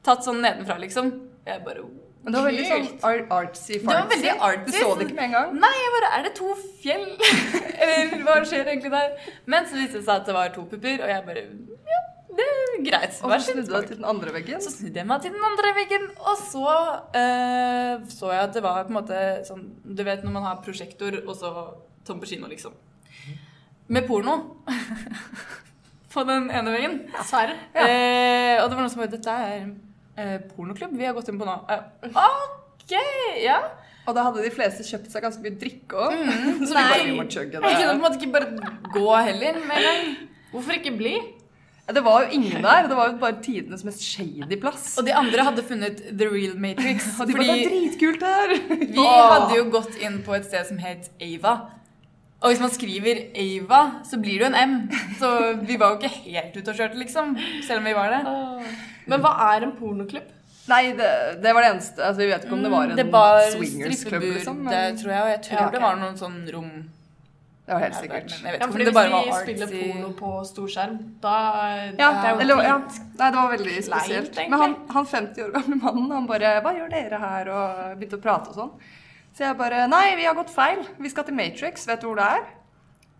Tatt 0.02 0.22
sånn 0.26 0.40
nedenfra, 0.42 0.78
liksom. 0.78 1.10
Jeg 1.46 1.64
bare 1.64 1.82
Men 2.24 2.32
det 2.32 2.40
var 2.40 2.46
veldig 2.48 2.64
sånn 2.70 2.86
Kult. 2.88 3.04
ar- 3.04 3.26
artsy 3.36 3.74
Det 3.74 3.84
var 3.84 4.06
veldig 4.08 4.34
artsy, 4.48 4.72
Du 4.72 4.78
så 4.78 4.92
det 4.96 5.06
ikke 5.10 5.16
med 5.18 5.24
en 5.26 5.34
gang. 5.36 5.50
Nei, 5.60 5.72
jeg 5.76 5.90
bare 5.94 6.10
Er 6.16 6.22
det 6.24 6.32
to 6.38 6.54
fjell? 6.80 7.04
Eller 7.84 8.24
hva 8.24 8.36
skjer 8.48 8.70
egentlig 8.72 8.92
der? 8.94 9.30
Men 9.52 9.68
så 9.68 9.76
viste 9.76 10.00
det 10.00 10.06
seg 10.06 10.14
at 10.22 10.30
det 10.30 10.36
var 10.38 10.54
to 10.54 10.64
pupper, 10.70 11.04
og 11.04 11.12
jeg 11.12 11.26
bare 11.28 11.42
Ja, 11.92 12.00
det 12.38 12.46
er 12.48 12.80
greit. 12.88 13.18
Og 13.20 13.34
så 13.34 13.40
snudde 13.50 13.66
du 13.68 13.74
deg 13.76 13.90
til 13.90 14.00
den 14.00 14.08
andre 14.08 14.32
veggen. 14.38 14.64
Så 14.64 14.72
snudde 14.72 15.02
jeg 15.02 15.10
meg 15.10 15.20
til 15.22 15.36
den 15.36 15.44
andre 15.50 15.74
veggen, 15.76 16.08
og 16.16 16.40
så 16.40 16.64
uh, 17.12 18.08
så 18.16 18.32
jeg 18.32 18.42
at 18.48 18.56
det 18.56 18.64
var 18.64 18.88
på 18.88 18.94
en 18.94 18.98
måte 19.02 19.20
sånn 19.46 19.68
Du 19.84 20.02
vet 20.06 20.24
når 20.24 20.34
man 20.38 20.48
har 20.48 20.62
prosjektor, 20.64 21.20
og 21.26 21.36
så 21.38 21.52
tom 22.08 22.24
på 22.24 22.32
kino, 22.32 22.48
liksom. 22.48 22.72
Med 23.92 24.08
porno. 24.08 24.38
på 26.14 26.22
den 26.24 26.48
ene 26.50 26.72
veggen. 26.72 27.00
Serr? 27.26 27.52
Eh, 27.74 28.56
og 28.62 28.68
det 28.70 28.76
var 28.76 28.80
noen 28.84 28.92
som 28.92 29.02
bare 29.02 29.12
Dette 29.12 29.34
er 29.44 29.66
eh, 30.16 30.36
pornoklubb 30.54 30.94
vi 30.98 31.06
har 31.08 31.16
gått 31.16 31.30
inn 31.32 31.40
på 31.40 31.48
nå. 31.48 31.56
Eh, 31.70 32.18
OK, 32.24 32.94
ja. 33.44 33.60
Og 34.04 34.16
da 34.16 34.26
hadde 34.26 34.42
de 34.44 34.52
fleste 34.52 34.84
kjøpt 34.84 35.12
seg 35.12 35.24
ganske 35.24 35.44
mye 35.44 35.56
drikke 35.60 36.02
òg. 36.06 36.18
Så 36.66 36.72
vi 36.72 36.76
Nei. 36.76 36.88
bare 36.90 37.06
vi 37.08 37.16
må 37.16 37.24
chugge 37.30 37.62
Jeg 37.62 37.78
kunne 37.78 37.88
på 37.88 37.96
en 37.96 38.04
måte 38.04 38.20
ikke 38.20 38.34
bare 38.34 38.74
gå 38.92 39.06
heller 39.30 39.62
Men. 39.70 40.12
Hvorfor 40.52 40.76
ikke 40.76 40.92
bli? 40.98 41.14
Det 41.84 42.00
var 42.04 42.24
jo 42.24 42.28
ingen 42.38 42.62
der. 42.64 42.86
Det 42.88 42.96
var 42.96 43.10
jo 43.10 43.16
bare 43.20 43.40
tidenes 43.44 43.84
mest 43.84 44.00
shady 44.04 44.56
plass. 44.60 44.94
Og 44.98 45.04
de 45.04 45.12
andre 45.12 45.44
hadde 45.44 45.64
funnet 45.68 46.00
The 46.16 46.28
Real 46.30 46.54
Matrix. 46.56 47.10
Og 47.20 47.28
de 47.28 47.36
bare 47.36 47.44
Det 47.44 47.64
er 47.64 47.72
dritkult 47.72 48.22
her! 48.24 48.54
Vi 48.84 49.08
hadde 49.08 49.58
jo 49.58 49.64
gått 49.72 49.98
inn 50.00 50.22
på 50.24 50.36
et 50.38 50.46
sted 50.48 50.64
som 50.70 50.80
het 50.80 51.10
Ava. 51.20 51.54
Og 52.44 52.52
hvis 52.52 52.60
man 52.60 52.72
skriver 52.74 53.20
Ava, 53.40 53.80
så 54.04 54.18
blir 54.20 54.42
det 54.42 54.44
jo 54.44 54.50
en 54.52 54.58
M. 54.60 54.74
Så 55.20 55.28
vi 55.64 55.78
var 55.80 55.94
jo 55.94 56.00
ikke 56.02 56.12
helt 56.28 56.56
ute 56.58 56.70
og 56.74 56.76
kjørte, 56.76 56.98
liksom. 57.00 57.34
Selv 57.64 57.80
om 57.80 57.88
vi 57.88 57.94
var 57.96 58.12
det. 58.12 58.22
Men 59.08 59.24
hva 59.24 59.32
er 59.54 59.64
en 59.64 59.72
pornoklubb? 59.78 60.28
Nei, 60.68 60.82
det, 60.96 61.08
det 61.44 61.52
var 61.52 61.64
det 61.64 61.70
eneste. 61.74 62.00
Altså, 62.04 62.20
vi 62.22 62.28
vet 62.30 62.44
ikke 62.44 62.56
om 62.56 62.62
det 62.64 62.72
var 62.72 62.84
en 62.84 62.92
Mm, 62.94 63.00
det 63.00 63.06
var 63.12 63.40
swingersklubb, 63.52 64.28
liksom. 64.36 64.60
det 64.68 64.84
tror 65.00 65.12
jeg. 65.12 65.22
Og 65.24 65.32
jeg 65.32 65.40
tror 65.46 65.58
Ja, 65.58 65.64
okay. 65.66 65.74
det 65.78 65.82
var 65.82 65.96
noen 66.00 66.20
sånn 66.20 66.38
rom 66.52 66.70
det 67.64 67.72
var 67.72 67.80
helt 67.80 67.96
sikkert. 67.96 68.32
Ja, 68.44 68.50
Ja, 68.52 68.66
for 68.66 68.72
fordi 68.72 68.84
om 68.84 68.88
det 68.88 68.94
bare 68.94 69.20
Hvis 69.24 69.46
vi 69.46 69.52
vi 69.52 69.60
spiller 69.64 69.92
porno 69.92 70.08
på 70.18 70.32
storskjerm, 70.44 70.98
da 71.22 71.36
Ja, 71.96 72.08
det 72.12 72.26
er 72.28 72.34
jo 72.34 72.40
eller, 72.44 72.62
ja. 72.62 72.74
Nei, 73.20 73.30
det 73.30 73.38
var 73.38 73.48
veldig 73.56 73.76
spesielt. 73.86 74.36
egentlig. 74.36 74.50
Men 74.50 74.60
han, 74.60 74.74
han 74.90 75.06
50 75.06 75.42
år 75.46 75.50
gamle 75.54 75.76
mannen, 75.80 76.10
han 76.10 76.26
bare 76.26 76.60
'Hva 76.60 76.74
gjør 76.76 76.90
dere 76.90 77.18
her?' 77.18 77.48
og 77.48 77.98
begynte 77.98 78.18
å 78.18 78.22
prate 78.26 78.48
og 78.52 78.54
sånn. 78.54 78.70
Så 79.34 79.42
jeg 79.42 79.56
bare 79.58 79.86
'Nei, 79.88 80.14
vi 80.16 80.24
har 80.28 80.34
gått 80.34 80.50
feil. 80.54 80.84
Vi 80.98 81.08
skal 81.10 81.24
til 81.24 81.34
Matrix. 81.34 81.86
Vet 81.88 82.00
du 82.00 82.06
hvor 82.06 82.16
det 82.16 82.24
er?' 82.24 82.44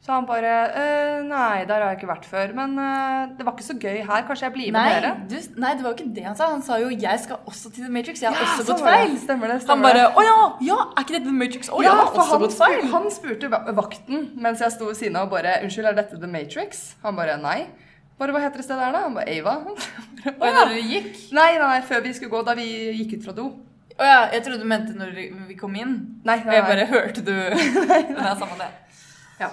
Så 0.05 0.13
han 0.13 0.27
bare 0.27 0.45
«Eh, 0.77 1.23
'Nei, 1.25 1.65
der 1.65 1.81
har 1.81 1.91
jeg 1.95 1.99
ikke 2.03 2.09
vært 2.13 2.25
før. 2.29 2.53
Men 2.55 2.79
eh, 2.79 3.29
det 3.39 3.45
var 3.47 3.53
ikke 3.57 3.65
så 3.65 3.75
gøy 3.81 4.05
her. 4.05 4.23
Kanskje 4.29 4.43
jeg 4.47 4.53
blir 4.53 4.71
med 4.73 4.79
Nei, 4.79 5.01
dere?' 5.01 5.29
du, 5.29 5.37
nei, 5.61 5.73
det 5.75 5.83
var 5.83 5.91
jo 5.91 5.97
ikke 5.97 6.15
det 6.15 6.25
han 6.25 6.37
sa. 6.37 6.51
Han 6.53 6.63
sa 6.63 6.77
jo 6.79 6.89
'jeg 6.93 7.19
skal 7.25 7.37
også 7.49 7.73
til 7.73 7.85
The 7.85 7.91
Matrix'. 7.91 8.21
Jeg 8.23 8.31
har 8.31 8.37
Ja, 8.37 8.53
også 8.53 8.67
gått 8.75 8.85
feil. 8.85 9.11
det. 9.15 9.21
Stemmer 9.25 9.47
det. 9.49 9.53
Han 9.59 9.61
Stemmer 9.61 9.83
bare 9.83 9.95
det. 9.95 10.15
'Å 10.15 10.23
ja, 10.23 10.37
ja, 10.61 10.79
er 10.97 11.01
ikke 11.03 11.15
dette 11.19 11.25
The 11.25 11.39
Matrix?' 11.41 11.69
'Å, 11.71 11.83
jeg 11.83 11.91
har 11.91 12.05
også 12.05 12.31
han, 12.31 12.41
gått 12.41 12.59
feil'. 12.63 12.91
han 12.93 13.11
spurte 13.11 13.49
vakten 13.75 14.31
mens 14.37 14.61
jeg 14.61 14.71
sto 14.73 14.85
ved 14.87 14.95
siden 14.97 15.17
av 15.17 15.23
og 15.25 15.31
bare 15.31 15.59
'Unnskyld, 15.65 15.87
er 15.89 15.93
dette 15.95 16.21
The 16.21 16.27
Matrix?' 16.31 16.95
Han 17.03 17.17
bare 17.17 17.39
'Nei'. 17.41 17.67
Bare 18.19 18.31
'Hva 18.31 18.41
heter 18.45 18.57
det 18.63 18.65
stedet 18.65 18.85
her, 18.85 18.93
da?' 18.93 19.01
Han 19.09 19.15
bare 19.15 19.27
'Ava'. 19.27 19.67
Og 20.27 20.41
da 20.41 20.65
du 20.69 20.75
dere 20.75 20.83
gikk 20.85 21.33
Nei, 21.33 21.59
nei, 21.59 21.67
nei, 21.67 21.81
før 21.81 22.03
vi 22.03 22.13
skulle 22.13 22.31
gå, 22.31 22.45
da 22.45 22.55
vi 22.55 22.93
gikk 23.03 23.19
ut 23.19 23.25
fra 23.25 23.33
do. 23.33 23.51
Å 23.95 24.07
ja, 24.07 24.23
jeg 24.35 24.43
trodde 24.43 24.65
du 24.65 24.71
mente 24.71 24.95
når 24.99 25.13
vi 25.49 25.55
kom 25.59 25.75
inn. 25.79 25.93
Nei, 26.27 26.41
Og 26.41 26.49
nei, 26.49 26.57
jeg 26.57 26.67
bare 26.67 26.87
hørte 26.91 27.23
du 27.23 27.31
Men 27.35 28.17
det 28.19 28.27
er 28.27 28.41
samme 28.43 28.57
det. 28.59 28.71
Ja. 29.39 29.51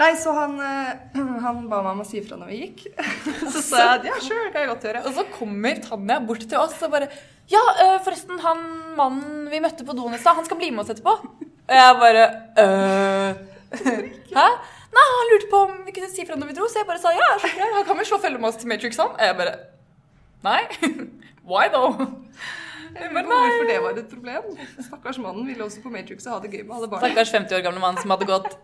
Nei, 0.00 0.10
så 0.20 0.32
han, 0.36 0.54
eh, 0.60 1.16
han 1.44 1.62
ba 1.70 1.82
meg 1.84 1.90
om 1.94 2.00
å 2.04 2.06
si 2.08 2.18
ifra 2.20 2.38
når 2.40 2.52
vi 2.52 2.60
gikk. 2.62 2.86
Så 3.52 3.62
sa 3.64 3.82
jeg 3.82 4.00
at 4.00 4.08
ja, 4.10 4.16
sure, 4.24 4.48
kan 4.52 4.64
jeg 4.64 4.70
godt 4.72 4.86
gjøre. 4.88 5.02
Og 5.08 5.16
så 5.16 5.26
kommer 5.32 5.80
Tanja 5.84 6.18
bort 6.24 6.44
til 6.44 6.60
oss 6.60 6.76
og 6.84 6.92
bare 6.92 7.10
Ja, 7.52 7.60
øh, 7.84 7.98
forresten, 8.04 8.40
han 8.42 8.64
mannen 8.98 9.46
vi 9.52 9.60
møtte 9.64 9.84
på 9.86 9.94
doen 9.96 10.16
i 10.16 10.20
stad, 10.20 10.36
han 10.40 10.48
skal 10.48 10.58
bli 10.60 10.72
med 10.72 10.84
oss 10.84 10.92
etterpå. 10.96 11.14
Og 11.66 11.76
jeg 11.76 12.00
bare 12.00 12.24
øh 12.62 13.44
Hæ? 13.76 14.48
Nei, 14.96 15.06
han 15.12 15.30
lurte 15.30 15.48
på 15.50 15.58
om 15.66 15.72
vi 15.84 15.92
kunne 15.92 16.08
si 16.08 16.24
fra 16.24 16.36
når 16.38 16.48
vi 16.48 16.54
dro, 16.56 16.68
så 16.70 16.80
jeg 16.80 16.88
bare 16.88 17.00
sa 17.02 17.10
ja, 17.12 17.26
han 17.74 17.84
kan 17.84 17.98
vel 17.98 18.06
slå 18.08 18.18
følge 18.22 18.40
med 18.40 18.48
oss 18.48 18.60
til 18.60 18.70
Matrix, 18.70 18.96
han. 19.02 19.10
Og 19.12 19.24
jeg 19.26 19.36
bare 19.36 19.56
Nei. 20.46 20.60
Why 21.50 21.66
though? 21.72 22.06
Hvorfor 22.96 23.68
det 23.70 23.78
var 23.84 24.00
et 24.00 24.08
problem. 24.10 24.50
Stakkars 24.88 25.18
mannen 25.22 25.46
ville 25.48 25.64
også 25.66 25.82
på 25.84 25.92
Matrix 25.92 26.26
og 26.26 26.36
ha 26.36 26.40
det 26.44 26.52
gøy 26.54 26.64
med 26.64 26.74
alle 26.78 26.90
barna. 26.92 27.10
Stakkars 27.10 27.32
50 27.36 27.58
år 27.58 27.64
gamle 27.68 27.82
mann 27.82 28.00
som 28.00 28.14
hadde 28.14 28.28
gått 28.28 28.56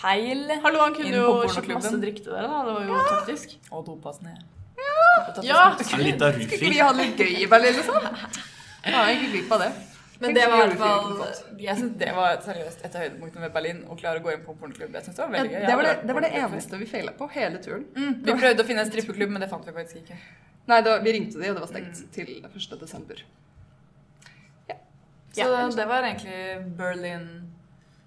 feil. 0.00 0.46
Hallo, 0.64 0.80
han 0.84 0.96
kunne 0.96 1.12
jo 1.16 1.34
kjøpt 1.50 1.74
masse 1.74 2.00
drikk 2.02 2.22
til 2.24 2.32
dere, 2.32 2.48
da. 2.48 2.62
Det 2.68 2.78
var 2.78 2.88
jo 2.88 3.04
taktisk. 3.10 3.58
Og 3.70 3.84
dopass 3.88 4.22
ned. 4.24 4.40
Ja! 4.80 5.60
Liten 6.00 6.40
Skulle 6.40 6.46
ikke 6.46 6.58
vi 6.64 6.80
ha 6.80 6.90
det 6.96 7.06
litt 7.06 7.20
gøy 7.20 7.44
i 7.44 7.46
Berlin, 7.50 7.78
liksom? 7.78 8.00
Ja, 8.00 8.90
Jeg 8.90 9.16
egentlig 9.16 9.32
glipp 9.34 9.56
av 9.56 9.64
det. 9.66 9.70
Men 10.20 10.34
det 10.36 10.46
var 10.52 10.62
i 10.68 10.76
hvert 10.76 10.80
fall 10.80 11.60
Jeg 11.64 11.76
synes 11.78 11.92
det 12.00 12.10
var 12.12 12.34
seriøst 12.44 12.82
et 12.84 12.96
av 12.96 13.04
høydepunktene 13.06 13.44
med 13.46 13.54
Berlin. 13.54 13.82
Å 13.88 13.96
klare 14.00 14.20
å 14.20 14.24
gå 14.24 14.32
inn 14.34 14.42
på 14.44 14.54
pornoklubb. 14.60 14.92
Jeg 14.96 15.06
synes 15.06 15.16
det 15.16 15.24
var 15.24 15.34
veldig 15.36 15.52
gøy. 15.52 15.60
Ja, 15.60 15.66
det, 15.66 15.76
var 15.78 15.88
det, 15.88 15.94
det 16.08 16.16
var 16.16 16.26
det 16.26 16.32
eneste 16.42 16.80
vi 16.80 16.88
feila 16.88 17.14
på 17.16 17.28
hele 17.34 17.60
turen. 17.64 17.86
Mm, 17.96 18.14
vi 18.26 18.36
prøvde 18.42 18.64
å 18.64 18.68
finne 18.68 18.84
en 18.84 18.90
strippeklubb, 18.92 19.32
men 19.32 19.44
det 19.44 19.50
fant 19.52 19.68
vi 19.68 19.76
faktisk 19.76 20.02
ikke. 20.02 20.18
Nei, 20.70 20.80
da, 20.86 20.98
vi 21.02 21.14
ringte 21.16 21.40
de, 21.40 21.48
og 21.50 21.56
det 21.56 21.64
var 21.64 21.72
stengt 21.72 22.02
til 22.14 22.34
1. 22.36 23.24
Så 25.34 25.76
det 25.76 25.86
var 25.88 26.02
egentlig 26.02 26.76
Berlin 26.76 27.26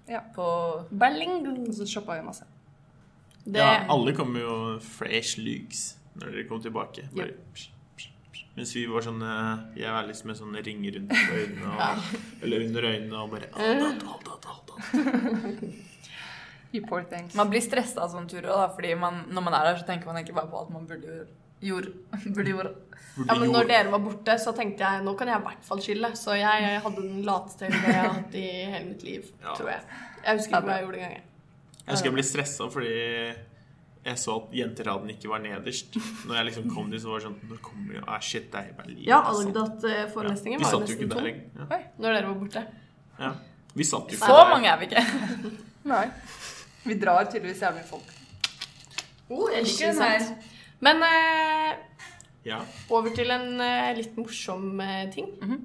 Ja. 0.08 0.20
på 0.34 0.46
Berlin. 0.90 1.46
Og 1.68 1.74
så 1.74 1.86
shoppa 1.88 2.18
vi 2.18 2.26
masse. 2.26 2.44
Det, 3.44 3.58
Ja, 3.60 3.84
alle 3.88 4.12
kom 4.16 4.34
jo 4.36 4.78
fresh 4.80 5.38
looks 5.38 5.96
når 6.16 6.30
dere 6.32 6.44
kom 6.48 6.60
tilbake. 6.62 7.08
Bare, 7.16 7.32
psh, 7.54 7.70
psh, 7.96 8.10
psh. 8.32 8.44
Mens 8.56 8.74
vi 8.76 8.86
var 8.86 9.00
sånn 9.02 9.20
Jeg 9.76 9.90
var 9.90 10.06
liksom 10.08 10.26
med 10.30 10.36
sånne 10.38 10.62
ringer 10.64 10.94
rundt 10.98 11.10
på 11.10 11.40
øynene 11.40 11.72
og, 11.74 12.14
Eller 12.42 12.66
under 12.68 12.82
øynene 12.92 13.16
og 13.22 13.30
bare 13.30 13.48
alt, 13.52 14.04
alt, 14.04 14.28
alt, 14.28 14.46
alt, 14.46 14.70
alt. 14.76 15.64
You 16.74 16.82
poor 16.88 17.04
things. 17.06 17.34
Man 17.38 17.50
blir 17.52 17.62
stressa 17.62 18.00
av 18.02 18.10
sånne 18.10 18.26
turer, 18.28 18.48
da, 18.50 18.64
fordi 18.74 18.96
man, 18.98 19.20
når 19.30 19.42
man 19.46 19.54
er 19.54 19.68
der, 19.68 19.76
så 19.78 19.86
tenker 19.86 20.06
man 20.10 20.16
egentlig 20.18 20.34
bare 20.34 20.50
på 20.50 20.58
alt 20.58 20.70
man 20.74 20.86
burde 20.90 21.06
gjøre. 21.06 21.26
Gjorde. 21.64 21.92
Burde 22.36 22.50
gjøre. 22.54 22.72
ja, 23.24 23.34
men 23.38 23.52
når 23.54 23.68
dere 23.70 23.90
var 23.94 24.02
borte, 24.04 24.34
så 24.42 24.52
tenkte 24.56 24.82
jeg 24.84 25.04
nå 25.06 25.12
kan 25.18 25.28
jeg 25.30 25.38
i 25.40 25.44
hvert 25.48 25.64
fall 25.68 25.80
skille. 25.84 26.10
Så 26.18 26.34
jeg, 26.36 26.62
jeg 26.66 26.80
hadde 26.84 27.02
den 27.04 27.22
lateste 27.26 27.68
helga 27.70 27.92
jeg 27.94 28.00
har 28.02 28.14
hatt 28.18 28.34
i 28.40 28.46
hele 28.74 28.84
mitt 28.90 29.02
liv, 29.06 29.28
Ja. 29.42 29.54
tror 29.56 29.70
jeg. 29.70 29.82
Jeg 30.24 30.38
husker 30.40 30.56
ikke 30.58 30.68
hva 30.68 30.76
jeg 30.78 30.86
gjorde 30.86 30.98
engang. 31.02 31.16
jeg. 31.18 31.24
Jeg 31.84 31.92
husker 31.94 32.08
jeg 32.10 32.16
ble 32.16 32.24
stressa 32.24 32.66
fordi 32.72 32.94
jeg 34.04 34.18
så 34.20 34.34
at 34.36 34.50
jenteraden 34.56 35.10
ikke 35.14 35.28
var 35.32 35.40
nederst. 35.44 35.96
Når 36.28 36.34
jeg 36.36 36.46
liksom 36.50 36.66
kom 36.74 36.90
dit, 36.92 37.00
så 37.00 37.08
var 37.12 37.20
det 37.22 37.26
sånn 37.28 37.36
Nå 37.48 37.56
kommer 37.64 37.94
jo 37.98 38.02
Ah, 38.06 38.18
shit, 38.20 38.50
det 38.52 38.60
er 38.60 38.72
i 38.72 38.74
Berlin. 38.76 38.98
Ja, 39.06 39.20
altså. 39.22 39.46
Algdat-forelesningen 39.48 40.60
var 40.60 40.68
jo 40.74 40.80
satt 40.80 40.90
jo 40.90 40.96
ikke 40.98 41.08
nesten 41.08 41.24
der 41.24 41.64
tom. 41.64 41.70
Ja. 41.70 41.78
når 42.04 42.18
dere 42.18 42.26
var 42.32 42.40
borte. 42.42 42.64
Ja. 43.20 43.30
Vi 43.74 43.84
satt 43.88 44.10
jo 44.12 44.18
ikke 44.18 44.26
Så 44.26 44.36
der. 44.40 44.50
mange 44.52 44.68
er 44.68 44.82
vi 44.82 44.90
ikke. 44.90 45.04
Nei. 45.94 46.04
Vi 46.84 46.98
drar 47.00 47.24
tydeligvis 47.32 47.62
jævlig 47.64 47.84
folk. 47.88 48.10
Oh, 49.30 49.46
jeg 49.54 49.64
liker 49.64 49.92
den 49.94 50.02
her. 50.04 50.26
Men 50.80 51.02
eh, 51.02 51.76
Ja. 52.44 52.60
over 52.90 53.10
til 53.16 53.30
en 53.30 53.60
eh, 53.60 53.94
litt 53.96 54.16
morsom 54.16 54.80
eh, 54.80 55.10
ting. 55.14 55.30
Mhm. 55.40 55.60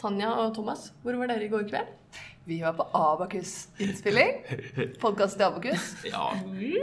Tanja 0.00 0.34
og 0.36 0.54
Thomas, 0.54 0.90
hvor 1.02 1.16
var 1.16 1.30
dere 1.30 1.46
i 1.46 1.48
går 1.48 1.62
kveld? 1.70 1.86
Vi 2.44 2.58
var 2.60 2.74
på 2.76 2.84
Abakus-innspilling. 2.92 4.34
Podkast 5.00 5.38
til 5.38 5.46
Abakus. 5.46 5.86
ja. 6.04 6.26
Oi, 6.44 6.74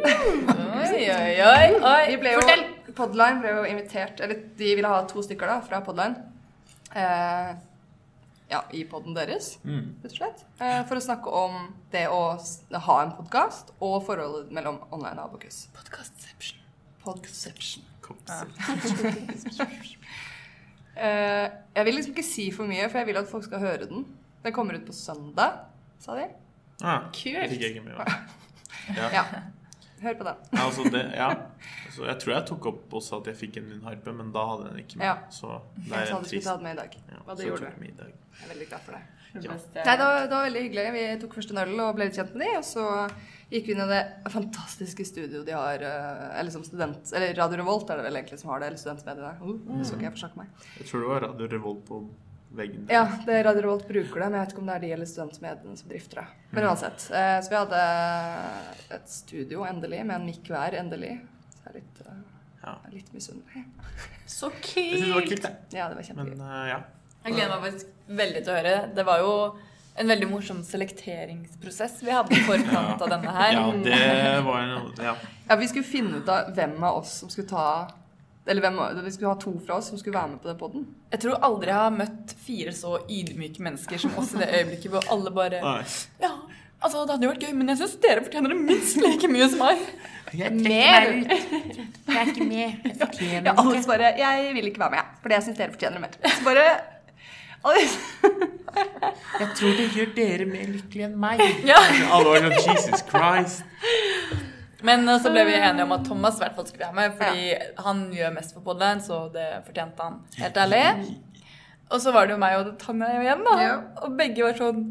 oi, 1.06 1.36
oi. 1.46 1.68
oi. 1.86 2.06
Vi 2.10 2.16
ble 2.24 2.32
jo, 2.34 2.40
Fortell! 2.42 2.64
Podline 2.98 3.40
ble 3.44 3.52
jo 3.54 3.62
invitert 3.70 4.20
Eller 4.26 4.42
de 4.58 4.72
ville 4.76 4.90
ha 4.90 5.04
to 5.08 5.22
stykker 5.24 5.48
da 5.48 5.60
fra 5.64 5.84
Podline. 5.86 6.18
Eh, 6.98 7.52
ja, 8.52 8.64
i 8.76 8.82
poden 8.90 9.14
deres, 9.16 9.54
Mm. 9.64 9.94
rett 10.04 10.12
og 10.12 10.18
slett. 10.18 10.42
Eh, 10.60 10.82
for 10.90 10.98
å 10.98 11.06
snakke 11.06 11.30
om 11.44 11.62
det 11.94 12.08
å 12.10 12.24
ha 12.88 12.98
en 13.06 13.14
podkast 13.20 13.70
og 13.80 14.02
forholdet 14.10 14.50
mellom 14.52 14.82
online 14.92 15.20
og 15.22 15.30
Abakus. 15.30 15.68
Podcastception. 15.78 16.58
Podception. 17.04 17.84
Kom. 18.02 18.18
Eh, 21.02 21.46
jeg 21.76 21.86
vil 21.88 21.96
liksom 21.96 22.12
ikke 22.12 22.26
si 22.28 22.44
for 22.54 22.68
mye, 22.70 22.84
for 22.92 23.00
jeg 23.00 23.08
vil 23.08 23.18
at 23.22 23.30
folk 23.32 23.46
skal 23.48 23.62
høre 23.64 23.86
den. 23.90 24.04
Den 24.44 24.54
kommer 24.54 24.76
ut 24.76 24.84
på 24.86 24.94
søndag, 24.94 25.62
sa 26.04 26.18
de. 26.20 26.26
Ja, 26.82 26.98
Kult. 27.16 27.38
det 27.40 27.48
fikk 27.54 27.64
jeg 27.64 27.76
ikke 27.78 27.86
med. 27.86 27.96
Ja. 28.98 29.08
Ja. 29.16 29.24
Hør 30.02 30.18
på 30.20 30.26
den. 30.28 30.36
Ja, 30.52 30.66
altså 30.66 30.84
det, 30.92 31.02
ja. 31.16 31.30
Altså, 31.88 32.06
jeg 32.10 32.18
tror 32.24 32.34
jeg 32.36 32.46
tok 32.50 32.66
opp 32.74 32.94
også 33.00 33.22
at 33.22 33.28
jeg 33.32 33.38
fikk 33.40 33.58
en 33.62 33.70
lydharpe, 33.72 34.14
men 34.20 34.32
da 34.36 34.44
hadde 34.52 34.68
den 34.72 34.80
ikke 34.84 35.00
med. 35.00 35.06
Ja. 35.08 35.16
Så 35.32 35.60
det 35.78 35.88
Jeg 35.94 36.02
er 36.02 36.12
sa 36.12 36.18
en 36.20 36.24
du 36.24 36.28
skulle 36.28 36.42
trist. 36.42 36.48
ta 36.50 36.56
den 36.60 36.64
med 36.68 36.74
i 36.74 36.80
dag. 36.82 37.00
Ja, 37.08 37.36
det 37.40 37.48
gjorde 37.48 37.62
du. 37.62 37.68
jeg 37.72 37.80
med 37.86 37.90
i 37.94 37.98
dag. 38.04 38.14
Jeg 38.36 38.44
er 38.46 38.54
veldig 38.54 38.68
glad 38.74 38.86
for 38.90 38.98
det. 38.98 39.04
Ja. 39.32 39.40
Nei, 39.86 39.96
det 39.96 40.06
var, 40.06 40.20
det 40.28 40.36
var 40.36 40.44
veldig 40.50 40.62
hyggelig. 40.68 40.86
Vi 40.98 41.04
tok 41.24 41.36
først 41.40 41.52
en 41.56 41.62
øl 41.64 41.76
og 41.86 41.94
ble 41.96 42.10
litt 42.10 42.18
kjent 42.20 42.34
med 42.36 42.44
de, 42.46 42.52
og 42.60 42.66
så 42.68 42.86
gikk 43.52 43.68
vi 43.68 43.76
inn 43.76 43.84
i 43.84 43.88
det 43.92 44.02
fantastiske 44.32 45.04
studioet 45.06 45.46
de 45.46 45.56
har, 45.58 45.84
eh, 45.84 46.40
eller 46.40 46.52
som 46.54 46.64
student, 46.64 47.12
eller 47.14 47.34
Radio 47.36 47.60
Revolt 47.62 47.90
er 47.92 48.00
det 48.00 48.06
vel 48.08 48.20
egentlig 48.22 48.40
som 48.40 48.50
har 48.54 48.62
det, 48.64 48.72
eller 48.72 48.80
studentmediene. 48.82 49.32
Uh, 49.42 49.56
mm. 49.60 49.84
skal 49.84 49.98
ikke 50.00 50.08
jeg 50.08 50.16
forsake 50.18 50.40
meg. 50.40 50.68
Jeg 50.80 50.88
tror 50.90 51.04
det 51.04 51.10
var 51.12 51.26
Radio 51.28 51.50
Revolt 51.52 51.82
på 51.90 52.02
veggen. 52.56 52.86
Ja, 52.92 53.04
det 53.26 53.36
er 53.36 53.44
Radio 53.48 53.66
Revolt 53.66 53.88
bruker 53.88 54.24
det, 54.24 54.30
men 54.30 54.38
jeg 54.40 54.46
vet 54.46 54.54
ikke 54.56 54.64
om 54.64 54.72
det 54.72 54.76
er 54.78 54.84
de 54.86 54.92
eller 54.98 55.10
studentmediene 55.12 55.78
som 55.80 55.92
drifter 55.92 56.22
det. 56.22 56.26
Men 56.52 56.68
uansett. 56.70 57.06
eh, 57.12 57.38
Så 57.42 57.50
vi 57.52 57.60
hadde 57.60 57.82
et 58.98 59.10
studio, 59.10 59.66
endelig, 59.68 60.02
med 60.06 60.16
en 60.16 60.26
mikk 60.28 60.52
hver, 60.52 60.76
endelig. 60.80 61.14
Så 61.56 61.64
jeg 61.66 61.72
er 61.72 61.78
litt, 61.80 62.02
eh, 62.08 62.22
Ja. 62.64 62.76
litt 62.92 63.14
misunnelig. 63.14 63.66
Så 64.28 64.52
Jeg 64.52 65.00
syns 65.00 65.06
det 65.06 65.14
var 65.14 65.22
kult! 65.22 65.30
kult, 65.30 65.42
det. 65.44 65.78
Ja, 65.78 65.88
det 65.90 65.96
var 65.96 66.04
kjempegøy. 66.04 66.38
Men 66.38 66.42
uh, 66.42 66.68
ja. 66.70 66.80
Jeg 67.26 67.34
gleder 67.36 67.50
meg 67.52 67.72
faktisk 67.72 67.88
veldig 68.08 68.44
til 68.44 68.54
å 68.54 68.58
høre. 68.58 68.76
Det 68.96 69.06
var 69.06 69.20
jo 69.20 69.34
en 70.00 70.08
veldig 70.08 70.28
morsom 70.32 70.62
selekteringsprosess 70.64 71.98
vi 72.04 72.12
hadde 72.12 72.36
i 72.38 72.44
forkant 72.48 73.02
av 73.02 73.10
denne 73.12 73.32
her. 73.36 73.54
ja, 73.54 73.66
det 73.84 74.44
var 74.46 74.60
en 74.62 74.94
Ja. 75.04 75.16
Ja, 75.50 75.56
vi 75.60 75.68
skulle 75.68 75.84
finne 75.86 76.18
ut 76.22 76.30
av 76.30 76.54
hvem 76.56 76.78
av 76.84 77.02
oss 77.02 77.18
som 77.20 77.30
skulle 77.30 77.48
ta 77.50 77.66
Eller 78.48 78.62
hvem, 78.64 78.80
vi 79.06 79.12
skulle 79.12 79.28
ha 79.30 79.36
to 79.38 79.52
fra 79.66 79.76
oss 79.78 79.90
som 79.92 79.98
skulle 80.00 80.16
være 80.18 80.30
med 80.32 80.40
på 80.42 80.48
den 80.50 80.58
poden. 80.58 80.86
Jeg 81.12 81.20
tror 81.22 81.36
aldri 81.46 81.68
jeg 81.70 81.78
har 81.78 81.92
møtt 81.94 82.32
fire 82.42 82.72
så 82.74 82.96
ydmyke 83.06 83.62
mennesker 83.62 83.98
som 84.02 84.16
oss 84.18 84.32
i 84.34 84.40
det 84.42 84.48
øyeblikket 84.50 84.90
hvor 84.96 85.06
alle 85.14 85.30
bare 85.36 85.60
Nei. 85.62 85.84
Ja, 86.24 86.32
altså 86.82 87.04
det 87.06 87.14
hadde 87.14 87.28
jo 87.28 87.34
vært 87.36 87.46
gøy, 87.46 87.54
men 87.60 87.70
jeg 87.70 87.78
syns 87.84 87.94
dere 88.02 88.24
fortjener 88.26 88.50
det 88.56 88.58
minst 88.64 88.98
like 88.98 89.30
mye 89.30 89.50
som 89.52 89.62
meg. 89.62 89.84
Mer! 90.58 91.12
Jeg 91.30 92.18
er 92.18 92.32
ikke 92.34 92.48
med. 92.50 92.82
Jeg 92.88 92.98
fortjener 93.04 93.52
Ja, 93.52 93.54
ikke. 93.62 93.88
bare 93.88 94.10
'Jeg 94.18 94.54
vil 94.56 94.68
ikke 94.72 94.80
være 94.80 94.92
med, 94.98 95.06
fordi 95.22 95.34
jeg 95.38 95.44
syns 95.44 95.58
dere 95.62 95.72
fortjener 95.78 96.00
det 96.00 96.02
mer'. 96.02 96.30
Så 96.40 96.44
bare 96.44 96.66
Jeg 99.42 99.50
tror 99.58 99.76
det 99.78 99.88
gjør 99.96 100.14
dere 100.16 100.46
mer 100.50 100.70
lykkelige 100.72 101.10
enn 101.10 101.18
meg. 101.22 101.42
Ja. 101.68 101.80
Jesus 102.68 103.04
Christ. 103.10 103.66
Men 104.82 105.06
uh, 105.10 105.18
så 105.22 105.30
ble 105.34 105.44
vi 105.46 105.58
enige 105.60 105.86
om 105.86 105.94
at 105.94 106.06
Thomas 106.08 106.40
i 106.40 106.44
hvert 106.46 106.56
fall 106.58 106.68
skulle 106.68 106.88
være 106.88 106.98
med, 106.98 107.18
fordi 107.20 107.84
han 107.86 108.02
gjør 108.16 108.34
mest 108.38 108.56
for 108.56 108.66
Podline, 108.66 109.04
så 109.06 109.28
det 109.34 109.48
fortjente 109.68 110.08
han. 110.08 110.20
Helt 110.42 110.58
ærlig. 110.58 110.84
Og 111.92 112.02
så 112.02 112.14
var 112.16 112.28
det 112.28 112.38
jo 112.38 112.42
meg 112.42 112.58
og 112.58 112.76
Tanja 112.82 113.10
igjen, 113.20 113.42
da. 113.46 113.56
Ja. 113.62 113.80
Og 114.06 114.14
begge 114.18 114.46
var 114.48 114.56
sånn 114.58 114.84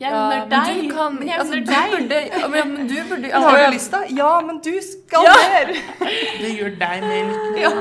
Jeg 0.00 0.08
ja, 0.08 0.20
unner 0.24 0.46
men 0.48 0.52
deg. 0.54 0.78
du 0.80 0.94
kan, 0.96 1.16
Men 1.18 1.28
jeg 1.28 1.40
altså, 1.42 1.58
unner 1.58 1.66
du 1.66 1.72
deg. 1.74 1.90
burde, 1.94 2.20
ja, 2.32 2.46
men, 2.54 2.70
du 2.88 2.94
burde 3.10 3.26
du 3.26 3.34
har 3.34 3.58
jo 3.58 3.64
altså, 3.66 3.72
lyst 3.74 3.92
da? 3.92 4.00
Ja, 4.16 4.30
men 4.46 4.60
du 4.64 4.72
skal 4.86 5.26
Ja. 5.28 5.34
mer! 5.36 5.74
Det 6.40 6.52
gjør 6.56 6.78
deg 6.80 7.04
mer 7.04 7.28
lykkelig 7.28 7.66
Ja. 7.66 7.74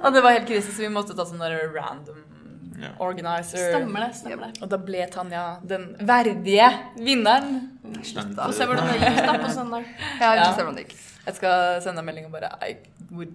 Og 0.00 0.16
det 0.16 0.22
var 0.24 0.38
helt 0.38 0.48
krise, 0.48 0.72
så 0.72 0.86
vi 0.86 0.88
måtte 0.96 1.16
ta 1.18 1.28
sånn 1.28 1.44
random 1.76 2.25
Ja. 2.80 2.90
organizer. 2.98 3.70
Stemmer 3.72 4.00
det. 4.06 4.14
stemmer 4.18 4.46
det. 4.52 4.62
Og 4.62 4.68
da 4.68 4.76
ble 4.76 5.06
Tanja 5.12 5.44
den 5.64 5.96
verdige 6.06 6.68
vinneren. 6.98 7.60
Slutt, 8.04 8.34
da. 8.36 8.46
Få 8.50 8.52
se 8.56 8.66
hvordan 8.68 8.90
det 8.92 8.98
gikk 9.00 9.20
da 9.26 9.36
på 9.42 9.50
søndag. 9.54 9.84
Ja, 10.20 10.34
Ja. 10.34 10.48
hvordan 10.54 10.76
det 10.76 10.86
gikk. 10.88 10.96
Jeg 11.26 11.34
skal 11.40 11.80
sende 11.82 11.98
en 12.04 12.06
melding 12.06 12.26
og 12.26 12.32
bare 12.32 12.50
I 12.62 12.76
would 13.10 13.32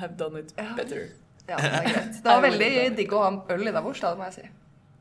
have 0.00 0.16
done 0.16 0.38
it 0.40 0.54
better. 0.76 1.08
Ja, 1.48 1.56
det 1.62 1.72
er 1.72 1.84
greit. 1.92 2.16
Det 2.22 2.24
var 2.24 2.40
veldig 2.44 2.96
digg 2.96 3.12
å 3.12 3.20
ha 3.22 3.28
en 3.32 3.42
øl 3.50 3.68
innabords, 3.68 4.00
da, 4.00 4.14
må 4.14 4.24
jeg 4.28 4.34
si. 4.40 4.48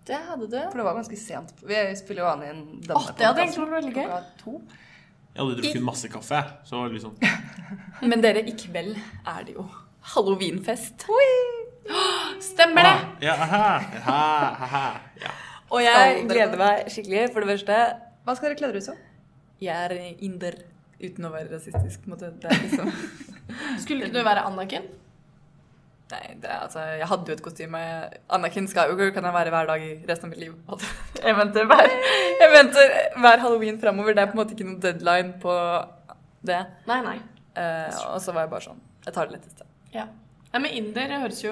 Det 0.08 0.20
hadde 0.30 0.48
du. 0.48 0.58
For 0.72 0.78
det 0.80 0.86
var 0.88 0.96
ganske 0.96 1.18
sent. 1.20 1.50
Vi 1.68 1.80
spiller 2.00 2.24
jo 2.24 2.30
an 2.32 2.44
en 2.48 2.62
denne 2.80 2.96
Åh, 2.96 3.10
det 3.18 3.26
hadde 3.28 3.42
egentlig 3.44 3.64
vært 3.66 3.76
veldig 3.82 3.96
gøy. 3.98 4.22
to. 4.44 4.62
Jeg 5.36 5.44
hadde 5.46 5.58
drukket 5.62 5.84
masse 5.84 6.08
kaffe, 6.10 6.40
så 6.66 6.86
sånn 7.02 7.18
Men 8.10 8.22
dere, 8.24 8.42
i 8.48 8.54
kveld 8.58 8.96
er 9.28 9.44
det 9.44 9.54
jo 9.58 9.68
halloweenfest. 10.16 11.04
Stemmer 12.44 12.84
det! 12.88 12.94
Ah, 12.94 13.18
Ja, 13.24 13.34
aha, 13.34 13.64
aha, 14.02 14.22
aha, 14.68 14.86
ja. 15.22 15.32
Og 15.72 15.82
jeg 15.84 16.24
gleder 16.30 16.58
meg 16.60 16.88
skikkelig. 16.94 17.26
For 17.34 17.44
det 17.44 17.58
første, 17.58 17.78
Hva 18.28 18.36
skal 18.38 18.50
dere 18.52 18.60
kle 18.60 18.68
dere 18.72 18.82
ut 18.84 18.88
som? 18.92 19.04
jeg 19.62 19.74
er 19.74 20.22
inder 20.22 20.54
uten 21.02 21.26
å 21.26 21.32
være 21.34 21.50
rasistisk. 21.56 22.04
på 22.04 22.12
en 22.12 22.14
måte. 22.14 22.28
Det 22.42 22.52
er 22.52 22.60
liksom 22.64 22.92
Skulle 23.84 24.06
ikke 24.06 24.20
du 24.20 24.24
være 24.28 24.44
Anakin? 24.46 24.86
Nei, 26.12 26.22
det 26.40 26.48
er, 26.48 26.60
altså, 26.64 26.80
jeg 26.96 27.08
hadde 27.10 27.28
jo 27.32 27.36
et 27.36 27.42
kostyme. 27.44 27.80
Anakin 28.32 28.68
Skywalker 28.72 29.10
kan 29.16 29.26
jeg 29.28 29.34
være 29.36 29.52
hver 29.52 29.66
dag 29.68 29.82
i 29.84 29.90
resten 30.08 30.30
av 30.30 30.36
mitt 30.36 30.40
liv. 30.46 30.54
Jeg 31.28 31.34
venter 31.36 31.66
hver, 31.68 31.90
jeg 32.40 32.50
venter 32.54 32.92
hver 33.20 33.42
halloween 33.42 33.80
framover. 33.82 34.14
Det 34.14 34.22
er 34.22 34.30
på 34.30 34.38
en 34.38 34.40
måte 34.44 34.54
ikke 34.56 34.68
noen 34.70 34.80
deadline 34.84 35.34
på 35.42 35.56
det. 36.48 36.60
Nei, 36.88 37.00
nei. 37.04 37.16
Eh, 37.58 37.98
og 38.14 38.22
så 38.22 38.32
var 38.36 38.46
jeg 38.46 38.52
bare 38.52 38.62
sånn 38.68 38.78
Jeg 39.08 39.16
tar 39.16 39.28
det 39.32 39.40
letteste. 39.40 39.66
Ja. 39.96 40.06
Nei, 40.58 40.64
men 40.64 40.74
Inder 40.74 41.12
det 41.12 41.18
høres 41.22 41.40
jo 41.44 41.52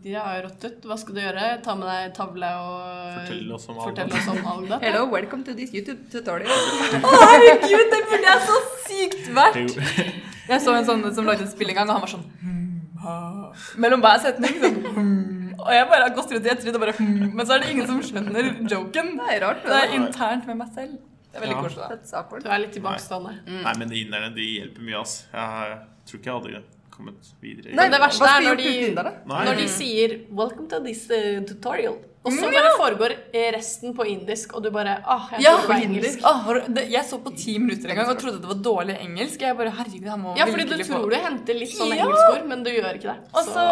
De 0.00 0.14
har 0.16 0.38
jo 0.38 0.44
rått 0.46 0.62
ut. 0.64 0.84
Hva 0.88 0.96
skal 0.96 1.16
du 1.16 1.20
gjøre? 1.20 1.48
Ta 1.60 1.74
med 1.76 1.90
deg 1.90 2.14
tavle 2.16 2.52
og 2.56 3.18
Fortell 3.18 3.50
oss 3.52 3.66
om 3.68 3.80
Fortell 3.82 4.14
oss 4.16 4.28
om 4.32 4.46
Alda. 4.52 4.78
Hello, 4.80 5.02
welcome 5.12 5.44
to 5.44 5.52
this 5.58 5.74
YouTube 5.76 6.06
tutorial. 6.08 6.48
Å, 7.04 7.10
herregud, 7.20 7.92
det 7.92 7.98
burde 8.08 8.30
jeg 8.30 8.46
så 8.46 8.56
sykt 8.86 9.28
vært! 9.36 9.76
Jeg 10.50 10.64
så 10.64 10.72
en 10.72 10.88
sånn 10.88 11.04
som 11.14 11.28
lagde 11.28 11.44
et 11.44 11.52
spill 11.52 11.68
en 11.70 11.76
gang, 11.82 11.92
og 11.92 11.98
han 11.98 12.02
var 12.02 12.10
sånn 12.10 12.24
hmm. 12.40 13.76
Mellom 13.84 14.00
hver 14.02 14.24
setning 14.24 14.56
sånn 14.58 14.80
hmm, 14.82 15.52
Og 15.60 15.70
jeg 15.76 15.86
bare 15.92 16.08
har 16.08 16.16
gått 16.16 16.32
rundt 16.34 16.48
i 16.48 16.50
ettertid 16.54 16.80
og 16.80 16.82
bare 16.82 16.96
hmm, 16.96 17.28
Men 17.36 17.44
så 17.44 17.54
er 17.54 17.62
det 17.62 17.70
ingen 17.76 17.86
som 17.92 18.00
skjønner 18.08 18.50
joken. 18.72 19.14
Det 19.20 19.30
er 19.36 19.44
rart. 19.44 19.62
Det 19.68 19.84
er 19.84 19.96
internt 20.00 20.48
med 20.48 20.62
meg 20.64 20.74
selv. 20.74 20.98
Det 21.28 21.38
er 21.38 21.46
veldig 21.46 21.60
Ja. 21.60 21.62
koselig. 21.68 22.42
Du 22.42 22.50
er 22.50 22.64
litt 22.64 22.74
tilbakestående. 22.80 23.38
Nei, 23.60 23.78
men 23.84 23.92
de 23.92 24.04
inderne 24.08 24.32
de 24.34 24.52
hjelper 24.56 24.88
mye, 24.88 25.04
ass. 25.04 25.16
Jeg 25.28 25.80
tror 26.08 26.22
ikke 26.22 26.32
jeg 26.32 26.38
hadde 26.40 26.66
kommet 27.00 27.32
videre. 27.42 27.74
Nei, 27.74 27.88
det 27.92 28.00
verste 28.04 28.28
er 28.28 28.46
når 28.46 28.60
de-. 28.60 29.16
Når 29.32 29.58
de 29.64 29.66
sier 29.72 30.16
'welcome 30.30 30.68
to 30.70 30.80
this 30.84 31.06
uh, 31.10 31.40
tutorial', 31.48 31.98
og 32.20 32.34
så 32.36 32.50
bare 32.52 32.70
foregår 32.76 33.12
resten 33.56 33.94
på 33.96 34.04
indisk, 34.04 34.52
og 34.52 34.62
du 34.62 34.68
bare 34.70 34.98
ah, 35.08 35.30
jeg 35.32 35.40
Ja, 35.46 35.54
var 35.66 35.80
engelsk. 35.80 36.20
Du- 36.20 36.74
det- 36.76 36.90
jeg 36.92 37.04
så 37.08 37.16
på 37.24 37.32
ti 37.34 37.58
minutter 37.58 37.88
en 37.88 37.96
gang 37.96 38.10
og 38.12 38.18
trodde 38.20 38.40
det 38.42 38.50
var 38.50 38.60
dårlig 38.60 38.98
engelsk. 39.00 39.40
Jeg 39.40 39.56
bare, 39.56 39.70
herregud, 39.70 40.04
jeg 40.04 40.18
må 40.20 40.36
Ja, 40.36 40.44
fordi 40.44 40.64
du 40.68 40.76
tror 40.84 41.08
du 41.10 41.16
henter 41.16 41.54
litt 41.54 41.72
sånn 41.72 41.96
Ja. 41.96 42.04
engelskord, 42.04 42.46
men 42.46 42.62
du 42.62 42.70
gjør 42.70 42.92
ikke 42.94 43.08
det. 43.08 43.18
Og 43.32 43.44
så 43.44 43.64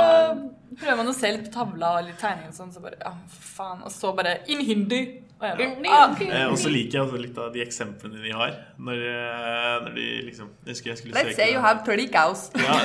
prøver 0.80 0.96
man 0.96 1.06
å 1.08 1.14
se 1.14 1.30
litt 1.32 1.44
på 1.44 1.52
tavla 1.52 1.98
og 1.98 2.06
litt 2.06 2.18
tegninger 2.18 2.48
og 2.48 2.54
sånn, 2.54 2.72
så 2.72 2.80
bare 2.80 2.96
ja, 3.04 3.12
faen. 3.28 3.82
Og 3.84 3.90
så 3.92 4.16
bare 4.16 4.38
in 4.48 4.60
hindi. 4.64 5.22
Og 5.38 5.46
jeg 5.46 5.56
bare, 5.56 5.90
ah. 5.94 6.50
Eh, 6.50 6.56
så 6.58 6.70
liker 6.72 6.96
jeg 6.96 7.02
altså 7.04 7.18
litt 7.22 7.36
av 7.38 7.52
de 7.54 7.60
eksemplene 7.62 8.22
de 8.24 8.32
har. 8.34 8.56
Når, 8.82 9.02
eh, 9.06 9.74
når 9.84 9.92
de 9.94 10.06
liksom 10.26 10.48
Jeg 10.66 10.72
husker 10.72 10.90
jeg 10.90 10.98
skulle 10.98 11.14
Let's 11.14 11.30
søke 11.30 11.36
say 11.38 11.52
you 11.52 11.60
have 11.62 11.84
30 11.86 12.08
cows. 12.10 12.42
ja. 12.66 12.78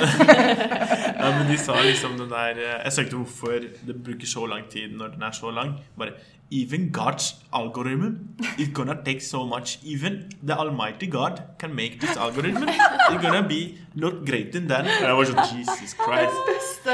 ja, 1.18 1.32
men 1.38 1.50
de 1.50 1.58
sa 1.58 1.80
liksom 1.82 2.14
den 2.20 2.30
der 2.30 2.60
eh, 2.62 2.76
Jeg 2.84 2.94
søkte 2.98 3.18
hvorfor 3.18 3.58
det 3.58 3.98
bruker 4.06 4.30
så 4.30 4.46
lang 4.46 4.70
tid 4.70 4.94
når 4.94 5.16
den 5.16 5.26
er 5.26 5.34
så 5.34 5.50
lang. 5.50 5.74
Bare 5.98 6.14
Even 6.52 6.92
God's 6.94 7.34
algorithm 7.52 8.38
is 8.58 8.68
gonna 8.74 8.94
take 9.04 9.20
so 9.20 9.44
much. 9.44 9.78
Even 9.82 10.30
the 10.46 10.54
almighty 10.54 11.10
God 11.10 11.42
can 11.58 11.74
make 11.74 11.98
this 12.00 12.16
algorithm. 12.16 12.68
It's 12.68 13.22
gonna 13.22 13.48
be 13.48 13.78
not 13.94 14.22
greater 14.26 14.60
than 14.60 14.68
that 14.68 14.86
jeg 14.86 15.16
var 15.16 15.24
sånn 15.24 15.58
Jesus 15.58 15.96
Christ. 15.98 16.84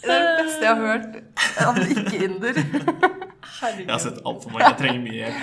det 0.00 0.14
er 0.14 0.24
det 0.24 0.44
beste 0.44 0.64
jeg 0.64 0.76
har 0.76 0.86
hørt 0.86 1.12
av 1.58 1.76
en 3.18 3.27
ikke-inder. 3.58 3.84
Jeg 3.84 3.94
har 3.94 4.04
sett 4.04 4.20
altfor 4.24 4.54
mange. 4.54 4.64
Jeg 4.68 4.78
trenger 4.82 5.00
mye 5.04 5.18
hjelp. 5.18 5.42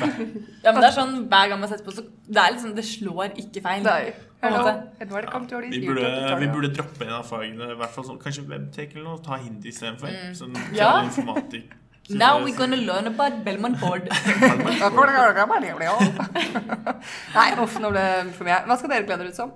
Ja, 0.64 0.72
men 0.72 0.82
det 0.82 0.90
er 0.90 0.96
sånn 0.96 1.16
hver 1.30 1.52
gang 1.52 1.60
man 1.62 1.72
setter 1.72 1.86
på, 1.86 1.96
så 1.96 2.06
det 2.26 2.42
er 2.42 2.56
liksom, 2.56 2.76
det 2.78 2.86
slår 2.88 3.36
ikke 3.44 3.64
feil. 3.66 3.86
Nei. 3.86 4.02
er. 4.10 4.82
Edvard, 5.02 5.26
come 5.32 5.48
Vi 5.72 5.88
burde, 5.88 6.12
vi 6.40 6.48
burde 6.52 6.70
droppe 6.76 7.06
en 7.06 7.16
av 7.18 7.26
fagene, 7.26 7.72
i 7.74 7.80
hvert 7.80 7.94
fall 7.96 8.06
sånn, 8.06 8.20
kanskje 8.22 8.46
webtech 8.50 8.94
eller 8.94 9.08
noe, 9.10 9.24
ta 9.26 9.40
hindi 9.42 9.72
istedenfor. 9.74 10.14
Sånn 10.38 10.56
Ja. 10.76 11.02
informatikk. 11.04 11.74
Så 12.06 12.18
Now 12.22 12.44
we're 12.44 12.56
gonna 12.56 12.78
learn 12.78 13.08
about 13.08 13.44
Belmont 13.44 13.80
Board. 13.82 14.10
Nei, 17.38 17.48
uff, 17.64 17.80
nå 17.82 17.90
ble 17.90 18.04
det 18.04 18.36
for 18.38 18.46
mye. 18.46 18.60
Hva 18.68 18.78
skal 18.78 18.94
dere 18.94 19.08
glede 19.08 19.24
dere 19.24 19.34
ut 19.34 19.40
som? 19.40 19.56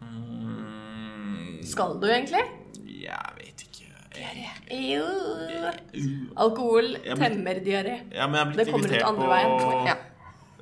Mm, 0.00 1.60
Skal 1.68 1.98
du 2.00 2.08
egentlig? 2.08 2.42
Jo. 4.70 5.04
Uh, 5.04 6.40
Alkohol 6.42 6.96
temmer 7.16 7.60
diaré. 7.64 8.00
Ja, 8.12 8.26
men 8.26 8.34
jeg 8.34 8.44
har 8.44 8.50
Det 8.50 8.56
blitt 8.56 8.70
kommer 8.72 8.86
ut 8.86 8.90
invitert 8.90 9.06
andre 9.06 9.22
på 9.22 9.30
veien. 9.30 9.86
Ja. 9.86 9.94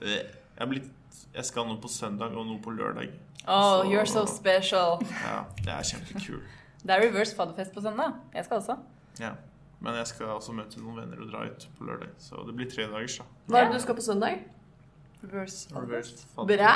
Eh, 0.02 0.22
Jeg 0.58 0.68
blitt 0.68 0.90
Jeg 1.34 1.44
skal 1.44 1.66
noe 1.68 1.78
på 1.80 1.88
søndag 1.88 2.34
og 2.36 2.46
noe 2.46 2.58
på 2.60 2.70
lørdag. 2.76 3.10
Oh, 3.46 3.82
Så- 3.82 3.88
you're 3.90 4.04
so 4.06 4.26
special. 4.26 4.98
Ja, 5.24 5.44
det 5.64 5.68
er 5.68 5.82
kjempekult. 5.82 6.42
Det 6.82 6.90
er 6.90 7.00
reverse 7.00 7.34
fadderfest 7.36 7.72
på 7.74 7.80
søndag. 7.80 8.12
Jeg 8.34 8.44
skal 8.44 8.58
også. 8.58 8.76
Ja. 9.20 9.30
Men 9.80 9.94
jeg 9.94 10.06
skal 10.06 10.26
også 10.26 10.52
møte 10.52 10.80
noen 10.82 10.96
venner 10.96 11.20
og 11.22 11.30
dra 11.30 11.44
ut 11.46 11.66
på 11.78 11.84
lørdag. 11.86 12.08
Så 12.18 12.44
det 12.46 12.54
blir 12.56 12.68
tre 12.70 12.82
dagers, 12.90 13.18
da. 13.18 13.24
Hva 13.48 13.58
er 13.60 13.64
det 13.70 13.74
du 13.74 13.80
skal 13.80 13.94
på 13.94 14.02
søndag? 14.02 14.38
Reverse. 15.22 15.68
fadderfest. 15.72 16.26
Bra! 16.36 16.74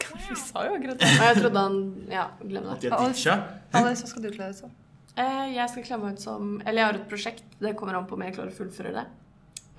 Vi 0.28 0.34
sa 0.36 0.62
jo 0.64 0.74
akkurat 0.78 1.02
Og 1.02 1.24
jeg 1.26 1.36
trodde 1.42 1.58
han 1.60 2.06
Ja, 2.10 2.24
glem 2.40 2.66
At 2.70 2.80
det. 2.80 2.90
de 2.90 2.96
har 2.96 3.08
ditcha? 3.08 3.34
Alice, 3.74 4.02
hva 4.02 4.08
skal 4.08 4.22
du 4.22 4.30
kle 4.30 4.46
deg 4.46 4.54
som? 4.54 4.70
Eh, 5.18 5.46
jeg 5.56 5.68
skal 5.72 5.82
kle 5.84 5.96
meg 5.98 6.12
ut 6.14 6.22
som 6.22 6.50
Eller 6.64 6.78
jeg 6.80 6.86
har 6.86 6.98
et 7.00 7.08
prosjekt. 7.10 7.42
Det 7.60 7.74
kommer 7.76 7.98
an 7.98 8.06
på 8.06 8.14
om 8.14 8.22
jeg 8.22 8.36
klarer 8.36 8.52
å 8.52 8.56
fullføre 8.56 8.92
det. 8.94 9.06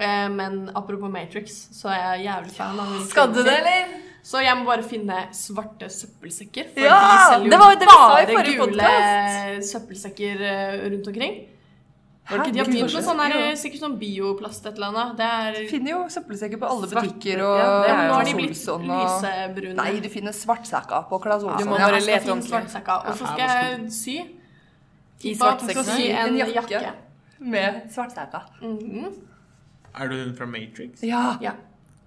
Eh, 0.01 0.27
men 0.33 0.69
apropos 0.75 1.11
Matrix, 1.11 1.69
så 1.75 1.91
er 1.93 2.01
jeg 2.17 2.25
jævlig 2.27 2.55
fan 2.55 2.79
av 2.79 2.95
Skal 3.07 3.31
du 3.33 3.41
det, 3.43 3.53
eller? 3.61 3.95
Så 4.23 4.41
jeg 4.43 4.53
må 4.57 4.67
bare 4.67 4.83
finne 4.85 5.23
svarte 5.33 5.87
søppelsekker. 5.89 6.73
For 6.75 6.85
Ja, 6.85 6.99
de 7.01 7.23
selger 7.31 7.55
jo 7.57 7.79
det 7.79 7.87
bare 7.89 8.43
gule 8.51 8.59
podcast. 8.67 9.71
søppelsekker 9.71 10.43
eh, 10.45 10.89
rundt 10.91 11.07
omkring. 11.09 11.39
Hæ? 12.31 12.37
De 12.53 12.59
har 12.59 12.67
begynt 12.69 12.93
med 12.93 13.03
sånn 13.03 13.19
her, 13.19 13.55
sikkert 13.59 13.81
sånn 13.81 13.95
bioplast 13.99 14.67
et 14.69 14.77
eller 14.77 14.91
annet. 14.91 15.15
Det 15.17 15.25
er 15.25 15.57
Du 15.57 15.71
finner 15.71 15.91
jo 15.91 16.03
søppelsekker 16.13 16.61
på 16.61 16.69
alle 16.69 16.87
butikker 16.91 17.41
og 17.43 17.55
Ja, 17.57 17.71
det 17.81 17.89
er 17.89 18.03
nå 18.07 18.13
har 18.13 18.29
de 18.29 18.35
blitt 18.37 18.53
lysebrune. 18.53 19.75
Nei, 19.81 19.99
du 19.99 20.09
finner 20.13 20.31
svartsekker 20.37 21.09
på 21.09 21.19
Claes 21.23 21.43
Olsson. 21.43 21.65
Du 21.65 21.71
må 21.73 21.81
bare 21.81 21.99
lete 21.99 22.29
ordentlig. 22.29 22.53
svartsekker. 22.53 23.09
Og 23.09 23.17
så 23.17 23.33
skal 23.33 23.49
jeg 23.49 23.91
sy. 23.97 24.19
I 25.25 25.33
svart 25.35 25.61
at 25.61 25.67
du 25.67 25.73
skal 25.73 25.83
svartsekkene? 25.83 25.97
sy 25.97 26.09
en 26.11 26.27
En 26.27 26.37
jakke. 26.37 26.71
jakke. 26.71 26.93
med 27.39 27.81
svartsekker. 27.93 28.41
-hmm. 28.61 29.13
Er 30.01 30.07
du 30.07 30.23
hun 30.23 30.35
fra 30.37 30.45
Matrix? 30.45 31.03
Ja. 31.03 31.37
Ja. 31.41 31.51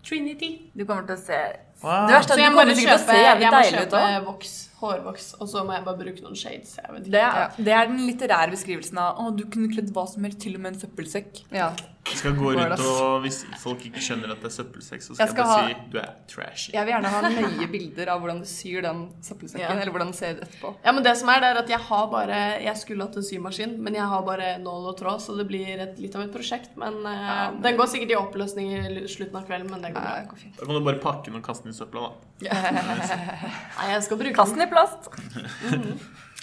Trinity. 0.04 0.70
Du 0.78 0.84
kommer 0.84 1.06
til 1.06 1.14
å 1.16 1.18
se 1.18 1.38
Wow. 1.82 2.06
Det 2.06 2.14
verste 2.14 2.32
er 2.32 2.44
at 2.46 2.52
du 2.52 2.56
kommer 2.56 2.74
til 2.74 2.88
å 2.88 2.98
se 2.98 3.12
jævlig 3.12 3.40
jeg 3.42 3.52
må 3.52 3.62
kjøpe 3.90 4.24
voks, 4.24 4.70
hårvoks, 4.80 5.34
og 5.40 5.48
så 5.48 5.64
må 5.64 5.72
jeg 5.72 5.84
bare 5.84 5.96
bruke 5.98 6.22
noen 6.22 6.36
shades. 6.36 6.76
Jeg 6.76 6.94
vet 6.94 7.00
ikke. 7.06 7.10
Det, 7.10 7.20
er- 7.20 7.50
det 7.64 7.72
er 7.72 7.86
den 7.86 8.06
litterære 8.06 8.50
beskrivelsen 8.50 8.98
av 8.98 9.18
å, 9.18 9.36
du 9.36 9.44
kunne 9.50 9.68
kledd 9.68 9.90
hva 9.92 10.06
som 10.08 10.24
helst, 10.24 10.38
til 10.40 10.54
og 10.54 10.60
med 10.60 10.74
en 10.74 10.80
søppelsekk. 10.80 11.42
ja. 11.52 11.70
Jeg 12.04 12.18
skal 12.20 12.34
gå 12.36 12.50
rundt 12.52 12.80
og 12.84 13.22
Hvis 13.24 13.38
folk 13.62 13.80
ikke 13.88 14.00
skjønner 14.04 14.34
at 14.34 14.42
det 14.42 14.48
er 14.50 14.54
søppelsekk, 14.58 15.02
så 15.06 15.14
skal 15.16 15.24
Jeg 15.24 15.30
jeg, 15.30 15.36
bare 15.38 15.54
ha- 15.54 15.68
si 15.68 15.90
du 15.92 15.98
er 16.02 16.10
trashy. 16.28 16.72
Jeg 16.74 16.84
vil 16.84 16.92
gjerne 16.92 17.12
ha 17.14 17.20
nøye 17.32 17.68
bilder 17.72 18.10
av 18.12 18.20
hvordan 18.20 18.40
du 18.42 18.48
syr 18.50 18.82
den 18.84 19.00
søppelsekken. 19.24 19.64
Ja. 19.64 19.70
Eller 19.80 19.90
hvordan 19.94 20.10
du 20.12 20.16
ser 20.18 20.34
ut 20.36 20.42
etterpå. 20.44 20.74
Ja, 20.84 20.92
men 20.92 21.06
det 21.06 21.14
som 21.16 21.32
er, 21.32 21.40
det 21.40 21.48
er 21.54 21.60
at 21.62 21.72
jeg 21.72 21.80
har 21.88 22.06
bare 22.12 22.40
Jeg 22.64 22.76
skulle 22.82 23.06
hatt 23.08 23.16
en 23.16 23.24
symaskin, 23.24 23.72
men 23.82 23.96
jeg 23.96 24.04
har 24.12 24.22
bare 24.28 24.50
nål 24.60 24.90
og 24.92 24.98
tråd, 25.00 25.22
så 25.24 25.36
det 25.38 25.46
blir 25.48 25.80
et, 25.80 25.96
litt 25.98 26.14
av 26.18 26.26
et 26.26 26.32
prosjekt. 26.36 26.76
Men 26.76 27.00
eh, 27.08 27.56
den 27.64 27.80
går 27.80 27.88
sikkert 27.94 28.12
i 28.12 28.20
oppløsning 28.20 28.74
i 28.74 29.06
slutten 29.08 29.40
av 29.40 29.48
kvelden, 29.48 29.70
men 29.72 29.80
det 29.88 29.94
går 29.96 30.04
ja, 30.04 30.20
det 30.20 30.28
går 30.34 30.42
fint. 30.44 30.56
Da 30.60 30.68
kan 30.68 30.74
du 30.76 30.84
bare 30.90 31.00
pakke 31.00 31.30
den 31.30 31.40
og 31.40 31.46
kaste 31.48 31.64
den 31.68 31.72
i 31.72 31.78
søpla, 31.80 32.10
da. 32.10 32.12
Nei, 33.80 33.88
jeg 33.94 34.02
skal 34.06 34.20
bruke 34.20 34.36
Kast 34.36 34.54
den 34.58 34.66
i 34.66 34.70
plast. 34.70 35.08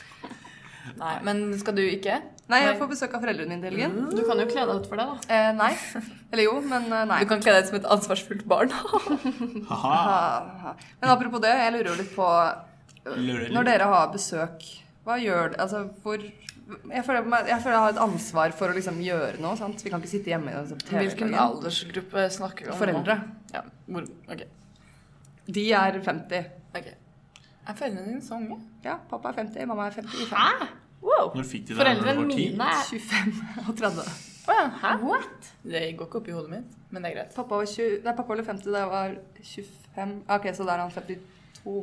Nei, 0.98 1.16
men 1.26 1.42
skal 1.60 1.76
du 1.78 1.82
ikke? 1.84 2.16
Nei, 2.52 2.60
jeg 2.66 2.76
får 2.80 2.90
besøk 2.92 3.14
av 3.16 3.22
foreldrene 3.24 3.54
mine 3.54 3.64
i 3.64 3.70
helgen. 3.70 3.94
Mm. 3.96 4.10
Du 4.18 4.22
kan 4.28 4.40
jo 4.42 4.46
kle 4.50 4.64
deg 4.68 4.76
ut 4.82 4.88
for 4.90 5.00
det, 5.00 5.06
da. 5.08 5.16
Eh, 5.32 5.52
nei. 5.56 5.72
Eller 6.34 6.44
jo, 6.48 6.56
men 6.68 6.84
eh, 6.90 7.06
nei. 7.08 7.20
Du 7.24 7.30
kan 7.30 7.44
kle 7.44 7.54
deg 7.56 7.62
ut 7.64 7.70
som 7.72 7.78
et 7.80 7.90
ansvarsfullt 7.96 8.44
barn. 8.50 8.70
Men 11.02 11.12
apropos 11.14 11.42
det, 11.44 11.52
jeg 11.58 11.74
lurer 11.76 11.92
jo 11.92 11.98
litt 12.00 12.14
på 12.16 12.28
Når 13.56 13.68
dere 13.68 13.90
har 13.92 14.12
besøk, 14.14 14.66
hva 15.06 15.18
gjør 15.22 15.54
det 15.54 15.60
Altså, 15.64 15.84
hvor 16.04 16.20
jeg 16.22 17.04
føler, 17.04 17.26
jeg 17.50 17.64
føler 17.64 17.76
jeg 17.76 17.84
har 17.84 17.92
et 17.92 18.00
ansvar 18.00 18.54
for 18.56 18.72
å 18.72 18.76
liksom 18.78 19.02
gjøre 19.04 19.42
noe. 19.44 19.58
sant? 19.60 19.82
Vi 19.84 19.92
kan 19.92 20.00
ikke 20.00 20.14
sitte 20.14 20.32
hjemme 20.32 20.54
i 20.54 20.56
den 20.56 20.80
på 20.80 21.02
Hvilken 21.02 21.34
aldersgruppe 21.36 22.24
snakker 22.32 22.70
vi 22.70 22.72
om? 22.72 22.78
Foreldre. 22.80 23.18
Ja, 23.52 23.66
hvor, 23.92 24.08
ok. 24.32 24.46
De 25.52 25.66
er 25.76 26.00
50. 26.06 26.48
ok. 26.80 26.88
Er 27.68 27.78
foreldrene 27.78 28.08
dine 28.10 28.24
så 28.26 28.38
unge? 28.40 28.58
Ja, 28.84 28.98
pappa 29.10 29.30
er 29.30 29.42
50, 29.44 29.68
mamma 29.70 29.88
er 29.90 29.98
55. 30.00 30.68
Wow. 31.02 31.32
Når 31.36 31.46
fikk 31.50 31.68
de 31.68 31.74
det? 31.74 31.78
Foreldrene 31.82 32.18
var 32.18 32.28
mine 32.30 32.68
er 32.74 32.84
25 32.90 33.42
og 33.70 33.78
30. 33.78 34.12
Å 34.42 34.58
ja, 34.58 34.66
hæ? 34.82 34.92
What? 35.06 35.50
Det 35.64 35.82
går 35.98 36.10
ikke 36.10 36.22
opp 36.22 36.30
i 36.32 36.36
hodet 36.36 36.52
mitt, 36.56 36.78
men 36.90 37.04
det 37.06 37.12
er 37.12 37.18
greit. 37.20 37.36
Pappa 37.38 37.60
var 37.62 37.70
20, 37.70 38.00
nei, 38.06 38.14
pappa 38.18 38.38
ble 38.38 38.46
50 38.48 38.74
da 38.74 38.84
jeg 38.84 38.92
var 38.92 39.18
25. 39.42 40.16
Ok, 40.38 40.48
så 40.58 40.66
da 40.68 40.76
er 40.76 40.84
han 40.86 40.94
52 40.96 41.76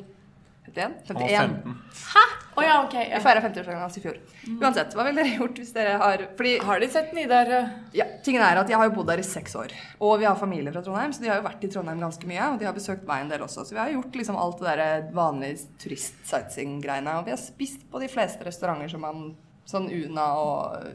51? 0.69 0.95
Han 1.09 1.19
var 1.19 1.33
51. 1.33 1.81
Hæ? 2.13 2.23
Å 2.59 2.65
ja, 2.65 2.77
ok. 2.85 2.95
Vi 2.99 3.21
feira 3.25 3.43
50-årsdagen 3.45 3.83
hans 3.83 3.99
i 3.99 4.03
fjor. 4.03 4.17
Uansett, 4.59 4.95
hva 4.99 5.07
ville 5.07 5.23
dere 5.25 5.41
gjort 5.41 5.61
hvis 5.61 5.73
dere 5.77 5.97
har 6.01 6.25
Fordi 6.39 6.55
Har 6.69 6.81
de 6.83 6.89
sett 6.93 7.13
Nidar? 7.17 7.51
eh? 7.59 7.75
ja, 8.01 8.07
tingen 8.27 8.43
er 8.43 8.61
at 8.63 8.71
jeg 8.73 8.81
har 8.81 8.89
jo 8.89 8.95
bodd 8.97 9.11
der 9.13 9.23
i 9.23 9.27
seks 9.27 9.55
år. 9.59 9.75
Og 10.05 10.17
vi 10.23 10.27
har 10.29 10.39
familie 10.41 10.73
fra 10.75 10.83
Trondheim, 10.85 11.15
så 11.15 11.23
de 11.25 11.31
har 11.31 11.41
jo 11.41 11.47
vært 11.47 11.67
i 11.67 11.71
Trondheim 11.73 12.03
ganske 12.03 12.31
mye. 12.31 12.53
Og 12.53 12.59
de 12.61 12.69
har 12.69 12.77
besøkt 12.77 13.07
meg 13.09 13.25
en 13.25 13.35
del 13.35 13.45
også. 13.47 13.67
Så 13.69 13.77
vi 13.77 13.83
har 13.83 13.93
gjort 13.95 14.19
liksom 14.23 14.39
alt 14.41 14.63
det 14.65 14.79
der 14.81 15.13
vanlige 15.17 15.69
turist-sightseeing-greiene. 15.85 17.19
Og 17.21 17.29
vi 17.29 17.35
har 17.37 17.41
spist 17.43 17.87
på 17.91 18.03
de 18.03 18.11
fleste 18.11 18.45
restauranter 18.49 18.91
som 18.93 19.07
man 19.07 19.29
Sånn 19.69 19.91
Una 19.93 20.31
og 20.41 20.87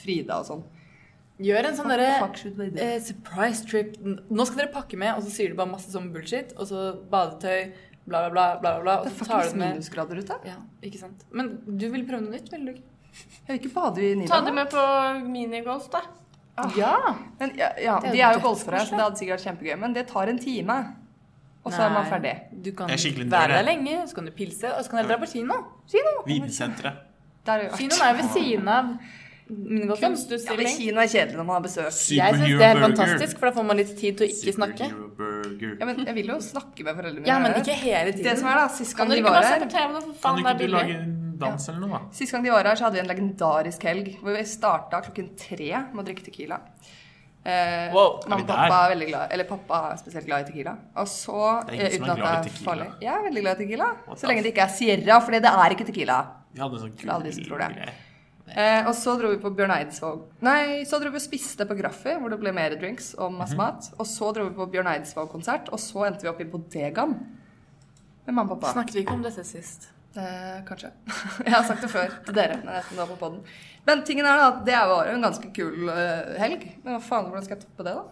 Frida 0.00 0.40
og 0.42 0.48
sånn. 0.48 0.62
Gjør 1.40 1.70
en 1.70 1.76
sånn 1.78 1.88
derre 1.88 2.08
eh, 2.82 2.98
surprise 3.00 3.64
trip. 3.64 3.94
Nå 4.02 4.44
skal 4.44 4.64
dere 4.64 4.72
pakke 4.74 4.98
med, 5.00 5.14
og 5.14 5.24
så 5.24 5.30
sier 5.32 5.52
du 5.52 5.56
bare 5.56 5.70
masse 5.70 5.88
sånn 5.92 6.10
bullshit. 6.12 6.50
Og 6.58 6.68
så 6.68 6.82
badetøy, 7.12 7.70
bla, 8.06 8.30
bla, 8.30 8.30
bla. 8.30 8.46
bla, 8.60 8.72
bla, 8.80 8.94
og 9.00 9.06
Det 9.06 9.12
er 9.12 9.18
så 9.18 9.28
tar 9.28 9.50
du 9.50 9.58
med 9.58 9.74
minusgrader 9.76 10.22
ute. 10.22 10.38
Ja, 10.48 10.56
ikke 10.82 11.02
sant. 11.02 11.26
Men 11.30 11.52
du 11.66 11.86
vil 11.92 12.06
prøve 12.08 12.24
noe 12.24 12.36
nytt, 12.36 12.48
vil 12.52 12.64
du 12.66 12.72
ikke? 12.74 12.86
Jeg 13.10 13.48
vil 13.48 13.60
ikke 13.60 13.74
bade 13.74 14.06
i 14.06 14.26
Ta 14.30 14.40
det 14.46 14.54
med 14.54 14.70
på 14.70 14.86
minigolf, 15.26 15.90
da. 15.92 16.02
Ja. 16.76 16.94
Men, 17.38 17.54
ja, 17.58 17.70
ja, 17.80 17.98
er 18.04 18.12
de 18.12 18.20
er 18.20 18.36
jo 18.36 18.42
golfere, 18.44 18.82
så 18.86 18.96
det 18.96 19.04
hadde 19.04 19.20
sikkert 19.20 19.38
vært 19.38 19.46
kjempegøy. 19.48 19.76
Men 19.80 19.94
det 19.96 20.06
tar 20.10 20.32
en 20.32 20.40
time. 20.40 20.78
Og 21.60 21.72
så 21.74 21.84
er 21.84 21.92
man 21.92 22.06
ferdig. 22.08 22.34
Du 22.64 22.70
kan 22.76 22.88
være 22.88 23.48
der 23.52 23.64
lenge, 23.66 23.96
så 24.08 24.16
kan 24.16 24.28
du 24.28 24.32
pilse, 24.32 24.70
og 24.72 24.84
så 24.84 24.92
kan 24.92 25.02
dere 25.02 25.10
dra 25.12 25.18
på 25.20 25.28
kino. 25.28 25.58
Kino! 25.90 26.14
Vitensenteret. 26.26 27.02
Der 27.44 27.52
har 27.52 27.60
vi 27.60 27.66
vært. 27.68 27.80
Kinoen 27.80 28.04
er 28.06 28.14
jo 28.14 28.20
ved 28.20 28.30
siden 28.36 28.70
av 28.76 28.94
minigolfen. 29.50 30.02
Ja, 30.02 30.08
men 30.08 30.16
Kunstutstilling. 30.16 30.72
Kino 30.76 31.02
er 31.02 31.10
kjedelig 31.10 31.38
når 31.38 31.46
man 31.48 31.56
har 31.56 31.64
besøk. 31.66 31.88
Jeg 32.16 32.36
syns 32.36 32.46
det 32.46 32.66
er 32.66 32.74
helt 32.74 32.84
fantastisk, 32.86 33.38
for 33.40 33.50
da 33.50 33.54
får 33.58 33.66
man 33.70 33.80
litt 33.80 33.94
tid 33.98 34.20
til 34.20 34.26
å 34.26 34.30
ikke 34.34 34.54
snakke. 34.56 34.90
Ja, 35.80 35.88
men 35.88 36.04
jeg 36.06 36.16
vil 36.20 36.30
jo 36.32 36.38
snakke 36.44 36.86
med 36.86 37.00
foreldrene 37.00 37.24
mine. 37.24 37.30
Ja, 37.30 37.38
men 37.42 37.56
ikke 37.60 37.76
hele 37.80 38.14
tiden. 38.14 38.28
Det 38.30 38.36
som 38.40 38.52
er 38.52 38.62
da, 38.62 38.68
Sist 38.80 38.96
gang 38.98 39.10
de 39.12 39.20
var 39.26 39.42
her 39.42 39.66
Kan 39.66 40.38
du 40.38 40.44
ikke 40.44 40.56
du 40.60 40.66
lage 40.74 40.96
en 41.00 41.18
dans 41.40 41.68
eller 41.72 41.80
noe, 41.80 41.98
da. 41.98 42.00
Sist 42.16 42.34
gang 42.34 42.44
de 42.44 42.52
var 42.52 42.68
her, 42.68 42.78
så 42.78 42.86
hadde 42.86 42.98
vi 42.98 43.04
en 43.04 43.10
legendarisk 43.10 43.84
helg 43.88 44.10
hvor 44.20 44.36
vi 44.36 44.46
starta 44.48 45.00
klokken 45.06 45.30
tre 45.40 45.70
med 45.90 46.02
å 46.02 46.06
drikke 46.08 46.26
Tequila. 46.28 46.60
Eh, 47.40 47.88
Wow, 47.94 48.18
mamma 48.28 48.44
og 48.44 48.50
pappa 48.50 48.80
er 48.84 48.90
veldig 48.92 49.06
glad 49.08 49.30
Eller 49.32 49.46
pappa 49.48 49.78
er 49.88 50.00
spesielt 50.02 50.26
glad 50.28 50.42
i 50.44 50.50
Tequila. 50.50 50.74
Og 51.00 51.08
så, 51.08 51.38
er 51.72 51.86
eh, 51.86 51.94
uten 51.96 52.10
at 52.12 52.20
det 52.20 52.50
er 52.52 52.58
farlig 52.66 52.88
Jeg 53.00 53.14
er 53.14 53.24
veldig 53.30 53.44
glad 53.46 53.54
i 53.54 53.64
Tequila. 53.64 53.88
What 54.10 54.20
Så 54.20 54.28
lenge 54.28 54.44
det 54.44 54.52
ikke 54.52 54.66
er 54.66 54.74
Sierra, 54.76 55.16
for 55.24 55.32
det 55.32 55.40
er 55.48 55.76
ikke 55.76 55.88
Tequila. 55.88 56.20
Vi 56.52 56.60
hadde 56.60 56.76
en 56.76 56.82
sånn 56.84 56.92
er 57.08 57.24
det. 57.24 57.74
greie. 57.78 57.94
Eh, 58.50 58.86
og 58.88 58.94
så 58.98 59.14
dro 59.20 59.28
vi 59.30 59.38
på 59.38 59.52
Bjørn 59.54 59.70
Eidsvåg 59.70 60.24
Nei, 60.42 60.82
så 60.88 60.98
dro 60.98 61.12
vi 61.12 61.20
og 61.20 61.22
spiste 61.22 61.66
på 61.68 61.76
Graffi, 61.78 62.16
hvor 62.18 62.32
det 62.32 62.40
ble 62.40 62.50
mer 62.56 62.74
drinks 62.80 63.12
og 63.14 63.30
masse 63.36 63.54
Mhm. 63.54 63.62
mat. 63.62 63.90
Og 63.98 64.06
så 64.06 64.32
dro 64.34 64.48
vi 64.48 64.54
på 64.56 64.66
Bjørn 64.72 64.90
Eidsvåg-konsert, 64.90 65.68
og 65.70 65.78
så 65.78 66.06
endte 66.08 66.22
vi 66.22 66.28
opp 66.32 66.40
i 66.40 66.44
bodegaen 66.50 67.14
med 68.26 68.34
mamma 68.34 68.52
og 68.52 68.60
pappa. 68.60 68.72
Snakket 68.74 68.94
vi 68.94 69.04
ikke 69.04 69.12
om 69.14 69.22
dette 69.22 69.44
sist? 69.44 69.90
Eh, 70.16 70.62
kanskje. 70.66 70.90
Jeg 71.46 71.52
har 71.54 71.62
sagt 71.62 71.82
det 71.82 71.90
før 71.90 72.10
til 72.24 72.34
dere. 72.34 72.58
podden. 73.18 73.40
Men 73.86 74.02
tingen 74.02 74.26
er 74.26 74.36
da 74.36 74.48
at 74.48 74.64
det 74.66 74.74
var 74.74 75.06
jo 75.06 75.14
en 75.14 75.22
ganske 75.22 75.52
kul 75.54 75.88
uh, 75.88 76.34
helg. 76.38 76.66
Men 76.82 76.96
hva 76.96 77.00
faen, 77.00 77.30
hvordan 77.30 77.44
skal 77.44 77.56
jeg 77.56 77.64
toppe 77.64 77.84
det, 77.86 77.94
da? 77.94 78.04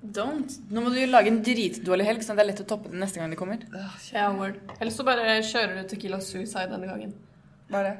Don't. 0.00 0.58
Nå 0.72 0.82
må 0.82 0.90
du 0.90 1.00
lage 1.06 1.28
en 1.28 1.42
dritdårlig 1.44 2.06
helg, 2.08 2.22
sånn 2.24 2.34
at 2.34 2.40
det 2.40 2.44
er 2.46 2.50
lett 2.50 2.62
å 2.64 2.68
toppe 2.72 2.90
den 2.90 3.00
neste 3.04 3.20
gang 3.20 3.30
de 3.30 3.36
kommer. 3.36 3.62
Ja, 3.70 3.88
yeah, 4.32 4.52
Eller 4.80 4.90
så 4.90 5.04
bare 5.04 5.38
kjører 5.44 5.76
du 5.76 5.88
Tequila 5.88 6.20
Suicide 6.24 6.70
denne 6.72 6.88
gangen. 6.88 7.12
Hva 7.70 7.82
er 7.82 7.88
det? 7.90 7.96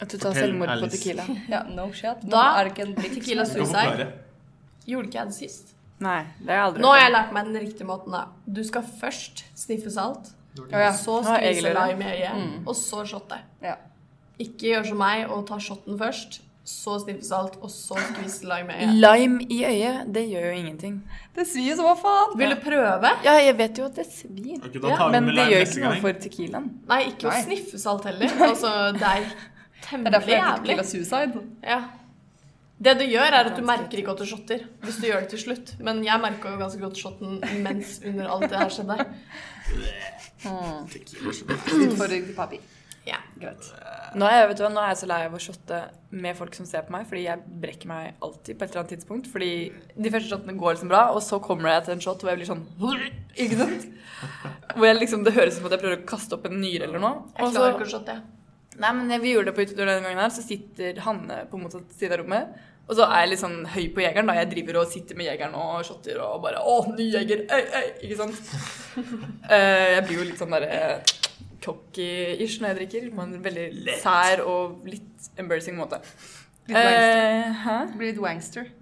At 0.00 0.08
du 0.12 0.16
tar 0.18 0.30
Fortell, 0.30 0.44
selvmord 0.52 0.68
på 0.84 0.88
Tequila. 0.94 1.24
Ja, 1.54 1.62
no 1.74 1.88
shit. 1.92 2.20
Da 2.30 2.42
er 2.60 2.64
det 2.68 2.72
ikke 2.76 2.86
en 2.86 2.94
drikk. 2.94 3.14
Tequila 3.18 3.44
Du 3.44 3.50
kan 3.54 3.66
Suicide. 3.66 3.82
forklare. 3.90 4.08
Gjorde 4.86 5.08
ikke 5.10 5.18
jeg 5.18 5.26
det 5.32 5.34
sist? 5.34 5.74
Nei, 6.00 6.20
det 6.38 6.48
har 6.52 6.54
jeg 6.60 6.66
aldri 6.68 6.82
Nå 6.84 6.90
har 6.94 7.00
jeg 7.02 7.12
lært 7.16 7.32
meg 7.34 7.48
den 7.50 7.56
riktige 7.66 7.86
måten. 7.88 8.12
da. 8.14 8.24
Du 8.46 8.60
skal 8.64 8.82
først 9.00 9.44
sniffe 9.58 9.90
salt, 9.90 10.30
Ja, 10.70 10.78
ja. 10.86 10.92
så 10.94 11.18
Ja, 11.24 11.38
jeg 11.42 11.56
skvise 11.58 11.74
lime 11.74 12.04
i 12.04 12.20
øyet, 12.22 12.66
og 12.66 12.74
så 12.78 13.04
shotte. 13.06 13.40
ja. 13.62 13.74
Ikke 14.38 14.68
gjør 14.70 14.84
som 14.86 14.98
meg 15.02 15.24
og 15.34 15.48
ta 15.48 15.56
shotten 15.58 15.98
først, 15.98 16.40
så 16.64 16.94
sniffe 17.02 17.24
salt, 17.26 17.56
og 17.60 17.70
så 17.74 17.96
skvise 17.98 18.44
lime 18.46 18.70
i 18.70 18.86
øyet. 18.86 18.94
Lime 19.02 19.40
i 19.50 19.58
øyet, 19.66 20.14
det 20.14 20.22
gjør 20.30 20.44
jo 20.46 20.52
ingenting. 20.60 21.02
Det 21.34 21.46
svir 21.50 21.74
som 21.74 21.84
hva 21.88 21.96
faen. 21.98 22.38
Vil 22.38 22.54
du 22.54 22.60
prøve? 22.62 23.10
Ja, 23.24 23.32
jeg 23.42 23.56
vet 23.58 23.78
jo 23.78 23.84
at 23.90 23.96
det 23.98 24.06
svir. 24.06 24.60
Ok, 24.62 24.78
da 24.78 24.88
ja, 24.88 24.96
tar 24.96 25.08
vi 25.08 25.12
men 25.18 25.24
med 25.24 25.34
det 25.34 25.38
lime 25.42 25.50
gjør 25.50 25.64
neste 25.64 25.74
ikke 25.74 25.84
noe 25.88 25.92
gang. 25.92 26.00
for 26.06 26.12
tequilaen. 26.28 26.68
Nei, 26.88 27.00
ikke 27.10 27.26
å 27.26 27.32
Nei. 27.34 27.42
sniffe 27.48 27.78
salt 27.82 28.04
heller. 28.04 28.28
Altså, 28.46 28.70
det 29.00 29.02
er 29.02 29.26
Det 29.86 30.04
er 30.04 30.14
derfor 30.14 30.32
jeg 30.34 30.42
heter 30.42 30.62
Tequila 30.62 30.82
jævlig. 30.82 30.90
Suicide. 30.90 31.44
Ja. 31.64 31.80
Det 32.78 32.94
du 33.00 33.04
gjør, 33.10 33.34
er 33.34 33.48
at 33.50 33.56
du 33.58 33.64
merker 33.66 33.98
ikke 33.98 34.12
at 34.14 34.20
du 34.22 34.26
shotter 34.30 34.60
hvis 34.84 35.00
du 35.02 35.08
gjør 35.08 35.24
det 35.24 35.32
til 35.32 35.40
slutt. 35.48 35.74
Men 35.82 36.02
jeg 36.06 36.22
merka 36.22 36.52
jo 36.52 36.60
ganske 36.60 36.82
godt 36.82 37.00
shotten 37.00 37.40
mens 37.64 37.98
under 38.06 38.30
alt 38.30 38.50
det 38.52 38.60
her 38.60 38.74
skjedde. 38.74 39.06
Utfordring 41.88 42.28
til 42.28 42.36
papi. 42.36 42.60
Ja. 43.08 43.18
Greit. 43.40 43.66
Nå 44.18 44.26
er, 44.28 44.42
jeg, 44.42 44.48
vet 44.50 44.60
du 44.60 44.64
nå 44.72 44.82
er 44.82 44.92
jeg 44.92 45.00
så 45.00 45.08
lei 45.08 45.18
av 45.26 45.34
å 45.36 45.40
shotte 45.42 45.78
med 46.12 46.36
folk 46.38 46.56
som 46.56 46.66
ser 46.68 46.84
på 46.86 46.92
meg, 46.94 47.06
fordi 47.08 47.24
jeg 47.24 47.58
brekker 47.62 47.90
meg 47.90 48.24
alltid 48.24 48.58
på 48.58 48.64
et 48.64 48.70
eller 48.70 48.82
annet 48.82 48.94
tidspunkt. 48.94 49.28
Fordi 49.32 49.50
de 49.96 50.12
første 50.14 50.30
shottene 50.32 50.56
går 50.60 50.76
liksom 50.76 50.92
bra, 50.92 51.04
og 51.14 51.22
så 51.24 51.40
kommer 51.44 51.72
jeg 51.72 51.86
til 51.86 51.96
en 51.96 52.04
shot 52.04 52.24
hvor 52.24 52.32
jeg 52.32 52.40
blir 52.42 52.50
sånn 52.50 52.64
Ikke 53.38 53.60
sant? 53.60 53.86
Hvor 54.74 54.88
jeg 54.88 54.98
liksom, 55.00 55.24
det 55.26 55.34
høres 55.36 55.56
ut 55.56 55.60
som 55.60 55.70
at 55.70 55.76
jeg 55.76 55.84
prøver 55.84 56.00
å 56.02 56.08
kaste 56.08 56.36
opp 56.36 56.48
en 56.48 56.58
nyre 56.60 56.88
eller 56.88 57.02
noe. 57.02 57.28
Jeg 57.38 57.54
klarer 57.54 57.76
ikke 57.76 57.88
å 57.88 57.92
shotte, 57.96 58.18
jeg. 58.18 58.37
Nei, 58.80 58.94
men 58.96 59.12
vi 59.22 59.34
gjorde 59.34 59.50
det 59.50 59.56
på 59.56 59.66
utetur 59.66 59.84
denne 59.84 60.02
gangen 60.04 60.22
her, 60.22 60.32
så 60.34 60.44
sitter 60.44 60.98
Hanne 61.04 61.44
på 61.50 61.60
motsatt 61.60 61.92
side 61.98 62.16
av 62.16 62.22
rommet. 62.22 62.56
Og 62.88 62.96
så 62.96 63.04
er 63.04 63.20
jeg 63.20 63.32
litt 63.34 63.42
sånn 63.42 63.58
høy 63.68 63.84
på 63.92 64.00
jegeren, 64.00 64.30
da. 64.30 64.34
Jeg 64.38 64.48
driver 64.54 64.80
og 64.80 64.88
sitter 64.88 65.18
med 65.18 65.28
jegeren 65.28 65.56
og 65.60 65.82
shotter 65.84 66.22
og 66.24 66.38
bare 66.46 66.62
Å, 66.64 66.76
ny 66.94 67.10
jeger! 67.12 67.44
Øy, 67.52 67.64
øy! 67.76 67.88
Ikke 68.08 68.20
sant? 68.22 68.38
Eh, 69.48 69.94
jeg 69.94 70.00
blir 70.08 70.16
jo 70.18 70.24
litt 70.26 70.40
sånn 70.40 70.50
derre 70.52 70.78
cocky-ish 71.64 72.58
når 72.60 72.72
jeg 72.72 72.78
drikker. 72.80 73.04
På 73.14 73.26
en 73.26 73.36
veldig 73.44 73.98
sær 74.00 74.42
og 74.48 74.88
litt 74.88 75.28
embarrassing 75.38 75.76
måte. 75.78 76.00
Litt 76.68 76.76
wangster. 76.76 77.20
Eh, 77.76 77.94
blir 77.94 78.10
litt 78.10 78.22
wangster. 78.24 78.72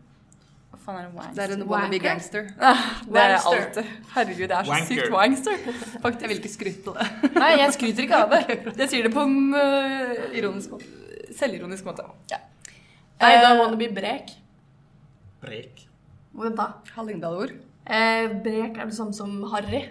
Faen 0.86 0.98
er 1.00 1.06
det 1.10 1.34
Det 1.36 1.42
er 1.44 1.52
en 1.56 1.62
wannabe 1.66 1.98
gangster. 1.98 2.44
gangster. 2.54 3.06
Det 3.12 3.20
er 3.22 3.34
alt. 3.36 3.46
Wangster. 3.50 3.88
Herregud, 4.14 4.44
det 4.48 4.56
er 4.56 4.64
så 4.68 4.70
Wanker. 4.70 4.86
sykt 4.86 5.10
wangster. 5.16 5.56
Jeg 6.22 6.28
vil 6.30 6.38
ikke 6.38 6.52
skryte 6.52 6.92
av 6.92 7.00
det. 7.00 7.30
Nei, 7.40 7.48
jeg 7.58 7.72
skryter 7.74 8.06
ikke 8.06 8.20
av 8.22 8.34
det. 8.36 8.42
Jeg 8.84 8.88
sier 8.92 9.08
det 9.08 9.12
på 9.16 9.24
en 9.26 9.36
uh, 9.56 10.36
Ironisk 10.38 10.70
måte. 10.76 10.92
selvironisk 11.36 11.84
måte. 11.88 12.06
Ja. 12.30 12.38
Nei, 13.20 13.32
da 13.42 13.50
Eh, 13.50 13.58
må 13.58 13.66
det 13.72 13.78
bli 13.82 13.88
brek. 13.96 14.30
Brek. 15.42 15.82
Hvordan 16.36 16.54
da. 16.58 16.66
Hallingdal-ord. 16.94 17.52
Eh, 17.86 18.28
brek 18.44 18.78
er 18.78 18.86
det 18.90 18.94
samme 18.96 19.14
som 19.16 19.34
harry. 19.52 19.82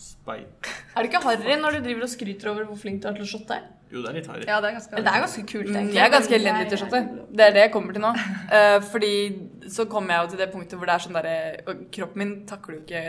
Spy. 0.00 0.38
Er 0.96 1.04
du 1.04 1.08
ikke 1.10 1.20
harry 1.26 1.56
når 1.60 1.76
du 1.76 1.84
driver 1.84 2.06
og 2.06 2.12
skryter 2.14 2.48
over 2.54 2.64
hvor 2.70 2.78
flink 2.80 3.02
du 3.02 3.08
er 3.10 3.18
til 3.18 3.26
å 3.26 3.30
shotte? 3.34 3.58
Jo, 3.90 4.02
det 4.04 4.08
er 4.10 4.16
litt 4.20 4.28
harry. 4.30 4.44
Ja, 4.46 4.60
det 4.62 4.70
er 4.70 4.76
ganske 4.78 4.94
Men 4.94 5.04
det 5.04 5.12
er 5.12 5.24
ganske 5.24 5.42
kult, 5.46 5.68
Mm, 5.68 5.76
egentlig. 5.76 5.94
Jeg 5.94 6.04
er 6.04 6.14
ganske 6.14 6.34
elendig 6.34 6.68
til 6.68 6.78
shotte. 6.78 7.00
Det 7.32 7.44
er 7.46 7.52
det 7.56 7.64
jeg 7.64 7.72
kommer 7.72 7.92
til 7.92 8.02
nå. 8.02 8.12
Uh, 8.54 8.78
fordi 8.92 9.12
så 9.68 9.84
kommer 9.84 10.14
jeg 10.14 10.22
jo 10.22 10.30
til 10.30 10.38
det 10.38 10.50
punktet 10.52 10.78
hvor 10.78 10.86
det 10.86 10.94
er 10.94 11.04
sånn 11.04 11.18
derre 11.18 11.36
Kroppen 11.90 12.22
min 12.22 12.32
takler 12.46 12.78
jo 12.78 12.80
ikke 12.86 13.02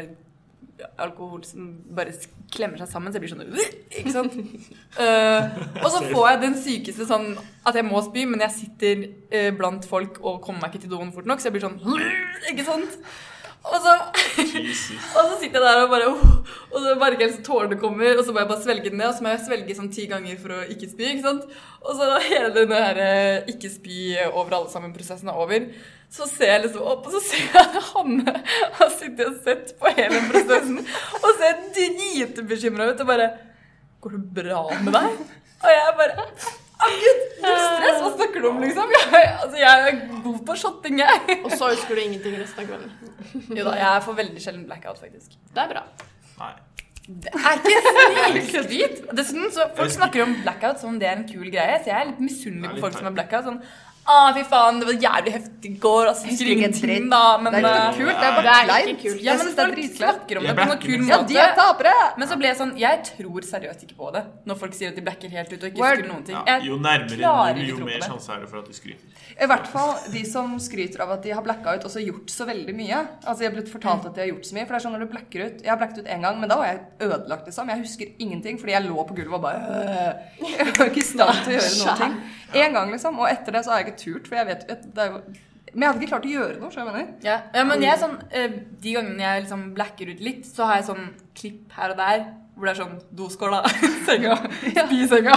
alkohol 0.98 1.44
som 1.46 1.68
bare 1.96 2.14
klemmer 2.52 2.82
seg 2.82 2.90
sammen, 2.90 3.12
så 3.12 3.20
jeg 3.20 3.26
blir 3.26 3.34
sånn 3.36 3.44
«Øh!» 3.46 3.74
Ikke 4.02 4.14
sant? 4.14 4.38
Uh, 4.98 5.52
og 5.84 5.90
så 5.94 6.02
får 6.08 6.30
jeg 6.30 6.40
den 6.42 6.56
sykeste 6.64 7.08
sånn 7.10 7.28
at 7.68 7.78
jeg 7.78 7.86
må 7.86 8.02
spy, 8.06 8.26
men 8.30 8.42
jeg 8.48 8.56
sitter 8.56 9.04
uh, 9.06 9.52
blant 9.58 9.86
folk 9.88 10.18
og 10.24 10.42
kommer 10.42 10.66
meg 10.66 10.74
ikke 10.74 10.88
til 10.88 10.96
doen 10.96 11.14
fort 11.14 11.30
nok, 11.30 11.42
så 11.42 11.52
jeg 11.52 11.58
blir 11.58 11.68
sånn! 11.68 11.78
Ikke 12.52 12.66
sant? 12.66 12.98
Og 13.62 13.78
så. 13.78 13.92
Og 14.66 15.30
så 15.30 15.38
sitter 15.42 15.60
jeg 15.60 15.66
der 15.66 15.84
og 15.84 15.92
bare 15.92 16.10
Og 16.12 16.78
så 16.80 16.94
merker 17.00 17.26
jeg 17.26 17.34
at 17.34 17.46
tårene 17.46 17.78
kommer, 17.82 18.18
og 18.18 18.26
så 18.26 18.34
må 18.34 18.42
jeg 18.42 18.50
bare 18.52 18.64
svelge 18.64 18.90
den 18.90 19.02
ned. 19.02 19.10
Og 19.10 19.18
så 19.18 19.26
må 19.26 19.34
jeg 19.34 19.44
svelge 19.46 19.78
sånn 19.78 19.92
ti 19.94 20.08
ganger 20.12 20.38
for 20.42 20.56
å 20.56 20.62
ikke 20.74 20.90
spy. 20.92 21.10
ikke 21.12 21.26
sant? 21.28 21.58
Og 21.82 21.98
så 21.98 22.10
hele 22.30 22.54
denne 22.56 22.80
her 22.86 23.02
eh, 23.04 23.52
ikke 23.54 23.72
spy 23.74 24.00
over 24.30 24.58
alle 24.60 24.72
sammen-prosessen 24.74 25.32
er 25.32 25.44
over. 25.46 25.68
Så 26.12 26.28
ser 26.28 26.56
jeg 26.56 26.64
liksom 26.66 26.88
opp, 26.92 27.06
og 27.08 27.14
så 27.16 27.22
ser 27.24 27.46
jeg 27.56 27.84
Hanne 27.92 28.34
har 28.80 28.90
sittet 28.98 29.28
og 29.30 29.38
sett 29.46 29.76
på 29.80 29.94
hele 29.96 30.24
prosessen. 30.32 30.82
Og 31.22 31.30
ser 31.40 31.62
dritbekymra 31.78 32.92
ut 32.92 33.06
og 33.06 33.14
bare 33.14 33.32
Går 34.02 34.16
det 34.18 34.24
bra 34.34 34.64
med 34.82 34.96
deg? 34.96 35.18
Og 35.62 35.70
jeg 35.70 35.92
bare 36.00 36.24
Å, 36.82 36.90
gud! 37.02 37.22
Stress! 37.38 38.00
Hva 38.02 38.10
snakker 38.16 38.44
du 38.44 38.48
om, 38.50 38.60
liksom? 38.64 38.94
Jeg, 38.96 39.30
altså, 39.44 39.60
jeg 39.62 39.86
er 39.92 40.02
god 40.26 40.42
på 40.48 40.58
shotting, 40.58 41.00
jeg. 41.04 41.38
Og 41.42 41.54
så 41.54 41.70
husker 41.76 41.98
du 41.98 42.02
ingenting 42.04 42.40
resten 42.42 42.64
av 42.64 42.72
kvelden. 42.72 42.92
Jo 43.58 43.68
da, 43.68 43.78
jeg 43.80 44.04
får 44.08 44.20
veldig 44.22 44.44
sjelden 44.44 44.66
blackout, 44.70 45.02
faktisk. 45.02 45.38
Det 45.54 45.64
er 45.66 45.72
bra. 45.76 45.86
Nei. 46.42 46.52
Det 47.12 47.32
er 47.34 47.58
ikke 48.40 48.62
snikskryt. 48.64 49.00
Dessuten 49.18 49.54
så 49.54 49.68
folk 49.78 49.94
snakker 49.94 50.24
om 50.26 50.36
blackout 50.46 50.82
som 50.82 50.94
om 50.94 51.00
det 51.02 51.10
er 51.10 51.18
en 51.20 51.28
kul 51.30 51.48
greie, 51.52 51.80
så 51.82 51.92
jeg 51.92 51.98
er 51.98 52.12
litt 52.12 52.22
misunnelig 52.24 52.76
på 52.76 52.86
folk 52.86 52.98
som 52.98 53.10
har 53.10 53.16
blackout. 53.18 53.50
Sånn 53.50 53.62
ah, 54.12 54.30
fy 54.36 54.44
faen, 54.52 54.80
det 54.82 54.88
var 54.90 54.98
jævlig 55.06 55.34
heftig 55.38 55.72
i 55.72 55.80
går. 55.86 56.10
Altså, 56.12 56.28
jeg 56.28 56.36
husker 56.36 56.52
ingenting, 56.56 57.10
da, 57.12 57.22
men 57.42 57.56
Det 57.56 57.62
er 57.62 57.78
ikke 57.78 57.98
kult, 58.02 58.22
det 58.22 58.28
er 58.28 58.36
bare 58.38 58.56
er 58.56 58.70
kleint. 58.70 59.06
Ja, 59.26 59.36
men 59.40 59.54
folk 59.58 59.82
snakker 59.98 60.42
om 60.42 60.48
det 60.50 60.56
på 60.60 60.68
noe 60.72 60.80
kul 60.82 60.98
måte. 61.06 61.12
Ja, 61.12 61.20
de 61.32 61.40
er 61.46 61.56
tapere! 61.58 61.96
Men 62.18 62.32
så 62.32 62.38
ble 62.40 62.50
jeg 62.52 62.60
sånn 62.60 62.74
Jeg 62.80 63.02
tror 63.12 63.48
seriøst 63.48 63.86
ikke 63.88 63.98
på 64.00 64.12
det 64.16 64.24
når 64.50 64.60
folk 64.60 64.76
sier 64.78 64.92
at 64.92 64.98
de 64.98 65.04
blacker 65.06 65.32
helt 65.32 65.52
ut 65.54 65.62
og 65.62 65.68
ikke 65.70 65.84
husker 65.84 66.08
noen 66.10 66.24
ting. 66.28 66.38
Ja, 66.38 66.58
Jeg 66.58 66.70
jo 66.70 66.78
nærmere 66.82 67.20
klarer 67.20 67.62
jo 67.72 67.78
mer 67.86 68.06
sjanse 68.06 68.34
er 68.36 68.44
det 68.44 68.50
for 68.52 68.62
at 68.62 68.70
du 68.70 68.76
skryter. 68.76 69.22
I 69.32 69.50
hvert 69.52 69.70
fall 69.72 69.94
de 70.14 70.24
som 70.28 70.56
skryter 70.62 71.04
av 71.06 71.16
at 71.18 71.26
de 71.26 71.34
har 71.36 71.46
blacka 71.46 71.76
ut 71.78 71.88
og 71.88 71.94
så 71.94 72.04
gjort 72.04 72.34
så 72.34 72.48
veldig 72.50 72.76
mye. 72.78 73.02
Altså 73.22 73.46
Jeg 73.46 73.52
har 73.52 73.58
blitt 73.58 73.72
fortalt 73.72 74.08
at 74.10 74.18
de 74.18 74.26
har 74.26 74.32
gjort 74.34 74.50
så 74.50 74.58
mye. 74.58 74.66
For 74.66 74.76
det 74.76 74.80
er 74.82 74.86
sånn 74.88 74.96
når 74.98 75.06
du 75.06 75.12
blacker 75.14 75.46
ut 75.46 75.64
Jeg 75.66 75.72
har 75.72 75.80
blacket 75.82 76.02
ut 76.02 76.12
én 76.18 76.26
gang, 76.26 76.40
men 76.42 76.52
da 76.52 76.60
var 76.60 76.72
jeg 76.72 76.82
ødelagt, 77.08 77.48
liksom. 77.50 77.72
Jeg 77.72 77.84
husker 77.86 78.14
ingenting 78.26 78.60
fordi 78.62 78.76
jeg 78.76 78.88
lå 78.90 79.08
på 79.08 79.18
gulvet 79.18 79.38
og 79.40 79.46
bare 79.46 79.62
øh. 79.78 80.12
Jeg 80.62 80.68
var 80.78 80.92
ikke 80.92 81.02
i 81.04 81.08
stand 81.08 81.44
til 81.46 81.54
å 81.54 81.58
gjøre 81.58 81.74
noen 81.82 82.02
ting. 82.02 82.18
En 82.54 82.74
gang, 82.74 82.92
liksom. 82.92 83.20
Og 83.20 83.30
etter 83.30 83.52
det 83.56 83.64
så 83.66 83.72
har 83.72 83.80
jeg 83.82 83.88
ikke 83.92 84.02
turt, 84.04 84.28
for 84.28 84.36
jeg 84.36 84.48
vet 84.52 84.68
det 84.68 85.02
er 85.06 85.12
jo 85.12 85.22
Men 85.74 85.82
jeg 85.86 85.88
hadde 85.92 86.02
ikke 86.04 86.12
klart 86.12 86.26
å 86.28 86.32
gjøre 86.36 86.60
noe, 86.60 86.72
så 86.74 86.82
jeg 86.82 86.88
mener. 86.92 87.12
Ja, 87.24 87.38
ja, 87.56 87.64
men 87.64 87.82
jeg 87.86 87.94
er 87.94 88.00
sånn 88.02 88.18
eh, 88.36 88.56
De 88.84 88.94
gangene 88.98 89.24
jeg 89.24 89.44
liksom 89.46 89.62
blacker 89.78 90.10
ut 90.12 90.20
litt, 90.20 90.46
så 90.50 90.66
har 90.68 90.82
jeg 90.82 90.90
sånn 90.90 91.06
klipp 91.38 91.72
her 91.78 91.94
og 91.96 92.02
der 92.02 92.26
hvor 92.58 92.68
det 92.68 92.74
er 92.74 92.82
sånn 92.84 92.98
doskåla, 93.18 93.62
senga, 94.08 94.36
spisenga. 94.84 95.34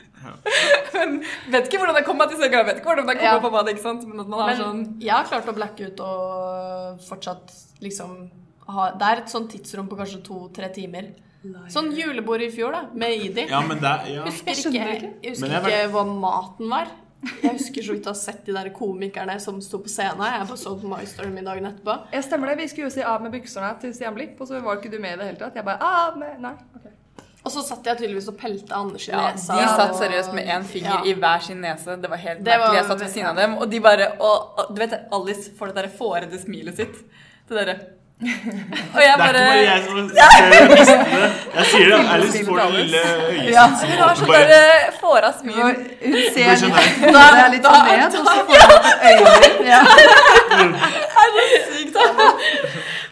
men 0.96 1.18
vet 1.52 1.68
ikke 1.68 1.78
hvordan 1.82 1.98
jeg 2.00 2.06
kom 2.08 2.16
meg 2.18 2.32
til 2.32 2.40
senga, 2.40 2.62
vet 2.66 2.80
ikke 2.80 2.88
hvordan 2.90 3.12
jeg 3.12 3.20
kom 3.20 3.28
Ja. 3.28 3.36
på 3.44 3.50
badet, 3.54 3.74
ikke 3.76 3.84
sant? 3.84 4.06
Men 4.08 4.24
at 4.24 4.30
man 4.32 4.40
har 4.40 4.48
Men 4.50 4.62
sånn 4.62 4.80
jeg 5.04 5.12
har 5.14 5.28
klart 5.28 5.50
å 5.52 5.54
blacke 5.54 5.90
ut 5.92 6.00
og 6.02 7.04
fortsatt 7.06 7.52
liksom 7.84 8.16
ha 8.68 8.90
Det 8.98 9.08
er 9.12 9.22
et 9.22 9.32
sånt 9.32 9.50
tidsrom 9.52 9.88
på 9.88 9.96
kanskje 9.98 10.22
to-tre 10.26 10.68
timer. 10.74 11.12
Sånn 11.70 11.92
julebord 11.94 12.42
i 12.42 12.50
fjor, 12.50 12.72
da, 12.74 12.84
med 12.98 13.12
Idi. 13.22 13.44
Ja, 13.46 13.60
men 13.62 13.78
det 13.78 13.86
er 13.86 14.08
ja. 14.16 14.22
Husker 14.26 14.50
Jeg 14.74 14.96
ikke, 14.96 15.10
jeg 15.22 15.34
husker 15.36 15.52
jeg 15.52 15.62
ikke 15.62 15.90
hva 15.94 16.02
maten 16.08 16.72
var. 16.72 16.88
Jeg 17.42 17.52
husker 17.56 17.82
så 17.86 17.94
vidt 17.94 18.06
å 18.06 18.12
ha 18.12 18.18
sett 18.18 18.42
de 18.46 18.54
der 18.54 18.68
komikerne 18.74 19.38
som 19.42 19.60
sto 19.64 19.78
på 19.82 19.90
scenen. 19.90 20.20
Jeg 20.26 20.48
bare 20.50 20.58
så 20.60 20.74
på 20.78 20.98
Story 21.06 21.30
min 21.32 21.46
dagen 21.46 21.66
etterpå. 21.70 21.94
Jeg 22.12 22.26
stemmer 22.26 22.50
det. 22.52 22.58
Vi 22.60 22.68
skulle 22.72 22.90
jo 22.90 22.94
si 22.96 23.02
av 23.06 23.22
med 23.24 23.32
buksene 23.34 23.70
til 23.82 23.94
Stian 23.96 24.14
Blipp, 24.14 24.40
og 24.40 24.50
så 24.50 24.60
var 24.62 24.78
ikke 24.80 24.92
du 24.92 24.98
med 25.02 25.14
i 25.16 25.20
det 25.22 25.30
hele 25.30 25.40
tatt. 25.40 25.56
Jeg 25.58 25.66
bare 25.66 25.80
av 25.82 26.18
med 26.20 26.42
Nei. 26.44 26.54
Okay. 26.76 26.92
Og 27.46 27.52
så 27.54 27.62
satt 27.62 27.86
jeg 27.86 28.00
tydeligvis 28.00 28.26
og 28.32 28.38
pelte 28.40 28.74
Anders 28.74 29.04
i 29.06 29.12
ja, 29.12 29.28
nesa. 29.30 29.54
De 29.54 29.66
satt 29.78 29.94
seriøst 30.00 30.32
med 30.34 30.48
én 30.50 30.64
finger 30.66 30.96
Ja. 30.96 31.02
i 31.06 31.14
hver 31.14 31.44
sin 31.46 31.60
nese. 31.62 31.94
Det 32.02 32.10
var 32.10 32.18
helt 32.18 32.42
Det 32.42 32.50
var- 32.50 32.58
merkelig. 32.58 32.80
Jeg 32.80 32.86
satt 32.90 33.00
ved 33.00 33.12
siden 33.14 33.28
av 33.30 33.36
dem, 33.36 33.54
og 33.58 33.70
de 33.70 33.80
bare 33.80 34.08
og, 34.18 34.58
og, 34.58 34.74
Du 34.74 34.80
vet, 34.82 34.96
Alice 35.12 35.50
får 35.54 35.66
det 35.70 35.74
derre 35.76 35.92
fårede 35.94 36.40
smilet 36.42 36.76
sitt. 36.76 36.96
Det 37.48 37.54
derre 37.54 37.76
Og 38.16 38.26
jeg 38.96 38.96
Det 38.96 39.02
er 39.04 39.12
ikke 39.12 39.18
bare 39.18 39.40
jeg 39.60 39.80
som 39.84 39.92
ser 40.08 40.16
det. 40.50 40.60
Jeg 41.56 41.64
sier 41.70 41.86
det. 41.90 41.98
Alice 42.14 42.38
får 42.46 42.56
det 42.56 42.68
lille 42.76 43.00
øyet 43.28 43.50
ja. 43.52 43.64
Hun 43.66 43.98
har 44.00 44.14
sånn 44.16 44.30
Bare- 44.30 44.46
derre 44.48 44.92
fåra 45.00 45.28
Hun 45.32 45.38
smil. 45.40 45.60
hun 46.00 46.16
ser 46.32 46.48
Bare 47.12 47.36
er 47.44 47.50
litt 47.52 47.66
sånn 47.68 47.84
ned, 47.90 48.02
og 48.06 48.10
så 48.16 48.20
får 48.48 48.56
hun 48.56 48.72
et 48.80 49.10
øye. 49.10 49.26
Ja. 49.72 49.80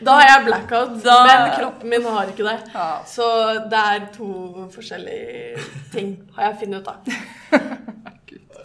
Da 0.04 0.10
har 0.18 0.24
jeg 0.28 0.44
blackout, 0.46 0.90
Da- 1.04 1.20
men 1.26 1.50
kroppen 1.58 1.88
min 1.90 2.04
har 2.04 2.24
ikke 2.32 2.44
det. 2.48 2.58
Ja. 2.74 2.88
Så 3.06 3.28
det 3.70 3.80
er 3.92 4.00
to 4.16 4.28
forskjellige 4.74 5.60
ting, 5.92 6.16
har 6.36 6.42
jeg 6.50 6.56
funnet 6.64 6.80
ut 6.80 6.88
av. 6.88 6.96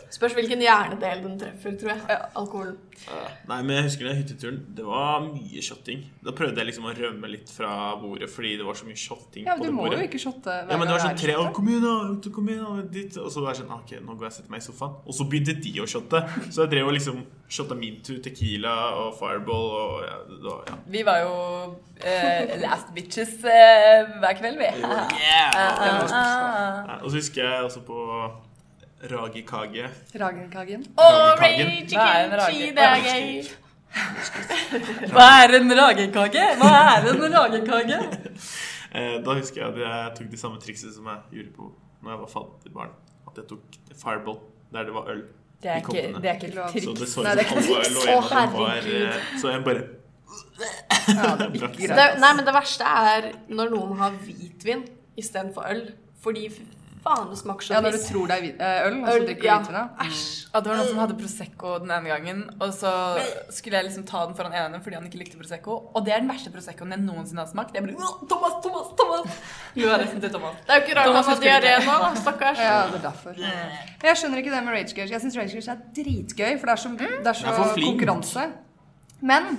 Spørs 0.10 0.34
hvilken 0.34 0.62
hjernedel 0.64 1.22
den 1.22 1.36
treffer, 1.38 1.76
tror 1.78 1.91
jeg. 1.93 2.20
Alkoholen. 2.39 2.78
Nei, 3.47 3.60
men 3.62 3.76
jeg 3.78 3.86
husker 3.86 4.07
den 4.10 4.18
hytteturen. 4.18 4.57
Det 4.76 4.86
var 4.86 5.22
mye 5.24 5.62
shotting. 5.64 6.01
Da 6.26 6.34
prøvde 6.36 6.60
jeg 6.60 6.70
liksom 6.72 6.88
å 6.89 6.93
rømme 6.97 7.30
litt 7.32 7.51
fra 7.53 7.72
bordet 8.01 8.30
fordi 8.32 8.55
det 8.60 8.66
var 8.68 8.78
så 8.78 8.88
mye 8.89 8.99
shotting 8.99 9.45
ja, 9.47 9.55
på 9.57 9.70
du 9.70 9.76
må 9.76 9.86
jo 9.91 9.99
ikke 10.03 10.20
shotte 10.22 10.49
hver 10.49 10.74
Ja, 10.74 10.80
men 10.80 10.89
det 10.89 10.95
var 10.95 11.03
gang 11.03 11.14
sånn 11.14 11.22
tre 11.22 11.36
år, 11.38 11.51
kom 11.55 11.70
igjen, 11.70 11.86
da! 11.86 12.32
Kom 12.36 12.49
igjen, 12.49 12.66
da! 12.66 12.88
Dit. 12.95 13.20
Og 13.22 13.30
så 13.34 13.43
var 13.45 13.53
jeg 13.53 13.62
sånn 13.62 13.76
Ok, 13.78 13.93
nå 14.01 14.16
går 14.16 14.28
jeg 14.28 14.34
og 14.34 14.38
setter 14.39 14.55
meg 14.55 14.64
i 14.64 14.66
sofaen. 14.66 14.97
Og 15.05 15.18
så 15.20 15.30
begynte 15.30 15.55
de 15.62 15.76
å 15.84 15.88
shotte. 15.93 16.24
Så 16.49 16.66
jeg 16.66 16.74
drev 16.74 16.89
og 16.89 16.97
liksom 16.97 17.22
shotta 17.49 17.78
Mintu, 17.78 18.16
Tequila 18.26 18.76
og 19.03 19.16
Fireball 19.22 19.72
og 19.78 19.95
ja, 20.05 20.18
det 20.30 20.43
var, 20.43 20.68
ja. 20.70 20.82
Vi 20.97 21.05
var 21.05 21.24
jo 21.24 21.32
uh, 21.70 22.57
last 22.66 22.91
bitches 22.97 23.39
uh, 23.45 24.20
hver 24.20 24.38
kveld, 24.41 24.60
vi. 24.62 24.70
Yeah! 24.74 25.55
Uh, 25.55 26.14
ah. 26.14 26.86
Nei, 26.89 27.01
Og 27.03 27.10
så 27.10 27.22
husker 27.22 27.45
jeg 27.45 27.70
også 27.70 27.86
på 27.88 28.03
Ragi 29.00 29.41
Kage. 29.47 29.89
Ragenkagen. 30.20 30.86
Ray 31.39 31.86
Hva 31.88 32.08
er 32.20 32.26
en 32.26 32.34
rage-. 32.36 33.56
Hva 35.10 35.28
er 35.43 35.56
en 35.58 35.72
ragekake? 35.80 36.45
Hva 36.60 36.72
er 36.97 37.08
en 37.14 37.24
ragekake? 37.34 38.00
Eh, 38.91 39.16
da 39.24 39.36
husker 39.38 39.62
jeg 39.62 39.70
at 39.70 39.80
jeg 39.80 40.14
tok 40.18 40.32
de 40.32 40.39
samme 40.41 40.60
trikset 40.62 40.93
som 40.95 41.08
jeg 41.08 41.39
gjorde 41.39 41.52
på 41.56 41.70
når 42.02 42.12
jeg 42.12 42.20
var 42.20 42.32
fattig 42.34 42.74
barn. 42.74 42.93
At 43.30 43.38
jeg 43.38 43.47
tok 43.50 43.80
Fireball 44.02 44.39
der 44.74 44.88
det 44.88 44.93
var 44.93 45.10
øl 45.14 45.24
Det 45.62 45.70
er 45.72 45.76
i 45.76 45.80
ikke, 45.80 46.22
det 46.22 46.30
er 46.30 46.34
ikke 46.34 46.47
et 46.47 46.84
Så 46.84 46.93
det 46.97 47.08
så 47.10 47.22
ut 47.22 47.28
det 47.38 47.47
som 47.47 47.64
alle 47.66 47.80
øl, 47.80 47.97
og 48.00 48.32
en 48.32 48.38
av 48.38 48.52
dem 48.52 48.60
var 48.60 48.89
eh, 48.93 49.24
Så 49.41 49.50
jeg 49.50 49.64
bare 49.66 49.84
Ja, 51.10 51.36
det 51.39 51.47
Det, 52.00 52.06
nei, 52.22 52.32
men 52.38 52.45
det 52.45 52.54
verste 52.54 52.84
er 52.86 53.32
når 53.50 53.74
noen 53.74 53.97
har 53.97 54.18
hvitvin 54.24 54.84
istedenfor 55.18 55.66
øl. 55.70 55.84
Fordi 56.24 56.47
faen, 57.04 57.30
det 57.32 57.38
smaker 57.39 57.66
så 57.66 57.74
Ja, 57.74 57.80
når 57.86 57.95
du 57.95 58.00
tror 58.04 58.28
det 58.32 58.36
er 58.38 58.45
eh, 58.60 58.88
øl, 58.89 58.95
og 59.00 59.08
så 59.10 59.20
drikker 59.26 59.41
du 59.41 59.47
ja. 59.47 59.58
hvitvin. 59.60 59.78
ja. 59.80 60.06
Æsj. 60.06 60.22
At 60.54 60.64
det 60.66 60.72
var 60.72 60.78
noen 60.80 60.89
som 60.89 61.00
hadde 61.04 61.16
Prosecco 61.20 61.74
den 61.84 61.91
ene 61.95 62.10
gangen, 62.12 62.39
og 62.60 62.74
så 62.74 62.91
skulle 63.54 63.78
jeg 63.80 63.88
liksom 63.89 64.06
ta 64.10 64.26
den 64.26 64.36
foran 64.38 64.56
ene 64.60 64.80
fordi 64.84 64.97
han 65.00 65.06
ikke 65.10 65.22
likte 65.22 65.38
Prosecco. 65.39 65.78
Og 65.95 66.06
det 66.06 66.14
er 66.16 66.24
den 66.24 66.30
verste 66.32 66.52
Proseccoen 66.54 66.91
jeg 66.95 67.04
noensinne 67.06 67.43
har 67.45 67.50
smakt. 67.52 67.76
Jeg 67.78 67.86
ble 67.88 67.95
Thomas, 68.30 68.56
Thomas, 68.66 68.93
Thomas! 69.00 69.39
Resten 70.04 70.22
til 70.24 70.34
Thomas. 70.34 70.56
Det 70.66 70.74
er 70.76 70.82
jo 70.82 70.86
ikke 70.88 70.97
rart 71.00 71.12
Thomas 71.12 71.26
han 71.30 71.36
har 71.36 71.43
diaré 71.45 71.76
nå, 71.86 71.97
da, 72.04 72.10
stakkars. 72.24 72.64
Ja, 72.66 72.78
det 72.91 73.00
er 73.00 73.06
derfor. 73.10 73.38
Men 73.39 74.08
jeg 74.12 74.22
skjønner 74.24 74.43
ikke 74.43 74.56
det 74.56 74.64
med 74.68 74.74
Rage 74.80 74.95
Gage. 74.97 75.12
Jeg 75.16 75.22
syns 75.26 75.38
Rage 75.39 75.54
Gage 75.60 75.76
er 75.76 75.84
dritgøy, 76.00 76.58
for 76.60 76.72
det 76.72 76.74
er 76.76 76.82
så, 76.86 76.95
det 77.00 77.34
er 77.34 77.39
så 77.43 77.45
Det 77.54 77.60
er 77.68 77.74
flink. 77.78 78.00
konkurranse. 78.02 78.47
Men 79.22 79.50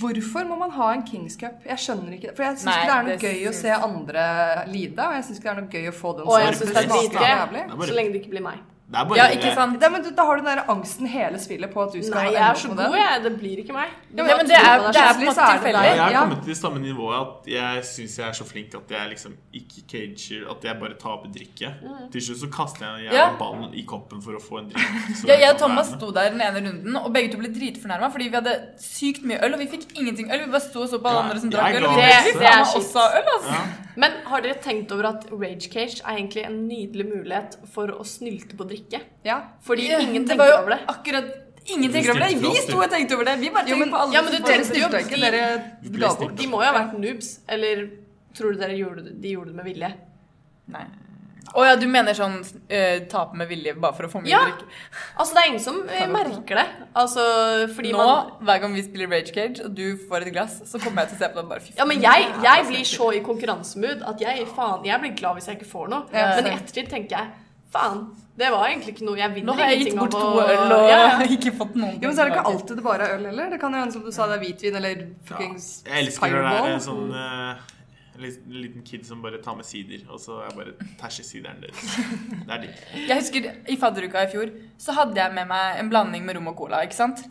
hvorfor 0.00 0.46
må 0.48 0.56
man 0.58 0.70
ha 0.70 0.92
en 0.94 1.02
Kings 1.06 1.36
Cup? 1.36 1.60
Jeg 1.66 1.76
skjønner 1.78 2.12
ikke. 2.16 2.34
For 2.36 2.42
jeg 2.46 2.58
syns 2.58 2.68
ikke 2.72 2.86
det 2.88 2.96
er 2.96 3.02
noe 3.02 3.16
det 3.16 3.20
gøy 3.28 3.48
å 3.50 3.54
se 3.54 3.70
andre 3.88 4.26
lide, 4.72 4.98
og 5.06 5.14
jeg 5.18 5.24
syns 5.28 5.38
ikke 5.38 5.48
det 5.48 5.52
er 5.56 5.60
noe 5.62 5.72
gøy 5.76 5.88
å 5.90 5.94
få 6.00 6.12
den 6.16 6.26
er 6.26 7.72
er 7.72 7.76
bare- 7.76 7.88
Så 7.88 7.94
lenge 7.98 8.12
det 8.12 8.22
ikke 8.22 8.30
blir 8.36 8.42
meg. 8.42 8.58
Det 8.92 8.98
er 9.00 9.04
bare 9.08 9.16
Ja, 9.16 9.26
ikke 9.32 9.54
sant? 9.56 9.78
Det, 9.80 9.88
men 9.92 10.02
du- 10.04 10.10
da 10.12 10.24
har 10.28 10.36
du 10.36 10.42
den 10.44 10.56
der 10.58 10.64
angsten 10.68 11.06
hele 11.08 11.38
spillet 11.40 11.70
på 11.72 11.80
at 11.82 11.92
du 11.96 12.02
skal 12.04 12.18
Nei, 12.26 12.32
jeg 12.34 12.42
er 12.44 12.54
så 12.60 12.68
god, 12.68 12.96
jeg. 12.98 13.22
Det 13.24 13.32
blir 13.40 13.56
ikke 13.62 13.72
meg. 13.72 13.88
Ja, 14.12 14.22
men 14.22 14.46
det 14.50 14.56
er, 14.58 14.82
det 14.92 15.00
er 15.00 15.14
på 15.16 15.22
en 15.22 15.26
måte 15.26 15.34
så 15.38 15.46
det 15.46 15.54
tilfeldig. 15.56 15.84
Jeg 15.88 15.98
har 16.02 16.16
kommet 16.26 16.42
til 16.44 16.56
samme 16.58 16.82
nivå 16.82 17.06
at 17.16 17.48
jeg 17.48 17.84
syns 17.88 18.18
jeg 18.18 18.26
er 18.28 18.36
så 18.36 18.44
flink 18.44 18.74
at 18.76 18.90
jeg 18.92 19.08
liksom 19.14 19.32
ikke 19.54 19.80
cager 19.92 20.50
At 20.52 20.64
jeg 20.68 20.76
bare 20.82 20.94
taper 21.00 21.32
drikke. 21.32 21.72
Til 22.12 22.20
slutt 22.26 22.40
så 22.44 22.50
kaster 22.52 22.84
jeg 22.84 23.06
en 23.08 23.14
Ja. 23.16 23.30
ballen 23.40 23.72
i 23.74 23.82
koppen 23.88 24.20
for 24.22 24.32
å 24.36 24.42
få 24.42 24.58
en 24.60 24.68
drink. 24.68 25.24
Ja, 25.26 25.38
jeg 25.40 25.50
og 25.54 25.58
Thomas 25.58 25.88
sto 25.88 26.10
der 26.12 26.28
den 26.30 26.40
ene 26.42 26.60
runden, 26.68 26.96
og 26.96 27.12
begge 27.14 27.32
to 27.32 27.38
ble 27.38 27.48
dritfornærma 27.48 28.12
fordi 28.12 28.28
vi 28.28 28.36
hadde 28.36 28.54
sykt 28.78 29.24
mye 29.24 29.40
øl, 29.42 29.54
og 29.54 29.58
vi 29.64 29.66
fikk 29.72 29.96
ingenting 29.96 30.28
øl. 30.30 30.44
Vi 30.44 30.50
bare 30.52 30.60
sto 30.68 30.82
og 30.84 30.88
så 30.92 31.00
på 31.00 31.08
alle 31.08 31.22
Ja, 31.22 31.24
andre 31.30 31.40
som 31.40 31.50
drakk 31.50 31.76
øl. 31.80 31.84
Og 31.86 31.96
vi 31.96 32.02
ble 32.02 32.12
det. 32.12 32.36
Det 32.42 32.52
er 32.52 32.60
også 32.76 33.00
øl, 33.16 33.32
altså. 33.38 33.56
Ja. 33.56 33.64
Men 33.96 34.10
har 34.26 34.40
dere 34.40 34.54
tenkt 34.60 34.92
over 34.92 35.04
at 35.08 35.26
Rage 35.32 35.68
Cage 35.70 36.00
er 36.04 36.16
egentlig 36.16 36.44
en 36.46 36.66
nydelig 36.68 37.06
mulighet 37.08 37.56
for 37.74 37.86
å 37.88 38.04
snylte 38.04 38.56
på 38.56 38.64
drikke? 38.68 38.80
Ja. 39.24 39.38
Fordi 39.62 39.88
Ja, 39.90 40.00
ingen 40.00 40.24
det 40.26 40.34
tenker 40.36 40.58
over 40.58 40.70
det. 40.76 40.80
akkurat 40.88 41.30
Ingen 41.64 41.92
tenker 41.92 42.10
over 42.10 42.20
det. 42.26 42.40
Vi 42.42 42.54
sto 42.64 42.78
og 42.82 42.90
tenkte 42.90 43.14
over 43.14 43.24
det. 43.30 43.36
Vi 43.38 43.50
bare 43.54 43.68
tenkte 43.68 43.90
på 43.92 44.00
alle 44.00 44.16
ja, 44.16 44.22
men 44.26 44.32
du, 44.34 44.38
dere 44.48 44.64
stilte 44.66 45.02
ikke. 45.04 45.20
Dere 45.22 45.42
ga 46.00 46.08
bort. 46.18 46.34
De 46.40 46.48
må 46.50 46.58
jo 46.58 46.66
ha 46.66 46.72
vært 46.74 46.96
noobs. 46.98 47.28
Eller 47.46 47.84
tror 48.34 48.56
du 48.56 48.58
dere 48.64 48.74
gjorde 48.74 49.12
de 49.22 49.36
gjorde 49.36 49.52
det 49.52 49.60
med 49.60 49.68
vilje? 49.70 49.92
Nei. 50.74 50.82
Å 51.52 51.64
ja, 51.66 51.74
du 51.76 51.84
mener 51.90 52.16
sånn 52.16 52.38
uh, 52.40 52.98
tape 53.12 53.36
med 53.36 53.48
vilje 53.50 53.74
bare 53.76 53.92
for 53.96 54.06
å 54.06 54.10
få 54.10 54.22
mye 54.22 54.30
Ja. 54.30 54.40
drikk? 54.46 54.62
Altså, 55.20 55.34
det 55.36 55.42
er 55.42 55.48
ingen 55.50 55.60
som 55.62 55.80
eh, 55.90 56.06
merker 56.08 56.60
det. 56.62 56.64
Altså, 56.96 57.24
fordi 57.76 57.90
Nå, 57.92 57.98
man 57.98 58.46
hver 58.46 58.62
gang 58.62 58.74
vi 58.78 58.84
spiller 58.86 59.10
Rage 59.12 59.34
Cage, 59.34 59.60
og 59.66 59.74
du 59.76 59.98
får 60.08 60.24
et 60.26 60.32
glass, 60.32 60.62
så 60.70 60.80
kommer 60.80 61.02
jeg 61.04 61.12
til 61.12 61.18
å 61.18 61.22
se 61.26 61.30
på 61.34 61.40
deg 61.42 61.50
bare 61.50 61.60
fy 61.66 61.74
Ja, 61.76 61.84
men 61.90 62.00
jeg, 62.00 62.30
jeg 62.46 62.66
blir 62.70 62.88
så 62.88 63.10
i 63.12 63.20
konkurransemood 63.26 64.02
at 64.08 64.22
jeg 64.24 64.46
faen, 64.56 64.86
jeg 64.88 65.02
blir 65.04 65.14
glad 65.18 65.38
hvis 65.38 65.50
jeg 65.50 65.58
ikke 65.60 65.70
får 65.74 65.92
noe. 65.92 66.06
Ja, 66.14 66.30
Men 66.38 66.48
i 66.50 66.56
ettertid 66.56 66.88
tenker 66.94 67.18
jeg 67.18 67.28
faen, 67.72 68.04
det 68.38 68.48
var 68.52 68.68
egentlig 68.68 68.94
ikke 68.94 69.06
noe 69.06 69.18
jeg 69.20 69.34
vinner 69.34 69.52
Nå 69.52 69.58
har 69.58 69.72
jeg 69.72 69.82
gitt 69.82 69.98
bort 69.98 70.14
to 70.16 70.28
øl 70.40 70.72
og 70.72 70.86
ja, 70.88 71.00
ja. 71.02 71.26
ikke 71.36 71.52
fått 71.56 71.74
noen 71.76 71.98
Jo, 71.98 72.08
men 72.08 72.16
så 72.16 72.24
er 72.24 72.30
det 72.30 72.38
ikke 72.38 72.52
alltid 72.52 72.80
det 72.80 72.86
bare 72.86 73.08
er 73.08 73.18
øl 73.18 73.28
heller. 73.28 73.52
Det 73.52 73.60
kan 73.60 73.76
jo 73.76 73.82
hende, 73.82 73.94
som 73.96 74.06
du 74.06 74.14
sa, 74.14 74.28
det 74.30 74.38
er 74.38 74.42
hvitvin 74.46 74.80
eller 74.80 75.04
fuckings 75.28 75.68
Jeg 75.88 76.06
elsker 76.06 76.34
når 76.36 76.48
det 76.48 76.56
er 76.62 76.72
en 76.72 76.84
sånn 76.86 77.12
uh, 77.12 77.68
en 78.12 78.56
liten 78.62 78.82
kid 78.86 79.06
som 79.06 79.22
bare 79.22 79.38
tar 79.42 79.56
med 79.56 79.66
sider, 79.66 80.02
og 80.12 80.20
så 80.20 80.42
er 80.44 80.52
bare 80.56 80.74
tæsjer 81.00 81.24
sideren 81.26 81.62
deres. 81.62 81.80
Det 82.46 82.52
er 82.52 82.60
digg. 82.66 82.82
Jeg 83.08 83.16
husker 83.16 83.48
I 83.72 83.78
fadderuka 83.80 84.24
i 84.26 84.28
fjor 84.30 84.52
så 84.80 84.94
hadde 84.96 85.16
jeg 85.16 85.34
med 85.34 85.48
meg 85.50 85.80
en 85.80 85.88
blanding 85.92 86.26
med 86.26 86.36
rom 86.36 86.50
og 86.52 86.58
cola. 86.58 86.82
ikke 86.84 86.98
sant? 86.98 87.24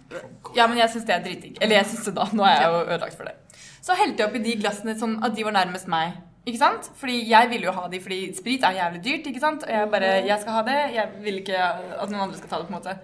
Ja, 0.58 0.66
men 0.68 0.82
jeg 0.82 0.90
syns 0.94 1.06
det 1.08 1.16
er 1.16 1.24
dritdigg. 1.26 1.62
Eller 1.62 1.82
jeg 1.82 1.92
syns 1.92 2.10
det 2.10 2.16
da. 2.18 2.28
Nå 2.34 2.48
er 2.48 2.58
jeg 2.58 2.74
jo 2.74 2.82
ødelagt 2.88 3.18
for 3.20 3.30
det. 3.30 3.62
Så 3.82 3.98
helte 3.98 4.24
jeg 4.24 4.30
oppi 4.30 4.44
de 4.44 4.58
glassene 4.62 4.98
sånn 4.98 5.20
at 5.26 5.38
de 5.38 5.46
var 5.46 5.56
nærmest 5.56 5.90
meg. 5.92 6.18
Ikke 6.46 6.58
sant? 6.58 6.90
Fordi 6.98 7.20
jeg 7.30 7.50
ville 7.52 7.68
jo 7.70 7.72
ha 7.76 7.88
de, 7.92 8.00
fordi 8.02 8.20
sprit 8.38 8.64
er 8.66 8.78
jævlig 8.80 9.02
dyrt. 9.06 9.28
ikke 9.30 9.40
sant? 9.44 9.64
Og 9.64 9.70
jeg 9.70 9.90
bare 9.92 10.12
Jeg 10.26 10.40
skal 10.42 10.54
ha 10.58 10.62
det. 10.66 10.80
Jeg 10.96 11.10
vil 11.22 11.42
ikke 11.44 11.58
at 11.64 12.10
noen 12.10 12.24
andre 12.28 12.38
skal 12.38 12.50
ta 12.50 12.62
det. 12.62 12.68
på 12.70 12.74
en 12.74 12.80
måte. 12.80 12.96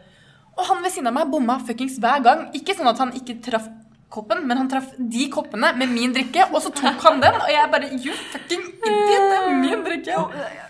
Og 0.57 0.65
han 0.65 0.81
ved 0.83 0.91
siden 0.91 1.07
av 1.11 1.13
meg 1.13 1.29
bomma 1.29 1.59
fuckings 1.67 1.99
hver 2.01 2.23
gang. 2.25 2.47
Ikke 2.57 2.73
sånn 2.73 2.89
at 2.89 2.97
han 2.97 3.13
ikke 3.13 3.37
traff 3.45 3.67
koppen, 4.09 4.45
men 4.47 4.57
han 4.57 4.69
traff 4.71 4.93
de 4.97 5.25
koppene 5.29 5.73
med 5.75 5.91
min 5.91 6.13
drikke, 6.15 6.45
og 6.53 6.61
så 6.63 6.71
tok 6.71 7.01
han 7.03 7.19
den, 7.19 7.35
og 7.43 7.49
jeg 7.51 7.71
bare 7.73 7.89
You 7.91 8.13
fucking 8.31 8.63
idiot! 8.63 9.25
Det 9.27 9.35
er 9.35 9.49
min 9.59 9.83
drikke! 9.83 10.21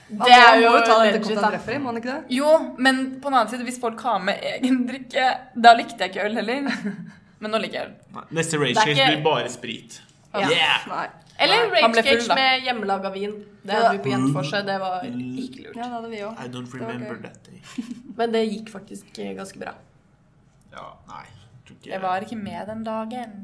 Det 0.07 0.31
er 0.33 0.61
jo 0.63 0.71
legit, 0.71 0.87
koppen 0.87 1.35
da. 1.35 1.43
han 1.43 1.51
treffer 1.53 1.75
i, 1.75 1.77
må 1.83 1.91
han 1.91 1.99
ikke 2.01 2.15
det? 2.15 2.35
Jo, 2.37 2.55
men 2.79 3.03
på 3.21 3.29
den 3.29 3.37
annen 3.37 3.51
side, 3.51 3.67
hvis 3.67 3.77
folk 3.83 4.01
har 4.07 4.17
med 4.23 4.41
egen 4.55 4.81
drikke, 4.89 5.27
da 5.53 5.75
likte 5.77 6.01
jeg 6.01 6.15
ikke 6.15 6.25
øl 6.25 6.41
heller. 6.41 6.71
Men 7.37 7.51
nå 7.53 7.59
liker 7.61 7.77
jeg 7.77 7.85
øl. 7.91 8.21
Neste 8.33 8.57
ikke- 8.57 8.93
blir 9.11 9.19
bare 9.21 9.49
sprit. 9.53 9.99
Ja. 10.33 10.47
Yeah! 10.49 11.26
Eller 11.39 11.69
Rage 11.71 12.03
Cage 12.03 12.35
med 12.35 12.63
hjemmelaga 12.65 13.09
vin. 13.13 13.33
Det 13.63 13.73
hadde 13.77 13.91
vi 13.97 14.03
på 14.03 14.09
Jenteforset. 14.13 14.65
Det 14.65 14.77
var 14.81 15.03
ikke 15.05 15.63
lurt. 15.67 15.75
Ja, 15.75 15.83
det 15.83 15.91
hadde 15.91 16.09
vi 16.09 16.21
også. 16.23 16.45
I 16.45 16.47
don't 16.55 16.73
remember 16.73 17.17
that 17.23 17.39
day. 17.45 17.61
Men 18.17 18.31
det 18.33 18.43
gikk 18.51 18.69
faktisk 18.73 19.19
eh, 19.19 19.33
ganske 19.37 19.59
bra. 19.61 19.73
Ja, 20.73 20.87
nei. 21.11 21.25
ikke- 21.67 21.89
Jeg 21.91 22.01
var 22.01 22.23
ikke 22.23 22.35
med 22.39 22.67
den 22.67 22.83
dagen. 22.83 23.35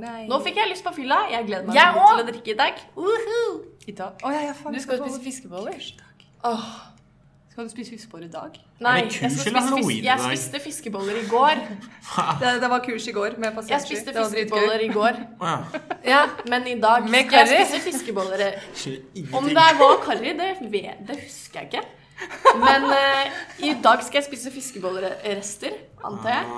Nei. 0.00 0.26
Nå 0.28 0.38
fikk 0.44 0.56
jeg 0.56 0.68
lyst 0.70 0.84
på 0.84 0.92
fylla. 0.94 1.22
Jeg 1.30 1.46
gleder 1.46 1.66
meg 1.66 1.74
Jeg 1.74 1.94
til 1.94 2.22
å 2.22 2.28
drikke 2.32 2.52
i 2.54 2.58
dag. 2.60 2.74
Woohoo! 2.96 3.60
I 3.88 3.92
dag. 3.92 4.12
Å, 4.22 4.32
ja, 4.32 4.40
ja, 4.50 4.54
Du 4.70 4.80
skal 4.80 4.98
jo 4.98 5.08
spise 5.08 5.22
fiskeboller. 5.24 5.92
Åh, 6.44 6.66
Skal 7.60 7.68
du 7.68 7.72
spise 7.74 7.90
fiskeboller 7.92 8.24
i 8.24 8.30
dag? 8.32 8.54
nei, 8.80 9.00
jeg, 9.04 9.28
spise 9.36 9.50
jeg 10.00 10.20
spiste 10.22 10.60
fiskeboller 10.64 11.18
i 11.20 11.26
går. 11.28 11.58
Det, 12.40 12.52
det 12.62 12.70
var 12.72 12.80
kurs 12.86 13.08
i 13.08 13.12
går 13.12 13.36
med 13.36 13.58
Jeg 13.68 13.82
spiste 13.84 14.14
fiskeboller 14.16 14.80
i 14.80 14.88
går. 14.88 15.18
Ja. 16.08 16.22
Men 16.48 16.64
i 16.66 16.78
dag 16.80 17.04
Med 17.04 17.28
skal 17.28 17.52
jeg 17.52 17.66
spise 17.68 17.82
fiskeboller. 17.90 18.56
Om 19.36 19.50
det 19.52 19.66
var 19.82 20.00
karri, 20.06 20.32
det, 20.40 20.48
det 21.04 21.18
husker 21.26 21.60
jeg 21.60 21.68
ikke. 21.68 21.84
Men 22.64 22.88
uh, 22.88 23.28
i 23.68 23.76
dag 23.84 24.08
skal 24.08 24.22
jeg 24.22 24.30
spise 24.30 24.56
fiskebollerester, 24.56 25.76
antar 26.04 26.38
jeg. 26.38 26.50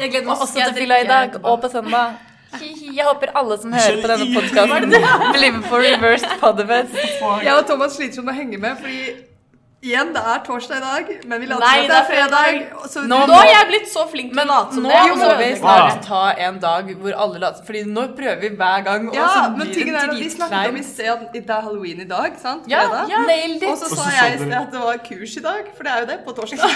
Jeg 0.00 0.10
gleder 0.16 0.26
meg 0.32 0.34
Og 0.34 0.48
også 0.48 0.64
til 0.64 0.76
fylla 0.80 1.02
i 1.04 1.08
dag 1.12 1.40
og 1.42 1.60
på 1.60 1.76
søndag. 1.76 2.20
Jeg 2.56 3.04
håper 3.04 3.36
alle 3.36 3.60
som 3.60 3.72
hører 3.76 4.00
på 4.00 4.16
denne 4.16 4.32
podkasten, 4.32 5.00
blir 5.36 5.58
med 5.58 5.64
på 5.68 5.86
reversed 5.90 6.38
podfest. 6.40 7.02
Jeg 7.44 7.52
og 7.52 7.66
Thomas 7.68 8.00
sliter 8.00 8.22
sånn 8.22 8.32
med 8.32 8.38
å 8.38 8.40
henge 8.46 8.60
med, 8.62 8.80
fordi 8.80 9.36
Igjen, 9.78 10.08
det 10.10 10.18
er 10.26 10.40
torsdag 10.42 10.80
i 10.80 10.82
dag, 10.82 11.10
men 11.30 11.38
vi 11.38 11.46
later 11.46 11.68
som 11.70 11.84
det 11.86 11.94
er 11.94 12.06
fredag. 12.08 12.56
så 12.90 13.02
Nå 13.06 13.18
Nå 13.30 13.34
har 13.38 13.46
jeg 13.46 13.66
blitt 13.68 13.84
så 13.86 14.02
flink 14.10 14.32
til 14.32 14.40
å 14.42 14.46
late 14.48 14.74
som 14.74 14.82
Nå 14.88 15.02
må 15.20 15.28
vi 15.38 15.50
Hva? 15.52 15.74
snart 15.78 16.00
ta 16.02 16.22
en 16.48 16.56
dag 16.64 16.88
hvor 16.98 17.14
alle 17.14 17.42
later 17.44 17.62
Fordi 17.68 17.82
nå 17.86 18.08
prøver 18.18 18.40
vi 18.42 18.50
hver 18.58 18.82
gang, 18.88 19.06
og 19.06 19.14
Ja, 19.14 19.28
så 19.36 19.44
men 19.52 19.60
blir 19.60 19.70
tingen 19.76 19.94
det 19.94 20.00
er 20.00 20.10
at 20.10 20.18
vi 20.18 20.30
snakket 20.32 20.72
om 20.72 20.80
i 20.80 20.82
sted 20.88 21.22
det 21.36 21.42
er 21.46 21.62
halloween 21.68 22.02
i 22.02 22.08
dag, 22.10 22.34
sant? 22.42 22.66
Ja, 22.66 22.80
Fredag. 22.88 23.12
ja, 23.14 23.20
nailed 23.28 23.68
Og 23.70 23.78
så 23.84 23.92
sa 23.92 24.08
jeg 24.16 24.34
i 24.34 24.40
sted 24.42 24.56
at 24.58 24.74
det 24.74 24.82
var 24.82 24.98
kurs 25.06 25.36
i 25.38 25.44
dag, 25.46 25.70
for 25.76 25.86
det 25.86 25.92
er 25.94 26.02
jo 26.02 26.10
det 26.10 26.18
på 26.26 26.34
torsdag. 26.40 26.74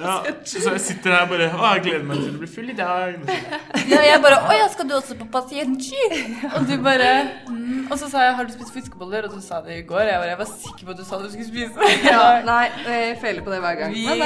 Ja, 0.00 0.16
så 0.48 0.64
jeg 0.78 0.80
sitter 0.86 1.18
her 1.18 1.28
bare 1.34 1.50
Å, 1.52 1.74
jeg 1.74 1.84
gleder 1.90 2.08
meg 2.08 2.24
til 2.24 2.32
å 2.32 2.40
bli 2.40 2.50
full 2.56 2.72
i 2.72 2.78
dag. 2.80 3.20
Ja, 3.92 4.00
jeg 4.00 4.24
bare 4.24 4.40
Å 4.48 4.56
ja, 4.62 4.72
skal 4.72 4.88
du 4.88 4.96
også 4.96 5.18
på 5.20 5.28
pasientski? 5.28 6.08
Og 6.54 6.64
du 6.72 6.78
bare 6.80 7.12
mm. 7.52 7.84
Og 7.90 7.98
så 8.00 8.08
sa 8.08 8.24
jeg 8.24 8.34
har 8.40 8.48
du 8.48 8.52
spist 8.56 8.72
fiskeboller? 8.72 9.28
Og 9.28 9.36
du 9.36 9.44
sa 9.44 9.60
det 9.60 9.76
i 9.76 9.84
går. 9.84 10.06
Jeg, 10.08 10.16
bare, 10.22 10.30
jeg 10.32 10.38
var 10.40 10.48
sikker 10.48 10.88
på 10.88 10.94
at 10.94 11.00
du 11.02 11.04
sa 11.04 11.20
du 11.20 11.28
skulle 11.28 11.48
spise 11.52 11.76
det. 11.76 12.13
Ja, 12.14 12.40
nei, 12.46 12.64
jeg 12.86 13.16
feiler 13.22 13.42
på 13.46 13.50
det 13.54 13.60
hver 13.64 13.74
gang. 13.80 13.92
Vi 13.94 14.06
Men, 14.06 14.22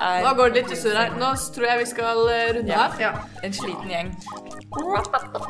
er 0.00 0.22
Nå 0.24 0.32
går 0.38 0.52
det 0.54 0.62
litt 0.62 0.72
i 0.74 0.78
surr 0.80 0.96
her. 1.00 1.10
Nå 1.20 1.28
tror 1.54 1.66
jeg 1.70 1.78
vi 1.82 1.86
skal 1.92 2.18
eh, 2.32 2.48
runde 2.56 2.72
Ja. 2.72 2.84
av. 2.86 3.00
ja. 3.00 3.12
en 3.46 3.52
sliten 3.52 3.90
gjeng. 3.92 4.10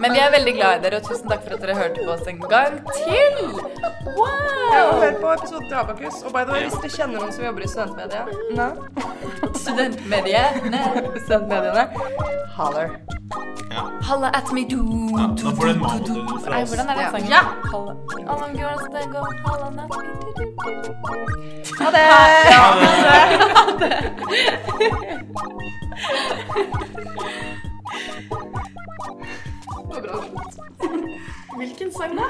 Men 0.02 0.12
vi 0.12 0.18
er 0.22 0.30
veldig 0.34 0.54
glad 0.58 0.78
i 0.78 0.82
dere, 0.84 0.96
og 1.00 1.08
tusen 1.08 1.28
takk 1.30 1.42
for 1.46 1.54
at 1.56 1.60
dere 1.64 1.74
hørte 1.78 2.04
på 2.04 2.12
oss 2.12 2.26
en 2.30 2.40
gang 2.50 2.76
til. 2.92 3.34
Wow! 4.16 4.72
Ja, 4.74 4.82
og 4.90 4.94
hør 5.02 5.14
på 5.22 5.32
episoden 5.32 5.68
til 5.68 5.76
Abakus. 5.80 6.16
Og 6.26 6.32
by 6.34 6.42
the 6.46 6.52
way, 6.52 6.62
hvis 6.68 6.78
dere 6.82 6.92
kjenner 6.98 7.20
noen 7.20 7.32
som 7.32 7.44
jobber 7.48 7.62
i 7.64 7.68
studentmedia. 7.68 8.22
Studentmediene. 9.62 10.82
Studentmediene, 11.24 11.84
holler. 12.58 12.88
Ja. 13.72 13.82
Halla 14.08 14.28
at 14.38 14.52
me 14.54 14.62
do. 14.70 14.82
Ja, 15.18 15.26
da 15.36 15.50
får 15.56 15.64
du 15.64 15.70
en 15.72 15.80
manodel 15.82 16.22
fra 16.44 16.60
oss. 16.62 16.68
hvordan 16.70 16.88
er 16.88 16.94
den 17.00 17.10
sangen? 17.10 17.30
Ja. 17.30 17.42
Halla. 17.72 17.92
Halla, 18.28 18.46
halla 18.46 18.46
at 18.46 18.92
me 18.94 19.98
do. 20.36 20.36
Ha 21.78 21.90
det! 21.90 22.06
Hvilken 31.56 31.92
sang 31.92 32.16
da? 32.16 32.28